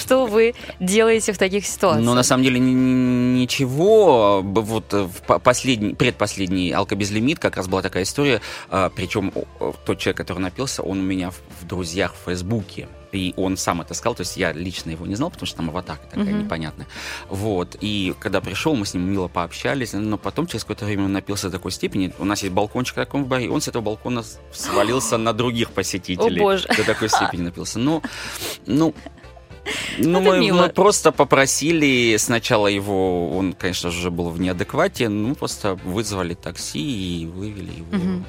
что 0.00 0.26
вы 0.26 0.54
делаете 0.80 1.32
в 1.32 1.38
таких 1.38 1.66
ситуациях? 1.66 2.04
Ну, 2.04 2.14
на 2.14 2.22
самом 2.22 2.44
деле, 2.44 2.58
ни- 2.58 2.70
ни- 2.70 3.40
ничего. 3.40 4.42
Вот 4.42 4.92
э, 4.94 5.02
в 5.04 5.22
по- 5.22 5.38
последний, 5.38 5.94
предпоследний 5.94 6.70
алкобезлимит 6.72 7.38
как 7.38 7.56
раз 7.56 7.68
была 7.68 7.82
такая 7.82 8.02
история. 8.04 8.40
Причем 8.96 9.32
тот 9.84 9.98
человек, 9.98 10.16
который 10.16 10.38
напился, 10.40 10.82
он 10.82 11.00
у 11.00 11.02
меня 11.02 11.30
в, 11.30 11.66
друзьях 11.66 12.14
в 12.14 12.24
Фейсбуке. 12.26 12.88
И 13.12 13.34
он 13.36 13.56
сам 13.56 13.80
это 13.80 13.92
сказал, 13.94 14.14
то 14.14 14.20
есть 14.20 14.36
я 14.36 14.52
лично 14.52 14.90
его 14.90 15.04
не 15.04 15.16
знал, 15.16 15.30
потому 15.30 15.44
что 15.46 15.56
там 15.56 15.68
аватарка 15.70 16.04
такая 16.08 16.26
Мгм. 16.32 16.44
непонятная. 16.44 16.86
Вот. 17.28 17.76
И 17.80 18.14
когда 18.20 18.40
пришел, 18.40 18.76
мы 18.76 18.86
с 18.86 18.94
ним 18.94 19.10
мило 19.10 19.26
пообщались, 19.26 19.94
но 19.94 20.16
потом 20.16 20.46
через 20.46 20.62
какое-то 20.62 20.84
время 20.84 21.06
он 21.06 21.12
напился 21.12 21.48
до 21.48 21.56
такой 21.58 21.72
степени. 21.72 22.12
У 22.20 22.24
нас 22.24 22.42
есть 22.44 22.54
балкончик 22.54 22.94
такой 22.94 23.22
в 23.22 23.26
баре, 23.26 23.46
и 23.46 23.48
он 23.48 23.60
с 23.60 23.66
этого 23.66 23.82
балкона 23.82 24.22
свалился 24.52 25.18
на 25.18 25.32
других 25.32 25.72
посетителей. 25.72 26.38
О, 26.40 26.44
боже. 26.44 26.68
До 26.76 26.84
такой 26.84 27.08
степени 27.08 27.42
напился. 27.42 27.80
Ну, 27.80 28.00
ну, 28.66 28.94
ну, 29.98 30.20
Это 30.20 30.30
мы, 30.30 30.38
мило. 30.38 30.62
мы 30.62 30.68
просто 30.68 31.12
попросили 31.12 32.16
сначала 32.18 32.66
его, 32.66 33.30
он, 33.36 33.52
конечно 33.52 33.90
же, 33.90 33.98
уже 33.98 34.10
был 34.10 34.30
в 34.30 34.40
неадеквате, 34.40 35.08
ну, 35.08 35.34
просто 35.34 35.74
вызвали 35.84 36.34
такси 36.34 37.22
и 37.22 37.26
вывели 37.26 37.72
его 37.72 37.86
Мгм. 37.90 38.24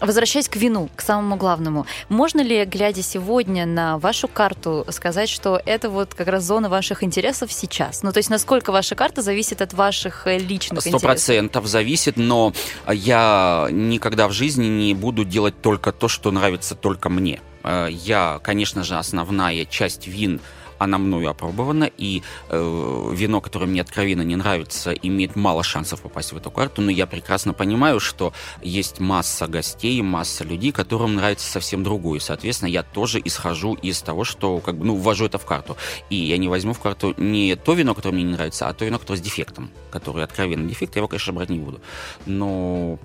Возвращаясь 0.00 0.48
к 0.48 0.54
вину, 0.56 0.88
к 0.94 1.02
самому 1.02 1.36
главному, 1.36 1.86
можно 2.08 2.40
ли, 2.40 2.64
глядя 2.64 3.02
сегодня 3.02 3.66
на 3.66 3.98
вашу 3.98 4.28
карту, 4.28 4.86
сказать, 4.90 5.28
что 5.28 5.60
это 5.64 5.90
вот 5.90 6.14
как 6.14 6.28
раз 6.28 6.44
зона 6.44 6.68
ваших 6.68 7.02
интересов 7.02 7.52
сейчас? 7.52 8.04
Ну, 8.04 8.12
то 8.12 8.18
есть 8.18 8.30
насколько 8.30 8.70
ваша 8.70 8.94
карта 8.94 9.22
зависит 9.22 9.60
от 9.60 9.74
ваших 9.74 10.28
э, 10.28 10.38
личных 10.38 10.82
Сто 10.82 10.90
интересов? 10.90 11.02
процентов 11.02 11.66
зависит, 11.66 12.16
но 12.16 12.52
я 12.86 13.66
никогда 13.72 14.28
в 14.28 14.32
жизни 14.32 14.66
не 14.66 14.94
буду 14.94 15.24
делать 15.24 15.60
только 15.60 15.90
то, 15.90 16.06
что 16.06 16.30
нравится 16.30 16.76
только 16.76 17.08
мне. 17.08 17.40
Э, 17.68 17.88
Я, 17.90 18.40
конечно 18.42 18.82
же, 18.82 18.96
основная 18.96 19.66
часть 19.66 20.06
вин 20.06 20.40
она 20.78 20.98
мною 20.98 21.28
опробована, 21.28 21.90
и 21.98 22.22
э, 22.48 23.12
вино, 23.12 23.40
которое 23.40 23.66
мне 23.66 23.80
откровенно 23.80 24.22
не 24.22 24.36
нравится, 24.36 24.92
имеет 24.92 25.34
мало 25.34 25.64
шансов 25.64 26.02
попасть 26.02 26.32
в 26.32 26.36
эту 26.36 26.52
карту, 26.52 26.82
но 26.82 26.92
я 26.92 27.06
прекрасно 27.08 27.52
понимаю, 27.52 27.98
что 27.98 28.32
есть 28.62 29.00
масса 29.00 29.48
гостей, 29.48 30.00
масса 30.02 30.44
людей, 30.44 30.70
которым 30.70 31.16
нравится 31.16 31.50
совсем 31.50 31.82
другое. 31.82 32.20
Соответственно, 32.20 32.68
я 32.68 32.84
тоже 32.84 33.20
исхожу 33.24 33.74
из 33.74 34.00
того, 34.02 34.22
что 34.22 34.60
как 34.60 34.76
бы, 34.76 34.86
ну, 34.86 34.94
ввожу 34.94 35.26
это 35.26 35.38
в 35.38 35.44
карту. 35.44 35.76
И 36.10 36.14
я 36.14 36.38
не 36.38 36.46
возьму 36.46 36.74
в 36.74 36.78
карту 36.78 37.12
не 37.16 37.56
то 37.56 37.74
вино, 37.74 37.94
которое 37.94 38.14
мне 38.14 38.24
не 38.24 38.32
нравится, 38.34 38.68
а 38.68 38.72
то 38.72 38.84
вино, 38.84 39.00
которое 39.00 39.18
с 39.18 39.22
дефектом, 39.22 39.70
которое 39.90 40.22
откровенно 40.22 40.68
дефект, 40.68 40.94
я 40.94 41.00
его, 41.00 41.08
конечно, 41.08 41.32
брать 41.32 41.50
не 41.50 41.58
буду. 41.58 41.80
Но 42.24 43.00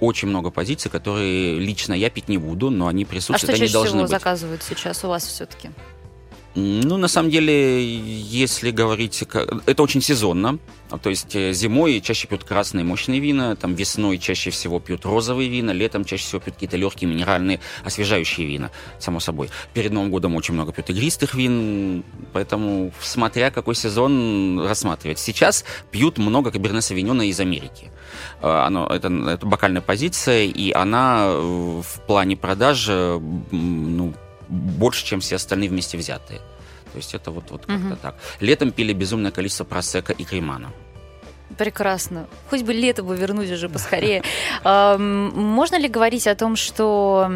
очень 0.00 0.28
много 0.28 0.50
позиций, 0.50 0.90
которые 0.90 1.58
лично 1.58 1.92
я 1.94 2.10
пить 2.10 2.28
не 2.28 2.38
буду, 2.38 2.70
но 2.70 2.86
они 2.86 3.04
А 3.04 3.06
присутствуют, 3.06 3.40
что 3.40 3.52
они 3.52 3.60
чаще 3.60 3.72
должны 3.72 3.90
всего 3.90 4.02
быть. 4.02 4.10
заказывают 4.10 4.62
сейчас 4.62 5.04
у 5.04 5.08
вас 5.08 5.24
все-таки? 5.26 5.70
Ну, 6.58 6.96
на 6.96 7.06
самом 7.06 7.30
деле, 7.30 7.84
если 7.84 8.70
говорить, 8.70 9.22
это 9.66 9.82
очень 9.82 10.00
сезонно. 10.00 10.58
А, 10.90 10.96
То 10.96 11.10
есть 11.10 11.36
э, 11.36 11.52
зимой 11.52 12.00
чаще 12.00 12.26
пьют 12.28 12.44
красные 12.44 12.82
мощные 12.82 13.20
вина, 13.20 13.56
там 13.56 13.74
весной 13.74 14.16
чаще 14.16 14.48
всего 14.48 14.80
пьют 14.80 15.04
розовые 15.04 15.50
вина, 15.50 15.72
летом 15.72 16.06
чаще 16.06 16.24
всего 16.24 16.40
пьют 16.40 16.54
какие-то 16.54 16.78
легкие 16.78 17.10
минеральные 17.10 17.60
освежающие 17.84 18.46
вина, 18.46 18.70
само 18.98 19.20
собой. 19.20 19.50
Перед 19.74 19.92
Новым 19.92 20.10
годом 20.10 20.34
очень 20.34 20.54
много 20.54 20.72
пьют 20.72 20.88
игристых 20.88 21.34
вин, 21.34 22.04
поэтому 22.32 22.90
смотря 23.02 23.50
какой 23.50 23.74
сезон 23.74 24.58
рассматривать. 24.66 25.18
Сейчас 25.18 25.62
пьют 25.90 26.16
много 26.16 26.50
каберне 26.50 26.80
савиньона 26.80 27.28
из 27.28 27.38
Америки. 27.38 27.90
Э, 28.40 28.48
Оно, 28.48 28.86
это, 28.86 29.08
это 29.08 29.44
бокальная 29.44 29.82
позиция, 29.82 30.44
и 30.44 30.72
она 30.72 31.26
э, 31.26 31.38
в 31.38 32.00
плане 32.06 32.34
продажи 32.38 32.92
м, 32.92 33.96
ну, 33.96 34.14
больше, 34.48 35.04
чем 35.04 35.20
все 35.20 35.36
остальные 35.36 35.68
вместе 35.70 35.96
взятые. 35.98 36.40
То 36.92 36.98
есть 36.98 37.14
это 37.14 37.30
вот, 37.30 37.50
вот 37.50 37.66
как-то 37.66 37.72
Мгм. 37.86 37.96
так. 37.96 38.14
Летом 38.40 38.70
пили 38.72 38.92
безумное 38.92 39.30
количество 39.30 39.64
просека 39.64 40.12
и 40.12 40.24
кремана. 40.24 40.72
Прекрасно. 41.58 42.26
Хоть 42.50 42.62
бы 42.62 42.72
лето 42.72 43.02
бы 43.04 43.16
вернуть 43.16 43.50
уже 43.50 43.68
поскорее. 43.68 44.22
Можно 44.98 45.78
ли 45.78 45.88
говорить 45.88 46.26
о 46.26 46.34
том, 46.34 46.56
что 46.56 47.30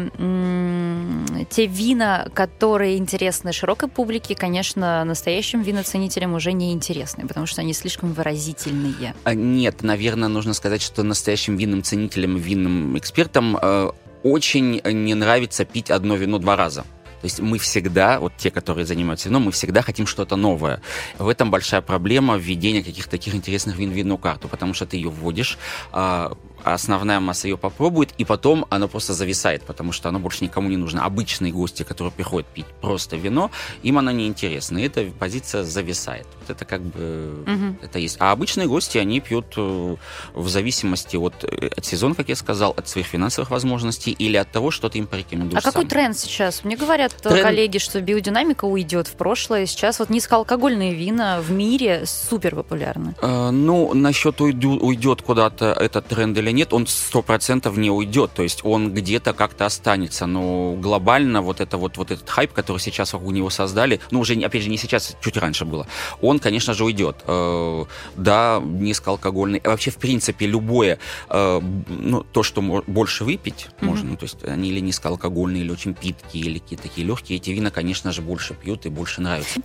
те 1.49 1.65
вина, 1.65 2.27
которые 2.33 2.97
интересны 2.97 3.53
широкой 3.53 3.87
публике, 3.89 4.35
конечно, 4.35 5.03
настоящим 5.05 5.61
виноценителям 5.61 6.33
уже 6.33 6.51
не 6.51 6.73
интересны, 6.73 7.25
потому 7.27 7.45
что 7.45 7.61
они 7.61 7.73
слишком 7.73 8.13
выразительные? 8.13 9.15
А, 9.23 9.33
Нет, 9.33 9.81
наверное, 9.81 10.27
нужно 10.27 10.53
сказать, 10.53 10.81
что 10.81 11.03
настоящим 11.03 11.55
винным 11.55 11.81
ценителям, 11.81 12.35
винным 12.37 12.97
экспертам 12.97 13.57
э, 13.61 13.91
очень 14.23 14.81
не 14.83 15.15
нравится 15.15 15.65
пить 15.65 15.89
одно 15.89 16.15
вино 16.15 16.37
два 16.37 16.55
раза. 16.57 16.83
То 17.21 17.25
есть 17.25 17.39
мы 17.39 17.57
всегда, 17.59 18.19
вот 18.19 18.33
те, 18.37 18.49
которые 18.49 18.85
занимаются 18.85 19.29
вином, 19.29 19.43
мы 19.43 19.51
всегда 19.51 19.81
хотим 19.81 20.07
что-то 20.07 20.35
новое. 20.35 20.81
В 21.19 21.27
этом 21.27 21.51
большая 21.51 21.81
проблема 21.81 22.35
введения 22.35 22.83
каких-то 22.83 23.11
таких 23.11 23.35
интересных 23.35 23.77
вин 23.77 23.91
в 23.91 23.93
винную 23.93 24.17
карту, 24.17 24.47
потому 24.47 24.73
что 24.73 24.85
ты 24.85 24.97
ее 24.97 25.09
вводишь, 25.09 25.57
а 25.91 26.35
основная 26.63 27.19
масса 27.19 27.47
ее 27.47 27.57
попробует, 27.57 28.09
и 28.17 28.25
потом 28.25 28.65
оно 28.69 28.87
просто 28.87 29.13
зависает, 29.13 29.63
потому 29.63 29.91
что 29.91 30.09
оно 30.09 30.19
больше 30.19 30.43
никому 30.43 30.69
не 30.69 30.77
нужно. 30.77 31.05
Обычные 31.05 31.51
гости, 31.51 31.83
которые 31.83 32.11
приходят 32.11 32.47
пить 32.47 32.65
просто 32.81 33.15
вино, 33.15 33.51
им 33.83 33.97
оно 33.97 34.11
не 34.11 34.27
интересно, 34.27 34.77
и 34.77 34.83
эта 34.83 35.05
позиция 35.19 35.63
зависает. 35.63 36.27
Вот 36.41 36.49
это 36.55 36.65
как 36.65 36.81
бы 36.81 37.43
Мгм. 37.45 37.77
это 37.81 37.99
есть. 37.99 38.17
А 38.19 38.31
обычные 38.31 38.67
гости, 38.67 38.97
они 38.97 39.19
пьют 39.19 39.45
э, 39.57 39.95
в 40.33 40.49
зависимости 40.49 41.15
от, 41.17 41.43
э, 41.43 41.67
от 41.77 41.85
сезона, 41.85 42.15
как 42.15 42.29
я 42.29 42.35
сказал, 42.35 42.71
от 42.77 42.87
своих 42.87 43.07
финансовых 43.07 43.49
возможностей 43.51 44.11
или 44.11 44.37
от 44.37 44.51
того, 44.51 44.71
что 44.71 44.89
ты 44.89 44.97
им 44.99 45.07
порекомендуешь 45.07 45.61
А 45.63 45.65
какой 45.65 45.83
сам. 45.83 45.89
тренд 45.89 46.17
сейчас? 46.17 46.63
Мне 46.63 46.75
говорят 46.77 47.13
э, 47.23 47.29
Тренд- 47.29 47.41
коллеги, 47.43 47.77
что 47.77 48.01
биодинамика 48.01 48.65
уйдет 48.65 49.07
в 49.07 49.13
прошлое. 49.13 49.65
Сейчас 49.65 49.99
вот 49.99 50.09
низкоалкогольные 50.09 50.93
вина 50.93 51.41
в 51.41 51.51
мире 51.51 52.03
супер 52.05 52.55
популярны. 52.55 53.15
Э, 53.21 53.49
Ну, 53.51 53.93
насчет 53.93 54.39
уйдет 54.41 55.21
куда-то 55.21 55.65
этот 55.73 56.07
тренд 56.07 56.37
или 56.37 56.50
нет, 56.51 56.73
он 56.73 56.87
сто 56.87 57.21
процентов 57.21 57.77
не 57.77 57.89
уйдет. 57.91 58.31
То 58.33 58.43
есть 58.43 58.61
он 58.63 58.93
где-то 58.93 59.33
как-то 59.33 59.65
останется. 59.65 60.25
Но 60.25 60.73
глобально 60.73 61.41
вот, 61.41 61.61
это 61.61 61.77
вот, 61.77 61.97
вот 61.97 62.11
этот 62.11 62.29
хайп, 62.29 62.53
который 62.53 62.77
сейчас 62.77 63.13
вокруг 63.13 63.31
него 63.31 63.49
создали, 63.49 63.99
ну, 64.11 64.19
уже, 64.19 64.33
опять 64.35 64.63
же, 64.63 64.69
не 64.69 64.77
сейчас, 64.77 65.15
чуть 65.21 65.37
раньше 65.37 65.65
было, 65.65 65.87
он, 66.21 66.39
конечно 66.39 66.73
же, 66.73 66.85
уйдет. 66.85 67.17
Э, 67.27 67.85
Да, 68.15 68.61
низкоалкогольный. 68.63 69.61
Вообще, 69.63 69.91
в 69.91 69.97
принципе, 69.97 70.45
любое, 70.47 70.99
э, 71.29 71.61
ну, 71.87 72.23
то, 72.23 72.43
что 72.43 72.61
больше 72.61 73.23
выпить 73.23 73.67
Мгм. 73.79 73.89
можно, 73.89 74.09
ну, 74.11 74.17
то 74.17 74.25
есть 74.25 74.43
они 74.43 74.69
или 74.69 74.79
низкоалкогольные, 74.79 75.63
или 75.63 75.71
очень 75.71 75.93
питкие, 75.93 76.43
или 76.45 76.59
какие-то 76.59 76.83
такие 76.83 77.07
легкие, 77.07 77.37
эти 77.37 77.49
вина, 77.51 77.71
конечно 77.71 78.11
же, 78.11 78.21
больше 78.21 78.53
пьют 78.53 78.85
и 78.85 78.89
больше 78.89 79.21
нравятся. 79.21 79.59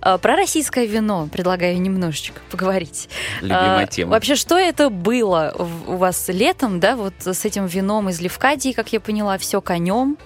А, 0.00 0.18
Про 0.18 0.36
российское 0.36 0.86
вино 0.86 1.28
предлагаю 1.32 1.80
немножечко 1.80 2.40
поговорить. 2.50 3.08
Любимая 3.40 3.86
тема. 3.86 4.12
Вообще, 4.12 4.34
что 4.36 4.56
это 4.56 4.90
было 4.90 5.54
у 5.86 5.96
вас 5.96 6.25
летом, 6.32 6.80
да, 6.80 6.96
вот 6.96 7.14
с 7.20 7.44
этим 7.44 7.66
вином 7.66 8.08
из 8.08 8.20
Левкадии, 8.20 8.72
как 8.72 8.92
я 8.92 9.00
поняла, 9.00 9.38
все 9.38 9.60
конем. 9.60 10.16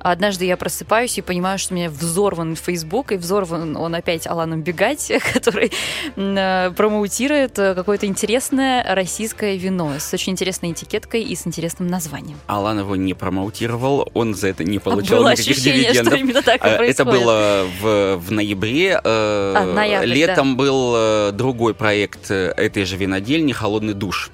Однажды 0.00 0.44
я 0.44 0.56
просыпаюсь 0.56 1.18
и 1.18 1.22
понимаю, 1.22 1.58
что 1.58 1.74
у 1.74 1.76
меня 1.76 1.90
взорван 1.90 2.54
Facebook, 2.54 3.12
и 3.12 3.16
взорван 3.16 3.76
он 3.76 3.94
опять 3.94 4.26
Аланом 4.26 4.62
Бегать, 4.62 5.10
который 5.32 5.72
э, 6.16 6.70
промоутирует 6.76 7.58
э, 7.58 7.74
какое-то 7.74 8.06
интересное 8.06 8.94
российское 8.94 9.56
вино 9.56 9.94
с 9.98 10.12
очень 10.14 10.32
интересной 10.32 10.72
этикеткой 10.72 11.22
и 11.22 11.34
с 11.34 11.46
интересным 11.46 11.88
названием. 11.88 12.38
Алан 12.46 12.78
его 12.78 12.94
не 12.94 13.14
промоутировал, 13.14 14.08
он 14.14 14.34
за 14.34 14.48
это 14.48 14.62
не 14.62 14.78
получал 14.78 15.18
Было 15.18 15.32
никаких 15.32 15.56
ощущение, 15.56 15.82
что 15.82 15.92
дивидендов. 15.92 16.20
именно 16.20 16.42
так 16.42 16.64
и 16.64 16.68
Э, 16.68 16.76
происходит. 16.76 17.00
Это 17.00 17.04
было 17.04 17.66
в, 17.80 18.16
в 18.18 18.30
ноябре. 18.30 19.00
А, 19.02 19.64
ноябрь, 19.64 20.06
Летом 20.06 20.56
был 20.56 20.94
э, 20.96 21.32
другой 21.32 21.74
проект 21.74 22.30
этой 22.30 22.84
же 22.84 22.96
винодельни 22.96 23.52
«Холодный 23.52 23.94
душ». 23.94 24.30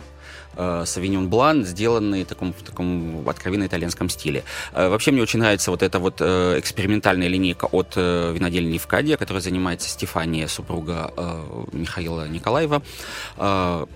Савиньон 0.57 1.29
Блан, 1.29 1.65
сделанный 1.65 2.25
в 2.25 2.27
таком, 2.27 2.53
в 2.53 2.63
таком 2.63 3.29
откровенно 3.29 3.67
итальянском 3.67 4.09
стиле. 4.09 4.45
Э, 4.73 4.89
Вообще 4.89 5.11
мне 5.11 5.23
очень 5.23 5.41
нравится 5.41 5.71
вот 5.71 5.83
эта 5.83 5.99
вот 5.99 6.17
э, 6.21 6.59
экспериментальная 6.59 7.29
линейка 7.29 7.67
от 7.67 7.95
э, 7.97 8.33
винодельни 8.35 8.75
Евкадия, 8.75 9.17
которая 9.17 9.41
занимается 9.41 9.89
Стефания, 9.89 10.47
супруга 10.49 11.13
Михаила 11.73 12.29
Николаева. 12.29 12.83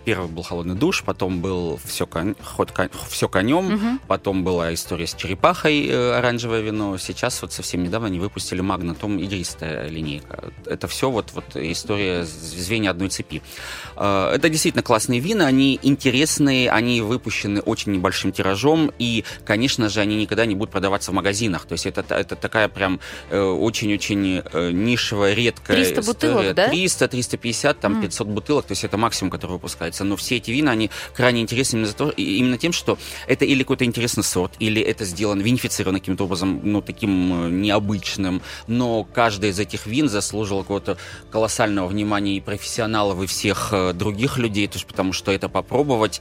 Первый 0.05 0.29
был 0.29 0.43
«Холодный 0.43 0.75
душ», 0.75 1.03
потом 1.05 1.41
был 1.41 1.79
«Все, 1.85 2.07
кон... 2.07 2.37
ход 2.43 2.73
кон- 2.73 2.91
все 3.09 3.29
конем», 3.29 3.59
Мгм. 3.69 4.01
Потом 4.07 4.45
была 4.45 4.73
история 4.73 5.07
с 5.07 5.15
черепахой, 5.15 5.89
оранжевое 6.19 6.63
вино. 6.63 6.97
Сейчас 6.99 7.43
вот 7.43 7.53
совсем 7.53 7.83
недавно 7.83 8.09
они 8.09 8.19
выпустили 8.19 8.61
Магнатом 8.61 9.19
игристая 9.19 9.89
линейка. 9.89 10.45
Это 10.65 10.89
все 10.89 11.11
вот, 11.11 11.33
вот 11.35 11.57
история 11.57 12.25
звенья 12.25 12.91
одной 12.91 13.09
цепи. 13.09 13.43
Это 13.97 14.49
действительно 14.49 14.83
классные 14.83 15.21
вина, 15.21 15.47
они 15.47 15.79
интересные, 16.49 16.71
они 16.71 17.01
выпущены 17.01 17.61
очень 17.61 17.93
небольшим 17.93 18.33
тиражом, 18.33 18.93
и, 18.99 19.25
конечно 19.45 19.89
же, 19.89 20.01
они 20.01 20.17
никогда 20.17 20.47
не 20.47 20.55
будут 20.55 20.71
продаваться 20.71 21.11
в 21.11 21.15
магазинах. 21.15 21.67
То 21.67 21.73
есть 21.75 21.87
это, 21.87 22.03
это 22.15 22.37
такая 22.37 22.69
прям 22.69 23.01
э, 23.31 23.41
очень-очень 23.41 24.43
э, 24.53 24.71
нишевая, 24.73 25.35
редкая 25.35 25.77
300 25.77 26.01
история. 26.01 26.07
бутылок, 26.13 26.55
да? 26.55 26.69
300, 26.69 27.09
350, 27.09 27.81
там 27.81 27.93
М. 27.97 28.03
500 28.03 28.29
бутылок, 28.29 28.67
то 28.67 28.73
есть 28.73 28.85
это 28.85 28.97
максимум, 28.97 29.31
который 29.31 29.53
выпускается. 29.53 30.05
Но 30.05 30.17
все 30.17 30.37
эти 30.37 30.51
вина, 30.51 30.73
они 30.73 30.91
крайне 31.15 31.41
интересны 31.43 31.77
именно, 31.77 31.89
за 31.89 31.95
то, 31.95 32.11
именно 32.11 32.59
тем, 32.59 32.73
что 32.73 32.99
это 33.27 33.45
или 33.45 33.63
какой-то 33.63 33.85
интересный 33.85 34.25
сорт, 34.25 34.53
или 34.61 34.81
это 34.81 35.05
сделано, 35.05 35.43
винифицировано 35.43 36.01
каким-то 36.01 36.25
образом, 36.25 36.61
ну, 36.63 36.83
таким 36.83 37.47
э, 37.47 37.51
необычным, 37.51 38.43
но 38.67 39.05
каждый 39.05 39.51
из 39.51 39.59
этих 39.59 39.87
вин 39.87 40.09
заслужил 40.09 40.61
какого-то 40.61 40.97
колоссального 41.31 41.87
внимания 41.89 42.37
и 42.37 42.41
профессионалов, 42.41 43.23
и 43.23 43.27
всех 43.27 43.73
других 43.95 44.39
людей, 44.39 44.67
то 44.67 44.77
есть 44.77 44.87
потому 44.87 45.13
что 45.13 45.33
это 45.33 45.49
попробовать, 45.49 46.21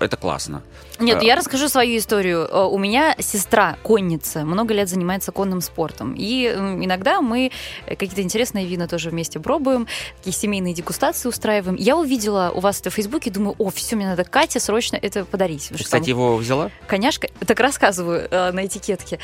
это 0.00 0.16
классно. 0.16 0.62
Нет, 0.98 1.18
А. 1.20 1.24
я 1.24 1.36
расскажу 1.36 1.68
свою 1.68 1.98
историю. 1.98 2.48
Э, 2.50 2.64
У 2.64 2.78
меня 2.78 3.14
сестра 3.18 3.76
конница, 3.82 4.44
много 4.44 4.72
лет 4.74 4.88
занимается 4.88 5.30
конным 5.32 5.60
спортом. 5.60 6.14
И 6.16 6.46
иногда 6.46 7.20
мы 7.20 7.50
э, 7.86 7.96
какие-то 7.96 8.22
интересные 8.22 8.66
вина 8.66 8.88
тоже 8.88 9.10
вместе 9.10 9.38
пробуем, 9.40 9.86
такие 10.18 10.34
семейные 10.34 10.74
дегустации 10.74 11.28
устраиваем. 11.28 11.76
Я 11.76 11.96
увидела 11.96 12.50
у 12.54 12.60
вас 12.60 12.80
это 12.80 12.90
в 12.90 12.94
Фейсбуке, 12.94 13.30
думаю, 13.30 13.54
о, 13.58 13.70
все, 13.70 13.96
мне 13.96 14.06
надо 14.06 14.24
Кате 14.24 14.58
срочно 14.58 14.96
это 15.00 15.24
подарить. 15.24 15.68
Ты, 15.68 15.74
что 15.78 15.90
там 15.90 16.00
кстати, 16.00 16.08
его 16.10 16.36
взяла? 16.36 16.70
коняшка, 16.86 17.28
так 17.46 17.60
рассказываю 17.60 18.26
э, 18.30 18.52
на 18.52 18.64
этикетке. 18.66 19.18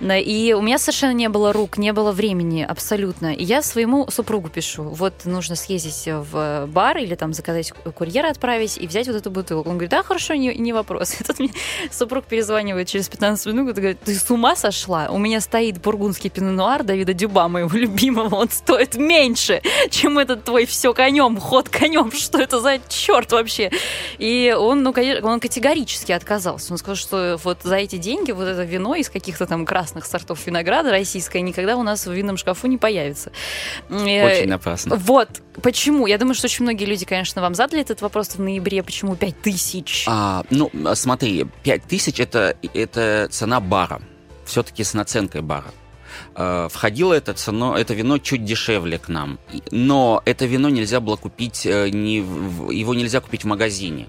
И 0.00 0.54
у 0.56 0.62
меня 0.62 0.78
совершенно 0.78 1.12
не 1.12 1.28
было 1.28 1.52
рук, 1.52 1.76
не 1.78 1.92
было 1.92 2.12
времени 2.12 2.62
абсолютно. 2.62 3.34
И 3.34 3.42
я 3.42 3.62
своему 3.62 4.08
супругу 4.10 4.48
пишу, 4.48 4.84
вот 4.84 5.24
нужно 5.24 5.56
съездить 5.56 6.04
в 6.06 6.66
бар 6.66 6.98
или 6.98 7.14
там 7.14 7.32
заказать 7.32 7.72
курьера 7.94 8.28
отправить 8.30 8.78
и 8.78 8.86
взять 8.86 9.06
вот 9.08 9.16
эту 9.16 9.30
бутылку. 9.30 9.65
Он 9.66 9.72
говорит, 9.72 9.90
да, 9.90 10.02
хорошо, 10.02 10.34
не, 10.34 10.54
не 10.54 10.72
вопрос. 10.72 11.16
И 11.20 11.24
тут 11.24 11.38
мне 11.38 11.50
супруг 11.90 12.24
перезванивает 12.24 12.88
через 12.88 13.08
15 13.08 13.46
минут 13.46 13.76
и 13.76 13.80
говорит, 13.80 14.00
ты 14.00 14.14
с 14.14 14.30
ума 14.30 14.56
сошла? 14.56 15.08
У 15.10 15.18
меня 15.18 15.40
стоит 15.40 15.80
бургундский 15.80 16.30
пино-нуар 16.30 16.82
Давида 16.82 17.12
Дюба, 17.12 17.48
моего 17.48 17.70
любимого, 17.76 18.36
он 18.36 18.48
стоит 18.50 18.96
меньше, 18.96 19.62
чем 19.90 20.18
этот 20.18 20.44
твой 20.44 20.66
все 20.66 20.94
конем, 20.94 21.38
ход 21.38 21.68
конем, 21.68 22.12
что 22.12 22.38
это 22.38 22.60
за 22.60 22.78
черт 22.88 23.32
вообще? 23.32 23.70
И 24.18 24.54
он, 24.56 24.82
ну, 24.82 24.92
конечно, 24.92 25.28
он 25.28 25.40
категорически 25.40 26.12
отказался. 26.12 26.72
Он 26.72 26.78
сказал, 26.78 26.96
что 26.96 27.38
вот 27.42 27.58
за 27.62 27.76
эти 27.76 27.96
деньги 27.96 28.32
вот 28.32 28.44
это 28.44 28.62
вино 28.62 28.94
из 28.94 29.10
каких-то 29.10 29.46
там 29.46 29.64
красных 29.66 30.06
сортов 30.06 30.46
винограда 30.46 30.90
российское 30.90 31.40
никогда 31.40 31.76
у 31.76 31.82
нас 31.82 32.06
в 32.06 32.12
винном 32.12 32.36
шкафу 32.36 32.66
не 32.66 32.78
появится. 32.78 33.32
Очень 33.90 34.52
опасно. 34.52 34.96
Вот. 34.96 35.28
Почему? 35.62 36.06
Я 36.06 36.18
думаю, 36.18 36.34
что 36.34 36.46
очень 36.46 36.64
многие 36.64 36.84
люди, 36.84 37.04
конечно, 37.04 37.42
вам 37.42 37.54
задали 37.54 37.82
этот 37.82 38.02
вопрос 38.02 38.28
в 38.28 38.40
ноябре. 38.40 38.82
Почему 38.82 39.16
5 39.16 39.42
тысяч? 39.42 40.04
А, 40.06 40.44
ну, 40.50 40.70
смотри, 40.94 41.46
5 41.62 41.82
тысяч 41.84 42.20
это, 42.20 42.56
это 42.74 43.28
цена 43.30 43.60
бара. 43.60 44.00
Все-таки 44.44 44.84
с 44.84 44.94
наценкой 44.94 45.42
бара 45.42 45.72
входило 46.34 47.12
это, 47.12 47.34
цено, 47.34 47.76
это 47.76 47.92
вино 47.94 48.18
чуть 48.18 48.44
дешевле 48.44 48.98
к 48.98 49.08
нам. 49.08 49.38
Но 49.70 50.22
это 50.24 50.46
вино 50.46 50.68
нельзя 50.68 51.00
было 51.00 51.16
купить, 51.16 51.64
не 51.66 52.20
в, 52.20 52.70
его 52.70 52.94
нельзя 52.94 53.20
купить 53.20 53.44
в 53.44 53.46
магазине. 53.46 54.08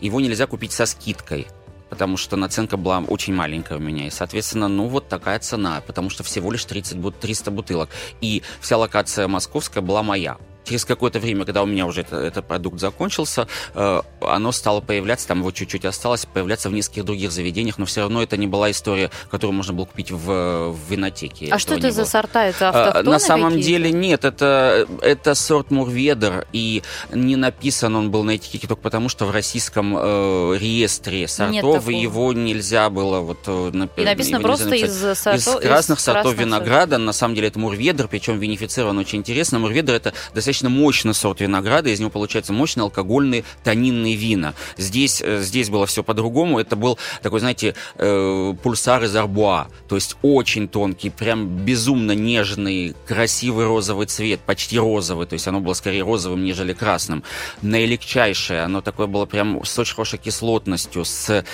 Его 0.00 0.20
нельзя 0.20 0.46
купить 0.46 0.72
со 0.72 0.86
скидкой 0.86 1.46
потому 1.90 2.16
что 2.16 2.34
наценка 2.34 2.76
была 2.76 2.98
очень 3.06 3.34
маленькая 3.34 3.78
у 3.78 3.80
меня. 3.80 4.08
И, 4.08 4.10
соответственно, 4.10 4.66
ну 4.66 4.88
вот 4.88 5.08
такая 5.08 5.38
цена, 5.38 5.80
потому 5.86 6.10
что 6.10 6.24
всего 6.24 6.50
лишь 6.50 6.64
30, 6.64 7.20
300 7.20 7.52
бутылок. 7.52 7.88
И 8.20 8.42
вся 8.60 8.78
локация 8.78 9.28
московская 9.28 9.80
была 9.80 10.02
моя 10.02 10.36
через 10.64 10.84
какое-то 10.84 11.20
время, 11.20 11.44
когда 11.44 11.62
у 11.62 11.66
меня 11.66 11.86
уже 11.86 12.02
это, 12.02 12.16
этот 12.16 12.46
продукт 12.46 12.80
закончился, 12.80 13.46
э, 13.74 14.02
оно 14.20 14.52
стало 14.52 14.80
появляться, 14.80 15.28
там 15.28 15.40
его 15.40 15.50
чуть-чуть 15.50 15.84
осталось, 15.84 16.26
появляться 16.26 16.68
в 16.70 16.72
нескольких 16.72 17.04
других 17.04 17.30
заведениях, 17.30 17.78
но 17.78 17.84
все 17.84 18.00
равно 18.00 18.22
это 18.22 18.36
не 18.36 18.46
была 18.46 18.70
история, 18.70 19.10
которую 19.30 19.54
можно 19.54 19.72
было 19.72 19.84
купить 19.84 20.10
в, 20.10 20.70
в 20.70 20.76
винотеке. 20.90 21.48
А 21.50 21.58
что 21.58 21.74
это 21.74 21.90
за 21.90 22.04
сорта? 22.04 22.46
Это 22.46 22.68
а, 22.68 22.70
автохтоны 22.70 23.10
На 23.10 23.18
самом 23.18 23.60
деле 23.60 23.92
нет, 23.92 24.24
это, 24.24 24.86
это 25.02 25.34
сорт 25.34 25.70
Мурведер, 25.70 26.46
и 26.52 26.82
не 27.12 27.36
написан 27.36 27.94
он 27.94 28.10
был 28.10 28.24
на 28.24 28.36
этикетке 28.36 28.66
только 28.66 28.82
потому, 28.82 29.08
что 29.08 29.26
в 29.26 29.30
российском 29.30 29.96
э, 29.96 30.56
реестре 30.58 31.28
сортов 31.28 31.88
его 31.88 32.32
нельзя 32.32 32.90
было 32.90 33.20
вот... 33.20 33.38
Э, 33.46 33.70
и 33.96 34.04
написано 34.04 34.40
просто 34.40 34.74
из, 34.74 35.18
сортов, 35.18 35.62
из 35.62 35.66
красных 35.66 35.98
из 35.98 36.04
сортов 36.04 36.34
винограда, 36.34 36.98
на 36.98 37.12
самом 37.12 37.34
деле 37.34 37.48
это 37.48 37.58
Мурведер, 37.58 38.08
причем 38.08 38.38
винифицирован 38.38 38.98
очень 38.98 39.18
интересно. 39.18 39.58
Мурведер 39.58 39.94
это 39.94 40.12
достаточно 40.34 40.53
достаточно 40.54 40.68
мощный 40.68 41.14
сорт 41.14 41.40
винограда, 41.40 41.90
из 41.90 41.98
него 41.98 42.10
получается 42.10 42.52
мощные 42.52 42.82
алкогольные 42.82 43.44
тонинные 43.64 44.14
вина. 44.14 44.54
Здесь, 44.76 45.20
э, 45.20 45.40
здесь 45.42 45.68
было 45.68 45.86
все 45.86 46.04
по-другому, 46.04 46.60
это 46.60 46.76
был 46.76 46.98
такой, 47.22 47.40
знаете, 47.40 47.74
э, 47.96 48.54
пульсар 48.62 49.02
из 49.04 49.16
арбуа, 49.16 49.66
то 49.88 49.96
есть 49.96 50.16
очень 50.22 50.68
тонкий, 50.68 51.10
прям 51.10 51.48
безумно 51.48 52.12
нежный, 52.12 52.94
красивый 53.06 53.66
розовый 53.66 54.06
цвет, 54.06 54.40
почти 54.40 54.78
розовый, 54.78 55.26
то 55.26 55.34
есть 55.34 55.48
оно 55.48 55.60
было 55.60 55.74
скорее 55.74 56.04
розовым, 56.04 56.44
нежели 56.44 56.72
красным. 56.72 57.24
Наилегчайшее, 57.62 58.62
оно 58.62 58.80
такое 58.80 59.08
было 59.08 59.26
прям 59.26 59.64
с 59.64 59.76
очень 59.78 59.94
хорошей 59.94 60.18
кислотностью, 60.18 61.04
с 61.04 61.44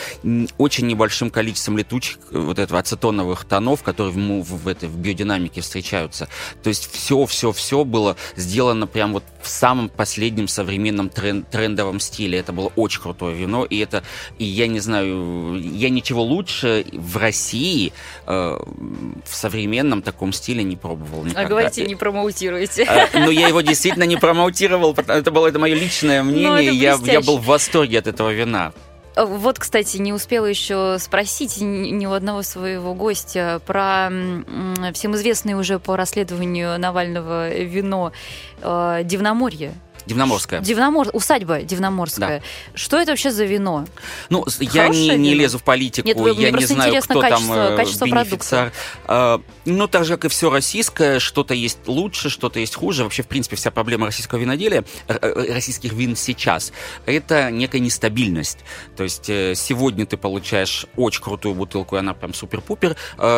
очень 0.58 0.86
небольшим 0.86 1.30
количеством 1.30 1.78
летучих 1.78 2.18
вот 2.30 2.58
этого 2.58 2.80
ацетоновых 2.80 3.44
тонов, 3.44 3.82
которые 3.82 4.12
в, 4.12 4.18
в, 4.18 4.64
в, 4.64 4.68
этой, 4.68 4.88
в 4.88 4.98
биодинамике 4.98 5.62
встречаются. 5.62 6.28
То 6.62 6.68
есть 6.68 6.90
все-все-все 6.92 7.84
было 7.84 8.16
сделано 8.36 8.86
прям 8.92 9.12
вот 9.12 9.24
в 9.42 9.48
самом 9.48 9.88
последнем 9.88 10.48
современном 10.48 11.08
трен 11.08 11.44
трендовом 11.44 12.00
стиле. 12.00 12.38
Это 12.38 12.52
было 12.52 12.72
очень 12.76 13.00
крутое 13.00 13.34
вино, 13.34 13.64
и 13.64 13.78
это, 13.78 14.02
и 14.38 14.44
я 14.44 14.66
не 14.66 14.80
знаю, 14.80 15.60
я 15.60 15.90
ничего 15.90 16.22
лучше 16.22 16.84
в 16.92 17.16
России 17.16 17.92
э, 18.26 18.30
в 18.30 19.34
современном 19.34 20.02
таком 20.02 20.32
стиле 20.32 20.62
не 20.62 20.76
пробовал 20.76 21.24
никогда. 21.24 21.42
А 21.42 21.44
говорите, 21.48 21.86
не 21.86 21.96
промоутируете. 21.96 22.84
Э, 22.84 23.06
ну, 23.14 23.30
я 23.30 23.48
его 23.48 23.60
действительно 23.60 24.04
не 24.04 24.16
промоутировал, 24.16 24.94
это 24.94 25.30
было 25.30 25.46
это 25.46 25.58
мое 25.58 25.74
личное 25.74 26.22
ну, 26.22 26.30
мнение, 26.30 26.74
я, 26.74 26.98
я 27.02 27.20
был 27.20 27.38
в 27.38 27.46
восторге 27.46 27.98
от 27.98 28.06
этого 28.06 28.30
вина. 28.30 28.72
Э, 29.20 29.24
вот, 29.24 29.58
кстати, 29.58 29.98
не 29.98 30.12
успела 30.12 30.46
еще 30.46 30.96
спросить 30.98 31.58
ни 31.60 32.06
у 32.06 32.12
одного 32.12 32.42
своего 32.42 32.94
гостя 32.94 33.60
про 33.66 34.10
всем 34.94 35.14
известное 35.14 35.56
уже 35.56 35.78
по 35.78 35.96
расследованию 35.96 36.78
Навального 36.78 37.50
вино 37.50 38.12
э, 38.62 39.00
Дивноморье. 39.04 39.74
Дивноморская. 40.10 40.60
Дивномор... 40.60 41.08
Усадьба 41.12 41.62
Дивноморская. 41.62 42.40
Да. 42.40 42.44
Что 42.74 42.98
это 42.98 43.12
вообще 43.12 43.30
за 43.30 43.44
вино? 43.44 43.86
Ну, 44.28 44.44
я 44.58 44.88
не, 44.88 45.10
не 45.16 45.34
лезу 45.34 45.58
в 45.58 45.62
политику, 45.62 46.06
Нет, 46.06 46.16
вы, 46.16 46.32
я 46.32 46.50
не 46.50 46.64
знаю, 46.64 47.00
кто 47.00 47.20
качество, 47.20 47.54
там 47.54 47.72
э, 47.72 47.76
качество 47.76 48.06
продукта. 48.06 48.72
Ну, 49.64 49.86
так 49.86 50.04
же, 50.04 50.16
как 50.16 50.24
и 50.24 50.28
все 50.28 50.50
российское, 50.50 51.20
что-то 51.20 51.54
есть 51.54 51.86
лучше, 51.86 52.28
что-то 52.28 52.58
есть 52.58 52.74
хуже. 52.74 53.04
Вообще, 53.04 53.22
в 53.22 53.28
принципе, 53.28 53.54
вся 53.54 53.70
проблема 53.70 54.06
российского 54.06 54.38
виноделия, 54.40 54.84
э, 55.06 55.16
э, 55.20 55.54
российских 55.54 55.92
вин 55.92 56.16
сейчас, 56.16 56.72
это 57.06 57.52
некая 57.52 57.78
нестабильность. 57.78 58.58
То 58.96 59.04
есть 59.04 59.26
сегодня 59.26 60.06
ты 60.06 60.16
получаешь 60.16 60.86
очень 60.96 61.22
крутую 61.22 61.54
бутылку, 61.54 61.94
и 61.94 62.00
она 62.00 62.14
прям 62.14 62.34
супер-пупер. 62.34 62.96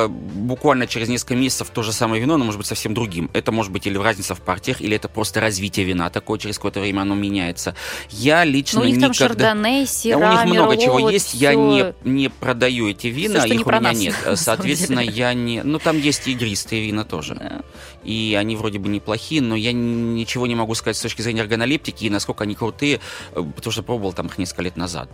Буквально 0.09 0.87
через 0.87 1.09
несколько 1.11 1.35
месяцев 1.35 1.69
то 1.69 1.83
же 1.83 1.93
самое 1.93 2.23
вино, 2.23 2.39
но 2.39 2.45
может 2.47 2.59
быть 2.59 2.67
совсем 2.67 2.95
другим. 2.95 3.31
Это 3.35 3.53
может 3.53 3.73
быть 3.73 3.87
или 3.87 3.99
разница 3.99 4.35
в 4.35 4.41
партиях, 4.41 4.81
или 4.81 4.97
это 4.97 5.09
просто 5.09 5.41
развитие 5.41 5.85
вина 5.85 6.09
такое 6.09 6.39
через 6.39 6.59
какое-то 6.63 6.81
время 6.81 7.01
оно 7.01 7.17
меняется. 7.17 7.75
Я 8.09 8.45
лично 8.45 8.79
ну, 8.79 8.85
у 8.85 8.89
них 8.89 8.99
никогда... 8.99 9.15
там 9.15 9.29
шардоне, 9.29 9.87
сира, 9.87 10.17
У 10.17 10.21
них 10.21 10.45
много 10.45 10.71
Мерло, 10.71 10.77
чего 10.77 10.99
вот 11.01 11.13
есть. 11.13 11.27
все... 11.27 11.39
Я 11.39 11.55
не, 11.57 11.93
не 12.05 12.29
продаю 12.29 12.89
эти 12.89 13.09
вина, 13.09 13.41
все, 13.41 13.55
их 13.55 13.67
у 13.67 13.71
меня 13.71 13.81
нас, 13.81 13.99
нет. 13.99 14.15
Соответственно, 14.37 15.01
я 15.01 15.35
не... 15.35 15.63
Ну, 15.63 15.81
там 15.81 15.99
есть 15.99 16.29
игристые 16.29 16.87
вина 16.87 17.05
тоже. 17.05 17.35
Да. 17.35 17.63
И 18.05 18.37
они 18.39 18.55
вроде 18.55 18.79
бы 18.79 18.89
неплохие, 18.89 19.43
но 19.43 19.57
я 19.57 19.73
ничего 19.73 20.47
не 20.47 20.55
могу 20.55 20.77
сказать 20.77 20.97
с 20.97 21.01
точки 21.01 21.23
зрения 21.23 21.43
органолептики 21.43 22.05
и 22.05 22.11
насколько 22.11 22.45
они 22.45 22.55
крутые, 22.55 23.01
э, 23.33 23.43
потому 23.57 23.73
что 23.73 23.83
пробовал 23.83 24.13
там 24.13 24.27
их 24.27 24.39
несколько 24.39 24.63
лет 24.63 24.77
назад 24.77 25.11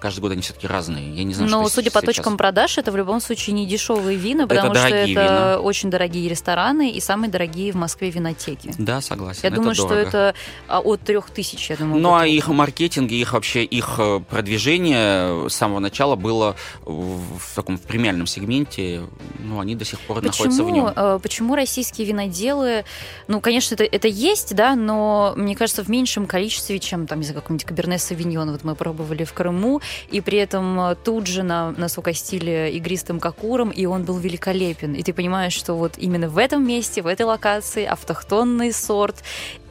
каждый 0.00 0.20
год 0.20 0.32
они 0.32 0.42
все-таки 0.42 0.66
разные. 0.66 1.14
Я 1.14 1.24
не 1.24 1.34
знаю, 1.34 1.50
Но 1.50 1.62
что 1.62 1.76
судя 1.76 1.90
по 1.90 2.00
сейчас. 2.00 2.16
точкам 2.16 2.36
продаж, 2.36 2.78
это 2.78 2.92
в 2.92 2.96
любом 2.96 3.20
случае 3.20 3.54
не 3.54 3.66
дешевые 3.66 4.16
вина, 4.16 4.46
потому 4.46 4.72
это 4.72 4.86
что 4.86 4.96
это 4.96 5.06
вина. 5.08 5.60
очень 5.60 5.90
дорогие 5.90 6.28
рестораны 6.28 6.90
и 6.90 7.00
самые 7.00 7.30
дорогие 7.30 7.72
в 7.72 7.76
Москве 7.76 8.10
винотеки. 8.10 8.72
Да, 8.78 9.00
согласен. 9.00 9.40
Я 9.42 9.48
это 9.48 9.56
думаю, 9.56 9.76
дорого. 9.76 10.00
что 10.00 10.08
это 10.08 10.34
а, 10.68 10.80
от 10.80 11.00
трех 11.02 11.30
тысяч, 11.30 11.70
я 11.70 11.76
думаю. 11.76 12.00
Ну, 12.00 12.14
а 12.14 12.26
их 12.26 12.48
маркетинг, 12.48 13.10
их 13.10 13.32
вообще, 13.32 13.64
их 13.64 13.96
э, 13.98 14.20
продвижение 14.28 15.48
с 15.48 15.54
самого 15.54 15.78
начала 15.78 16.16
было 16.16 16.56
в 16.84 17.54
таком 17.54 17.78
в 17.78 17.82
премиальном 17.82 18.26
сегменте. 18.26 19.02
Ну, 19.38 19.60
они 19.60 19.76
до 19.76 19.84
сих 19.84 20.00
пор 20.00 20.16
почему, 20.16 20.32
находятся 20.32 20.64
в 20.64 20.70
нем. 20.70 20.92
Э, 20.94 21.18
почему 21.22 21.54
российские 21.54 22.06
виноделы, 22.06 22.84
ну, 23.28 23.40
конечно, 23.40 23.74
это, 23.74 23.84
это 23.84 24.08
есть, 24.08 24.54
да, 24.54 24.74
но 24.74 25.34
мне 25.36 25.54
кажется, 25.54 25.84
в 25.84 25.88
меньшем 25.88 26.26
количестве, 26.26 26.78
чем 26.78 27.06
там, 27.06 27.20
из-за 27.20 27.34
какого-нибудь 27.34 27.66
Каберне 27.66 27.98
Савиньон, 27.98 28.50
вот 28.50 28.64
мы 28.64 28.74
пробовали 28.74 29.24
в 29.24 29.32
Крыму, 29.32 29.59
и 30.10 30.20
при 30.20 30.38
этом 30.38 30.80
э, 30.80 30.94
тут 30.94 31.26
же 31.26 31.42
на, 31.42 31.72
нас 31.72 31.98
укостили 31.98 32.70
игристым 32.72 33.20
кокуром, 33.20 33.70
и 33.70 33.86
он 33.86 34.04
был 34.04 34.18
великолепен. 34.18 34.94
И 34.94 35.02
ты 35.02 35.12
понимаешь, 35.12 35.52
что 35.52 35.74
вот 35.74 35.92
именно 35.98 36.28
в 36.28 36.38
этом 36.38 36.66
месте, 36.66 37.02
в 37.02 37.06
этой 37.06 37.26
локации 37.26 37.84
автохтонный 37.84 38.72
сорт, 38.72 39.22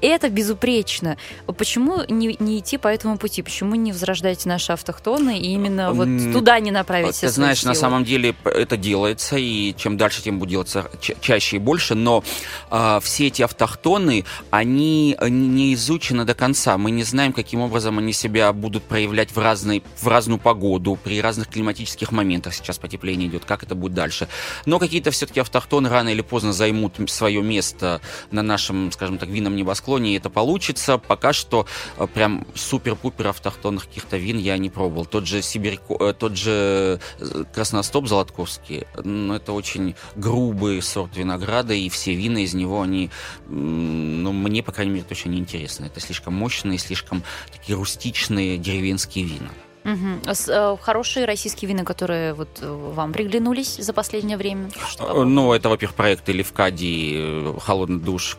это 0.08 0.30
безупречно. 0.30 1.18
Почему 1.58 2.04
не, 2.08 2.36
не 2.40 2.60
идти 2.60 2.78
по 2.78 2.88
этому 2.88 3.18
пути? 3.18 3.42
Почему 3.42 3.76
не 3.76 3.92
возрождать 3.92 4.46
наши 4.46 4.72
автохтоны 4.72 5.40
и 5.40 5.54
именно 5.54 5.94
вот 5.94 6.08
туда 6.34 6.60
не 6.60 6.72
направить 6.72 7.16
все 7.16 7.28
Ты 7.28 7.34
знаешь, 7.34 7.60
силы? 7.60 7.70
на 7.70 7.76
самом 7.76 8.04
деле 8.04 8.36
это 8.46 8.78
делается, 8.78 9.38
и 9.38 9.74
чем 9.78 9.98
дальше, 9.98 10.22
тем 10.22 10.40
будет 10.40 10.50
делаться 10.50 10.90
ча- 11.02 11.16
чаще 11.20 11.58
и 11.58 11.60
больше, 11.60 11.96
но 11.96 12.24
э, 12.72 13.00
все 13.02 13.28
эти 13.28 13.42
автохтоны, 13.42 14.26
они 14.50 15.18
не 15.22 15.74
изучены 15.74 16.26
до 16.26 16.34
конца. 16.34 16.78
Мы 16.78 16.92
не 16.92 17.04
знаем, 17.04 17.34
каким 17.34 17.62
образом 17.62 17.98
они 18.00 18.14
себя 18.14 18.52
будут 18.54 18.84
проявлять 18.84 19.32
в, 19.32 19.38
разной, 19.40 19.84
в 19.98 20.08
разную 20.08 20.40
погоду, 20.40 20.98
при 21.04 21.22
разных 21.22 21.50
климатических 21.50 22.12
моментах. 22.12 22.54
Сейчас 22.54 22.78
потепление 22.78 23.28
идет, 23.28 23.46
как 23.46 23.64
это 23.64 23.76
будет 23.76 23.94
дальше. 23.94 24.28
Но 24.66 24.80
какие-то 24.80 25.12
все-таки 25.12 25.40
автохтоны 25.40 25.90
рано 25.90 26.10
или 26.10 26.22
поздно 26.22 26.54
займут 26.54 26.96
свое 27.08 27.42
место 27.42 28.02
на 28.32 28.42
нашем, 28.42 28.92
скажем 28.92 29.18
так, 29.18 29.30
винном 29.30 29.56
небосклоне, 29.56 29.89
склоне 29.90 30.18
это 30.18 30.30
получится. 30.30 31.00
Пока 31.00 31.34
что 31.34 31.66
э, 31.98 32.06
прям 32.06 32.46
супер-пупер 32.54 33.30
автохтонных 33.30 33.88
каких-то 33.88 34.18
вин 34.18 34.38
я 34.38 34.56
не 34.60 34.70
пробовал. 34.70 35.06
Тот 35.06 35.26
же 35.26 35.42
Сибирь, 35.42 35.80
э, 35.90 36.14
тот 36.14 36.38
же 36.38 37.00
э, 37.20 37.44
Красностоп 37.52 38.08
Золотковский, 38.08 38.86
ну, 39.04 39.34
это 39.34 39.52
очень 39.52 39.96
грубый 40.16 40.80
сорт 40.84 41.18
винограда, 41.18 41.74
и 41.74 41.90
все 41.90 42.14
вина 42.14 42.38
из 42.44 42.54
него, 42.54 42.84
они, 42.84 43.10
ну, 43.48 44.32
мне, 44.32 44.62
по 44.62 44.72
крайней 44.72 44.94
мере, 44.94 45.06
точно 45.10 45.30
не 45.30 45.40
интересны. 45.40 45.86
Это 45.86 46.00
слишком 46.00 46.36
мощные, 46.36 46.78
слишком 46.78 47.24
такие 47.52 47.76
рустичные 47.76 48.60
деревенские 48.60 49.26
вина. 49.26 49.50
Угу. 49.90 50.34
С, 50.34 50.48
э, 50.48 50.78
хорошие 50.82 51.26
российские 51.26 51.70
вина, 51.70 51.84
которые 51.84 52.34
вот 52.34 52.50
э, 52.62 52.92
вам 52.96 53.12
приглянулись 53.12 53.78
за 53.78 53.94
последнее 53.94 54.38
время? 54.38 54.70
Что 54.88 55.24
ну, 55.24 55.54
это, 55.54 55.70
во-первых, 55.70 55.96
проекты 55.96 56.32
Левкади, 56.32 57.14
э, 57.16 57.54
Холодный 57.60 58.00
душ, 58.00 58.38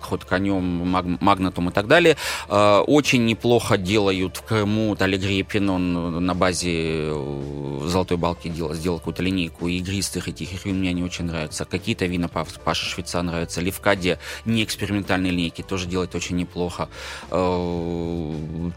Ход 0.00 0.24
конем, 0.24 0.62
Маг, 0.88 1.04
Магнатум 1.20 1.70
и 1.70 1.72
так 1.72 1.88
далее. 1.88 2.16
Э, 2.48 2.78
очень 2.86 3.24
неплохо 3.26 3.76
делают 3.76 4.36
в 4.36 4.42
Крыму 4.42 4.94
Талигрия 4.96 5.42
Пинон 5.42 6.24
на 6.24 6.34
базе 6.34 7.12
Золотой 7.84 8.16
Балки 8.16 8.48
делал, 8.48 8.74
сделал 8.74 8.98
какую-то 8.98 9.22
линейку 9.22 9.68
игристых 9.68 10.28
этих 10.28 10.64
вин, 10.64 10.78
мне 10.78 10.90
они 10.90 11.02
очень 11.02 11.24
нравятся. 11.24 11.64
Какие-то 11.64 12.06
вина 12.06 12.28
Паша 12.28 12.84
Швейца 12.84 13.22
нравятся. 13.22 13.60
Левкади 13.60 14.18
не 14.44 14.62
экспериментальные 14.62 15.32
линейки 15.32 15.62
тоже 15.62 15.86
делает 15.86 16.14
очень 16.14 16.36
неплохо. 16.36 16.88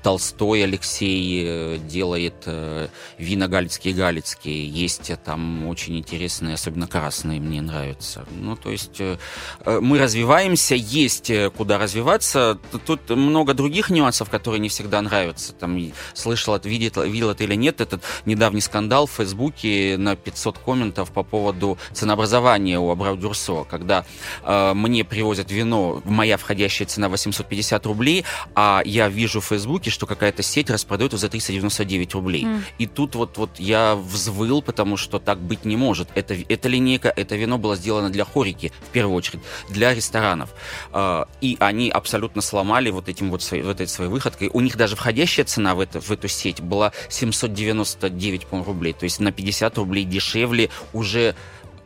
Толстой 0.03 0.63
Алексей 0.63 1.66
делает 1.75 2.43
э, 2.45 2.87
вина 3.17 3.47
галицкие 3.47 3.93
галицкие. 3.93 4.67
Есть 4.67 5.11
там 5.23 5.67
очень 5.67 5.97
интересные, 5.97 6.55
особенно 6.55 6.87
красные, 6.87 7.39
мне 7.39 7.61
нравятся. 7.61 8.25
Ну, 8.31 8.55
то 8.55 8.71
есть 8.71 8.99
э, 8.99 9.17
э, 9.65 9.79
мы 9.81 9.99
развиваемся, 9.99 10.75
есть 10.75 11.31
куда 11.55 11.77
развиваться. 11.77 12.57
Тут 12.85 13.09
много 13.09 13.53
других 13.53 13.89
нюансов, 13.89 14.29
которые 14.29 14.59
не 14.59 14.69
всегда 14.69 15.01
нравятся. 15.01 15.53
Там 15.53 15.91
слышал, 16.13 16.57
видел, 16.63 17.03
видел 17.03 17.31
это 17.31 17.43
или 17.43 17.55
нет, 17.55 17.81
этот 17.81 18.03
недавний 18.25 18.61
скандал 18.61 19.07
в 19.07 19.11
Фейсбуке 19.11 19.95
на 19.97 20.15
500 20.15 20.57
комментов 20.59 21.11
по 21.11 21.23
поводу 21.23 21.77
ценообразования 21.93 22.79
у 22.79 22.89
Абрау 22.89 23.17
Дюрсо, 23.17 23.63
когда 23.63 24.05
э, 24.43 24.73
мне 24.73 25.03
привозят 25.03 25.51
вино, 25.51 26.01
моя 26.05 26.37
входящая 26.37 26.87
цена 26.87 27.09
850 27.09 27.85
рублей, 27.85 28.25
а 28.55 28.81
я 28.85 29.09
вижу 29.09 29.41
в 29.41 29.45
Фейсбуке, 29.45 29.89
что 29.89 30.05
какая-то 30.05 30.43
сеть 30.43 30.69
распродает 30.69 31.13
за 31.13 31.29
300 31.29 31.46
399 31.47 32.13
рублей. 32.13 32.43
Mm. 32.43 32.61
И 32.77 32.87
тут 32.87 33.15
вот, 33.15 33.37
вот 33.37 33.59
я 33.59 33.95
взвыл, 33.95 34.61
потому 34.61 34.97
что 34.97 35.19
так 35.19 35.39
быть 35.39 35.65
не 35.65 35.77
может. 35.77 36.09
Это, 36.15 36.35
эта 36.47 36.69
линейка, 36.69 37.11
это 37.15 37.35
вино 37.35 37.57
было 37.57 37.75
сделано 37.75 38.09
для 38.09 38.25
хорики, 38.25 38.71
в 38.87 38.91
первую 38.91 39.15
очередь, 39.15 39.41
для 39.69 39.93
ресторанов. 39.93 40.53
А, 40.91 41.27
и 41.41 41.57
они 41.59 41.89
абсолютно 41.89 42.41
сломали 42.41 42.89
вот 42.91 43.09
этим 43.09 43.31
вот 43.31 43.41
своей, 43.41 43.63
вот 43.63 43.75
этой 43.75 43.87
своей 43.87 44.11
выходкой. 44.11 44.49
У 44.53 44.61
них 44.61 44.77
даже 44.77 44.95
входящая 44.95 45.45
цена 45.45 45.75
в, 45.75 45.79
это, 45.79 46.01
в 46.01 46.11
эту 46.11 46.27
сеть 46.27 46.61
была 46.61 46.91
799 47.09 48.47
рублей. 48.51 48.93
То 48.93 49.05
есть 49.05 49.19
на 49.19 49.31
50 49.31 49.77
рублей 49.77 50.03
дешевле 50.03 50.69
уже 50.93 51.35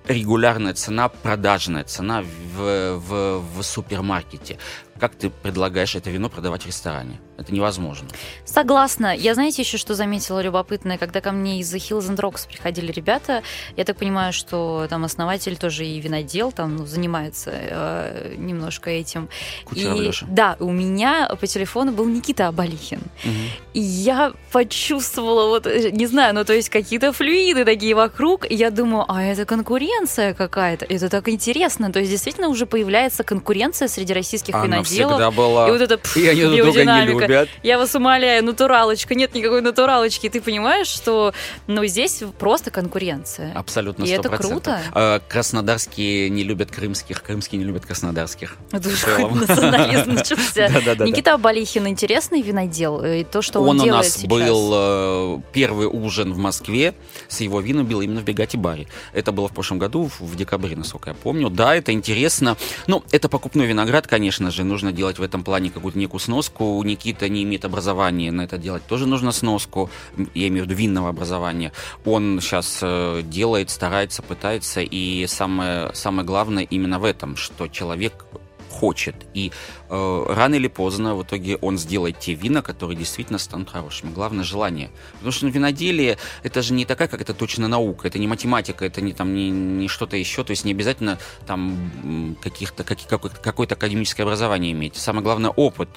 регулярная 0.08 0.74
цена, 0.74 1.10
продажная 1.10 1.84
цена 1.84 2.24
в, 2.56 2.98
в, 2.98 3.44
в 3.56 3.64
супермаркете. 3.64 4.58
Как 5.02 5.16
ты 5.16 5.32
предлагаешь 5.32 5.96
это 5.96 6.12
вино 6.12 6.30
продавать 6.30 6.62
в 6.62 6.68
ресторане? 6.68 7.20
Это 7.40 7.52
невозможно. 7.52 8.08
Согласна. 8.46 9.16
Я, 9.16 9.34
знаете, 9.34 9.64
еще 9.64 9.78
что 9.78 9.96
заметила 9.96 10.42
любопытное, 10.42 11.00
когда 11.00 11.22
ко 11.22 11.32
мне 11.32 11.60
из 11.60 11.74
Hills 11.74 12.16
and 12.16 12.18
Rocks 12.18 12.48
приходили 12.48 12.92
ребята, 12.92 13.42
я 13.76 13.84
так 13.84 13.98
понимаю, 13.98 14.32
что 14.32 14.86
там 14.88 15.04
основатель 15.04 15.58
тоже 15.58 15.88
и 15.88 16.00
винодел, 16.00 16.52
там 16.52 16.76
ну, 16.76 16.86
занимается 16.86 17.50
э, 17.52 18.36
немножко 18.38 18.92
этим. 18.92 19.28
Кучеров 19.66 19.98
и, 19.98 20.02
Леша. 20.02 20.28
Да, 20.30 20.56
у 20.60 20.72
меня 20.72 21.36
по 21.40 21.48
телефону 21.48 21.94
был 21.94 22.06
Никита 22.06 22.48
Абалихин. 22.48 23.00
Угу. 23.00 23.34
И 23.74 23.80
я 23.80 24.34
почувствовала, 24.52 25.48
вот, 25.48 25.66
э, 25.66 25.90
не 25.90 26.06
знаю, 26.06 26.36
ну 26.36 26.46
то 26.46 26.54
есть 26.54 26.70
какие-то 26.70 27.12
флюиды 27.12 27.66
такие 27.66 27.96
вокруг, 27.96 28.46
и 28.52 28.54
я 28.54 28.70
думаю, 28.70 29.06
а 29.08 29.24
это 29.24 29.46
конкуренция 29.46 30.36
какая-то, 30.36 30.86
это 30.86 31.10
так 31.10 31.28
интересно. 31.28 31.92
То 31.92 31.98
есть 31.98 32.12
действительно 32.12 32.50
уже 32.50 32.68
появляется 32.68 33.24
конкуренция 33.24 33.88
среди 33.88 34.14
российских 34.14 34.54
Она 34.54 34.84
виноделов 34.92 35.14
всегда 35.14 35.32
была. 35.32 35.68
И 35.68 35.72
вот 35.72 35.82
это 35.82 36.00
и 36.20 36.28
они 36.28 36.42
друг 36.44 36.74
друга 36.74 36.86
не 36.86 37.06
любят. 37.06 37.50
Я 37.64 37.78
вас 37.78 37.96
умоляю, 37.96 38.44
натуралочка, 38.44 39.16
нет 39.16 39.34
никакой 39.34 39.62
натуралочки. 39.62 40.30
ты 40.30 40.42
понимаешь, 40.42 40.88
что 40.88 41.34
ну, 41.68 41.86
здесь 41.86 42.24
просто 42.40 42.72
конкуренция. 42.72 43.54
Абсолютно 43.54 44.04
100%. 44.04 44.08
И 44.08 44.10
это 44.12 44.30
круто. 44.30 44.82
А, 44.94 45.20
краснодарские 45.28 46.30
не 46.30 46.44
любят 46.44 46.72
крымских, 46.72 47.22
крымские 47.24 47.60
не 47.60 47.66
любят 47.66 47.86
краснодарских. 47.86 48.58
Это 48.72 48.90
уже 48.90 49.28
национализм 49.28 50.14
начался. 50.14 50.68
Никита 51.06 51.34
Абалихин 51.34 51.88
интересный 51.88 52.42
винодел. 52.42 53.04
И 53.04 53.24
то, 53.24 53.42
что 53.42 53.62
он, 53.62 53.80
он 53.80 53.86
делает 53.86 53.92
у 53.92 53.98
нас 53.98 54.26
был 54.26 54.72
э, 54.74 55.40
первый 55.54 55.88
ужин 55.88 56.34
в 56.34 56.38
Москве 56.38 56.94
с 57.28 57.42
его 57.42 57.60
вином 57.62 57.86
был 57.86 58.02
именно 58.02 58.22
в 58.22 58.24
Бегате 58.24 58.58
баре. 58.58 58.88
Это 59.14 59.32
было 59.32 59.48
в 59.48 59.54
прошлом 59.54 59.80
году, 59.80 60.10
в 60.20 60.36
декабре, 60.36 60.76
насколько 60.76 61.10
я 61.10 61.16
помню. 61.16 61.50
Да, 61.50 61.76
это 61.76 61.92
интересно. 61.92 62.58
Ну, 62.88 63.04
это 63.12 63.30
покупной 63.30 63.66
виноград, 63.66 64.08
конечно 64.08 64.52
же. 64.52 64.64
Нужно 64.64 64.81
делать 64.90 65.20
в 65.20 65.24
этом 65.24 65.44
плане 65.44 65.70
какую-то 65.70 66.00
некую 66.00 66.20
сноску. 66.20 66.84
Никита 66.84 67.30
не 67.30 67.44
имеет 67.44 67.66
образования 67.66 68.32
на 68.32 68.42
это 68.42 68.58
делать. 68.58 68.84
Тоже 68.88 69.06
нужно 69.06 69.32
сноску. 69.32 69.90
Я 70.34 70.48
имею 70.48 70.66
в 70.66 70.68
виду 70.68 70.80
винного 70.80 71.10
образования. 71.10 71.72
Он 72.06 72.40
сейчас 72.42 72.80
э, 72.82 73.22
делает, 73.24 73.70
старается, 73.70 74.24
пытается. 74.24 74.82
И 74.82 75.28
самое, 75.28 75.94
самое 75.94 76.26
главное 76.26 76.64
именно 76.64 77.00
в 77.00 77.04
этом, 77.04 77.36
что 77.36 77.68
человек 77.68 78.26
хочет. 78.72 79.16
И 79.34 79.52
э, 79.92 80.26
рано 80.30 80.56
или 80.56 80.68
поздно 80.68 81.16
в 81.16 81.24
итоге 81.24 81.58
он 81.58 81.78
сделает 81.78 82.20
те 82.20 82.34
вина, 82.34 82.62
которые 82.62 82.98
действительно 82.98 83.38
станут 83.38 83.70
хорошими. 83.70 84.12
Главное 84.12 84.44
желание. 84.44 84.90
Потому 85.14 85.32
что 85.32 85.46
ну, 85.46 85.52
виноделие 85.52 86.18
это 86.44 86.62
же 86.62 86.74
не 86.74 86.86
такая, 86.86 87.08
как 87.08 87.22
это 87.22 87.34
точно 87.34 87.68
наука, 87.68 88.08
это 88.08 88.18
не 88.18 88.28
математика, 88.28 88.86
это 88.86 89.02
не 89.02 89.14
там 89.14 89.34
не, 89.36 89.50
не 89.50 89.88
что-то 89.88 90.18
еще. 90.18 90.44
То 90.44 90.52
есть 90.52 90.66
не 90.66 90.72
обязательно 90.72 91.20
там 91.46 92.38
каких-то 92.42 92.84
как, 92.84 92.98
какое-то 93.42 93.76
академическое 93.76 94.26
образование 94.26 94.72
иметь. 94.72 94.96
Самое 94.96 95.24
главное 95.24 95.52
опыт. 95.52 95.90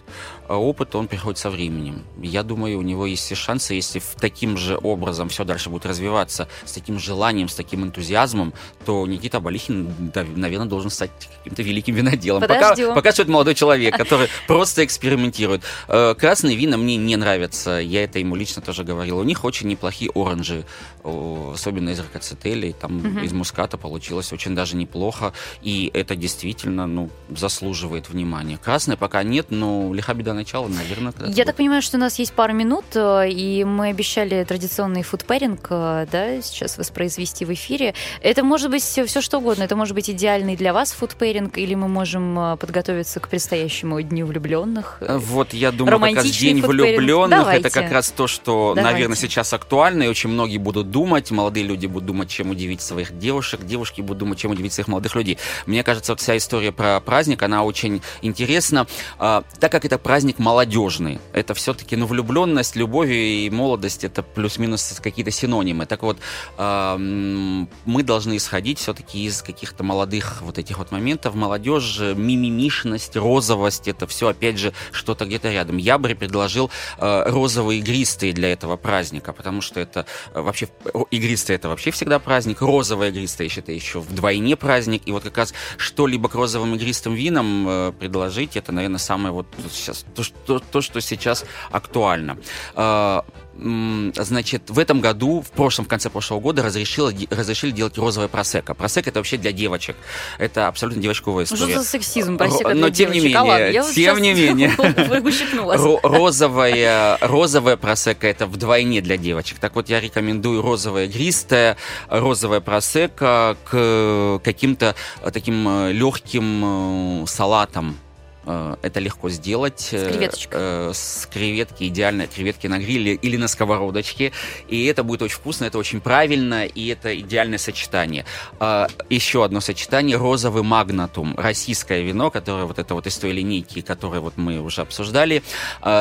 А 0.49 0.57
опыт 0.57 0.95
он 0.95 1.09
приходит 1.09 1.39
со 1.39 1.51
временем. 1.51 2.03
Я 2.21 2.43
думаю, 2.43 2.79
у 2.79 2.83
него 2.83 3.07
есть 3.07 3.23
все 3.23 3.35
шансы, 3.35 3.75
если 3.75 4.01
в 4.01 4.17
таким 4.19 4.57
же 4.57 4.79
образом 4.83 5.29
все 5.29 5.45
дальше 5.45 5.71
будет 5.71 5.87
развиваться, 5.87 6.49
с 6.65 6.73
таким 6.73 6.99
желанием, 6.99 7.49
с 7.49 7.55
таким 7.55 7.85
энтузиазмом, 7.85 8.53
то 8.85 9.07
Никита 9.07 9.41
Балихин, 9.41 10.13
наверное, 10.37 10.67
должен 10.67 10.91
стать 10.91 11.11
каким-то 11.39 11.63
великим 11.63 11.95
виноделом. 11.95 12.41
Подожди, 12.41 12.83
пока, 12.83 12.95
пока 12.95 13.13
что 13.13 13.23
это 13.23 13.31
молодой 13.31 13.55
человек, 13.55 13.84
который 13.91 14.29
просто 14.47 14.85
экспериментирует. 14.85 15.63
Э, 15.89 16.15
красные 16.15 16.57
вина 16.57 16.77
мне 16.77 16.97
не 16.97 17.17
нравятся. 17.17 17.79
Я 17.79 18.05
это 18.05 18.19
ему 18.19 18.37
лично 18.37 18.63
тоже 18.63 18.85
говорил. 18.85 19.19
У 19.19 19.25
них 19.25 19.45
очень 19.45 19.69
неплохие 19.69 20.11
оранжи, 20.15 20.65
особенно 21.03 21.91
из 21.91 22.01
ракоцетели. 22.01 22.73
Там 22.73 22.99
угу. 22.99 23.21
из 23.21 23.33
муската 23.33 23.77
получилось 23.77 24.33
очень 24.33 24.55
даже 24.55 24.77
неплохо. 24.77 25.33
И 25.63 25.91
это 25.95 26.17
действительно 26.17 26.87
ну, 26.87 27.11
заслуживает 27.31 28.09
внимания. 28.09 28.59
Красные 28.63 28.97
пока 28.97 29.23
нет, 29.23 29.47
но 29.51 29.93
лиха 29.93 30.15
беда 30.15 30.35
начала, 30.35 30.69
наверное. 30.69 31.13
Я 31.19 31.27
будет. 31.27 31.47
так 31.47 31.57
понимаю, 31.57 31.83
что 31.83 31.97
у 31.97 32.01
нас 32.01 32.19
есть 32.19 32.33
пару 32.33 32.53
минут, 32.55 32.85
э, 32.95 33.31
и 33.31 33.65
мы 33.65 33.89
обещали 33.89 34.45
традиционный 34.45 35.03
фудпэринг 35.03 35.67
э, 35.71 36.07
да, 36.11 36.43
сейчас 36.43 36.79
воспроизвести 36.79 37.45
в 37.45 37.53
эфире. 37.53 37.95
Это 38.23 38.43
может 38.43 38.71
быть 38.71 38.83
все, 38.83 39.05
все 39.05 39.21
что 39.21 39.39
угодно. 39.39 39.65
Это 39.65 39.77
может 39.77 39.95
быть 39.95 40.11
идеальный 40.11 40.57
для 40.57 40.73
вас 40.73 40.93
фудпэринг, 40.93 41.59
или 41.59 41.75
мы 41.75 41.89
можем 41.89 42.57
подготовиться 42.59 43.21
к 43.21 43.29
предстоящему 43.29 43.74
Дню 43.83 44.27
влюбленных. 44.27 44.99
Э, 45.01 45.19
вот 45.19 45.53
я 45.53 45.73
думаю, 45.73 46.01
как 46.01 46.17
раз 46.17 46.31
День 46.31 46.61
влюбленных 46.61 47.39
Давайте. 47.39 47.61
это 47.61 47.71
как 47.71 47.91
раз 47.91 48.11
то, 48.11 48.27
что, 48.27 48.73
Давайте. 48.75 48.95
наверное, 48.95 49.17
сейчас 49.17 49.53
актуально, 49.53 50.05
и 50.05 50.07
очень 50.07 50.31
многие 50.31 50.59
будут 50.59 50.91
думать, 50.91 51.31
молодые 51.31 51.67
люди 51.67 51.87
будут 51.87 52.07
думать, 52.07 52.29
чем 52.29 52.51
удивить 52.51 52.81
своих 52.81 53.19
девушек, 53.19 53.65
девушки 53.65 54.01
будут 54.01 54.19
думать, 54.19 54.39
чем 54.39 54.53
удивить 54.53 54.73
своих 54.73 54.89
молодых 54.89 55.15
людей. 55.15 55.39
Мне 55.67 55.83
кажется, 55.83 56.13
вот 56.13 56.21
вся 56.21 56.37
история 56.37 56.73
про 56.73 57.01
праздник, 57.01 57.43
она 57.43 57.65
очень 57.65 58.03
интересна, 58.23 58.87
а, 59.19 59.45
так 59.59 59.73
как 59.73 59.85
это 59.85 59.99
праздник 59.99 60.39
молодежный. 60.39 61.21
Это 61.33 61.55
все-таки, 61.55 61.97
ну, 61.97 62.07
влюбленность, 62.07 62.77
любовь 62.77 63.11
и 63.11 63.51
молодость, 63.53 64.05
это 64.05 64.23
плюс-минус 64.23 65.01
какие-то 65.03 65.31
синонимы. 65.31 65.87
Так 65.87 66.03
вот, 66.03 66.19
а, 66.57 66.97
мы 66.99 68.03
должны 68.03 68.37
исходить 68.37 68.79
все-таки 68.79 69.25
из 69.25 69.43
каких-то 69.43 69.83
молодых 69.85 70.43
вот 70.43 70.59
этих 70.59 70.79
вот 70.79 70.93
моментов. 70.93 71.35
Молодежь, 71.35 71.99
мими 72.01 72.45
мимишность, 72.55 73.17
розовость, 73.65 73.89
это 73.89 74.07
все, 74.07 74.29
опять 74.29 74.59
же, 74.59 74.73
что-то 74.93 75.25
где-то 75.25 75.51
рядом. 75.51 75.79
Я 75.79 75.99
бы 75.99 76.15
предложил 76.15 76.71
э, 76.99 77.31
розовые 77.31 77.81
игристые 77.81 78.33
для 78.33 78.53
этого 78.53 78.77
праздника, 78.77 79.33
потому 79.33 79.63
что 79.63 79.81
это 79.81 80.07
э, 80.35 80.41
вообще, 80.41 80.69
игристые 81.11 81.57
это 81.57 81.69
вообще 81.69 81.91
всегда 81.91 82.19
праздник, 82.19 82.61
розовая 82.61 83.11
игристая, 83.11 83.49
это 83.57 83.73
еще 83.73 84.01
вдвойне 84.01 84.57
праздник, 84.57 85.03
и 85.07 85.13
вот 85.13 85.23
как 85.23 85.39
раз 85.39 85.55
что-либо 85.77 86.29
к 86.29 86.35
розовым 86.35 86.75
игристым 86.75 87.15
винам 87.15 87.67
э, 87.69 87.93
предложить, 87.99 88.57
это, 88.57 88.73
наверное, 88.73 88.99
самое 88.99 89.33
вот 89.33 89.47
сейчас, 89.73 90.05
то, 90.15 90.23
что, 90.23 90.59
то, 90.59 90.81
что 90.81 91.01
сейчас 91.01 91.45
актуально. 91.71 92.37
Э, 92.77 93.23
значит, 93.57 94.71
в 94.71 94.79
этом 94.79 95.01
году, 95.01 95.41
в 95.41 95.51
прошлом, 95.51 95.85
в 95.85 95.89
конце 95.89 96.11
прошлого 96.11 96.41
года 96.41 96.63
разрешили, 96.63 97.27
разрешили 97.31 97.71
делать 97.71 97.97
розовое 97.99 98.29
просека. 98.29 98.75
Просека 98.75 99.11
это 99.11 99.21
вообще 99.21 99.37
для 99.37 99.53
девочек. 99.53 99.97
Это 100.39 100.69
абсолютно 100.69 101.01
девочковая 101.03 101.45
история. 101.45 101.73
Что 101.73 101.83
за 101.83 101.89
сексизм? 101.89 102.37
Просека 102.37 102.75
Но 102.75 102.91
тем 102.91 103.13
не 103.13 103.21
менее, 103.21 103.85
тем 103.95 104.21
не 104.21 104.35
менее, 104.35 104.75
розовая, 106.03 107.19
розовая 107.21 107.77
просека 107.77 108.27
это 108.27 108.47
вдвойне 108.47 109.01
для 109.01 109.17
девочек. 109.17 109.59
Так 109.59 109.75
вот, 109.77 109.89
я 109.89 110.01
рекомендую 110.01 110.63
розовое 110.63 111.07
гристое, 111.07 111.77
розовое 112.09 112.61
просека 112.61 113.57
к 113.65 114.41
каким-то 114.43 114.95
таким 115.33 115.69
э, 115.69 115.93
легким 115.93 117.23
э, 117.23 117.27
салатам 117.27 117.99
это 118.47 119.01
легко 119.01 119.31
сделать. 119.31 119.81
С 119.81 119.91
креветочкой. 119.91 120.61
Э, 120.61 120.91
с 120.95 121.29
креветки, 121.33 121.85
идеально 121.85 122.27
креветки 122.27 122.67
на 122.67 122.79
гриле 122.79 123.15
или 123.15 123.37
на 123.37 123.49
сковородочке. 123.49 124.33
И 124.69 124.87
это 124.87 125.03
будет 125.03 125.23
очень 125.23 125.37
вкусно, 125.37 125.65
это 125.65 125.79
очень 125.79 126.01
правильно, 126.01 126.67
и 126.67 126.87
это 126.89 127.19
идеальное 127.19 127.59
сочетание. 127.59 128.25
Э, 128.61 128.87
еще 129.11 129.45
одно 129.45 129.61
сочетание– 129.61 130.17
розовый 130.19 130.63
магнатум. 130.63 131.35
Российское 131.37 132.03
вино, 132.03 132.31
которое 132.31 132.65
вот 132.65 132.79
это 132.79 132.95
вот 132.95 133.07
из 133.07 133.17
той 133.17 133.33
линейки, 133.33 133.81
которое 133.81 134.21
вот 134.21 134.37
мы 134.37 134.61
уже 134.61 134.83
обсуждали. 134.83 135.43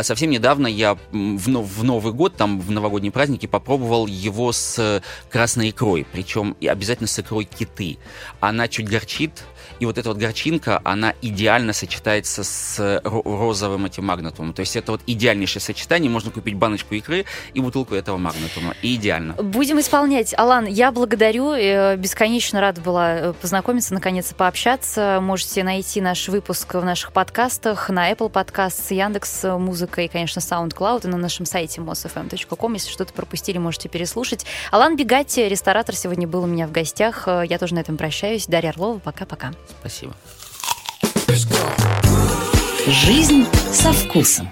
Совсем 0.02 0.30
недавно 0.30 0.68
я 0.68 0.98
в 1.12 1.84
Новый 1.84 2.14
год, 2.14 2.36
там 2.36 2.60
в 2.60 2.72
новогодние 2.72 3.12
праздники 3.12 3.46
попробовал 3.46 4.08
его 4.08 4.52
с 4.52 5.02
красной 5.30 5.70
икрой. 5.70 6.06
Причем 6.12 6.56
обязательно 6.62 7.08
с 7.08 7.20
икрой 7.20 7.46
киты. 7.46 7.98
Она 8.40 8.68
чуть 8.68 8.88
горчит, 8.90 9.44
и 9.80 9.86
вот 9.86 9.98
эта 9.98 10.10
вот 10.10 10.18
горчинка, 10.18 10.82
она 10.84 11.14
идеально 11.22 11.74
сочетается 11.74 12.44
с 12.44 13.02
розовым 13.04 13.86
этим 13.86 14.06
магнатумом. 14.06 14.54
То 14.54 14.62
есть 14.62 14.76
это 14.76 14.94
вот 14.94 15.02
идеальнейшее 15.08 15.62
сочетание. 15.62 16.10
Можно 16.10 16.32
купить 16.32 16.56
баночку 16.56 16.96
икры 16.96 17.26
и 17.54 17.60
бутылку 17.60 17.96
этого 17.96 18.18
магнатума. 18.18 18.76
И 18.82 18.96
идеально. 18.96 19.34
Будем 19.34 19.80
исполнять. 19.80 20.34
Алан, 20.38 20.66
я 20.66 20.92
благодарю. 20.92 21.52
Э, 21.54 21.96
бесконечно 21.98 22.62
рада 22.62 22.82
была 22.82 23.14
э, 23.14 23.34
познакомиться, 23.34 23.94
наконец-то 23.94 24.36
пообщаться. 24.36 25.20
Можете 25.22 25.64
найти 25.64 26.02
наш 26.02 26.28
выпуск 26.28 26.74
в 26.74 26.84
наших 26.84 27.12
подкастах 27.12 27.90
на 27.90 28.12
Apple 28.12 28.32
Podcasts, 28.32 28.94
Яндекс 28.94 29.44
Музыка 29.44 30.02
и, 30.02 30.08
конечно, 30.08 30.40
SoundCloud 30.40 31.06
и 31.06 31.08
на 31.08 31.18
нашем 31.18 31.46
сайте 31.46 31.82
mosfm.com. 31.82 32.74
Если 32.74 32.90
что-то 32.90 33.14
пропустили, 33.14 33.58
можете 33.58 33.90
переслушать. 33.90 34.46
Алан 34.72 34.96
Бегатти, 34.96 35.48
ресторатор, 35.48 35.96
сегодня 35.96 36.28
был 36.28 36.44
у 36.44 36.48
меня 36.48 36.68
в 36.68 36.72
гостях. 36.72 37.28
Э, 37.28 37.44
я 37.48 37.58
тоже 37.58 37.76
на 37.76 37.80
этом 37.80 37.98
прощаюсь. 37.98 38.48
Дарья 38.48 38.70
Орлова, 38.70 39.00
пока-пока. 39.00 39.54
Спасибо. 39.80 40.14
Жизнь 42.88 43.46
со 43.72 43.94
вкусом. 43.94 44.50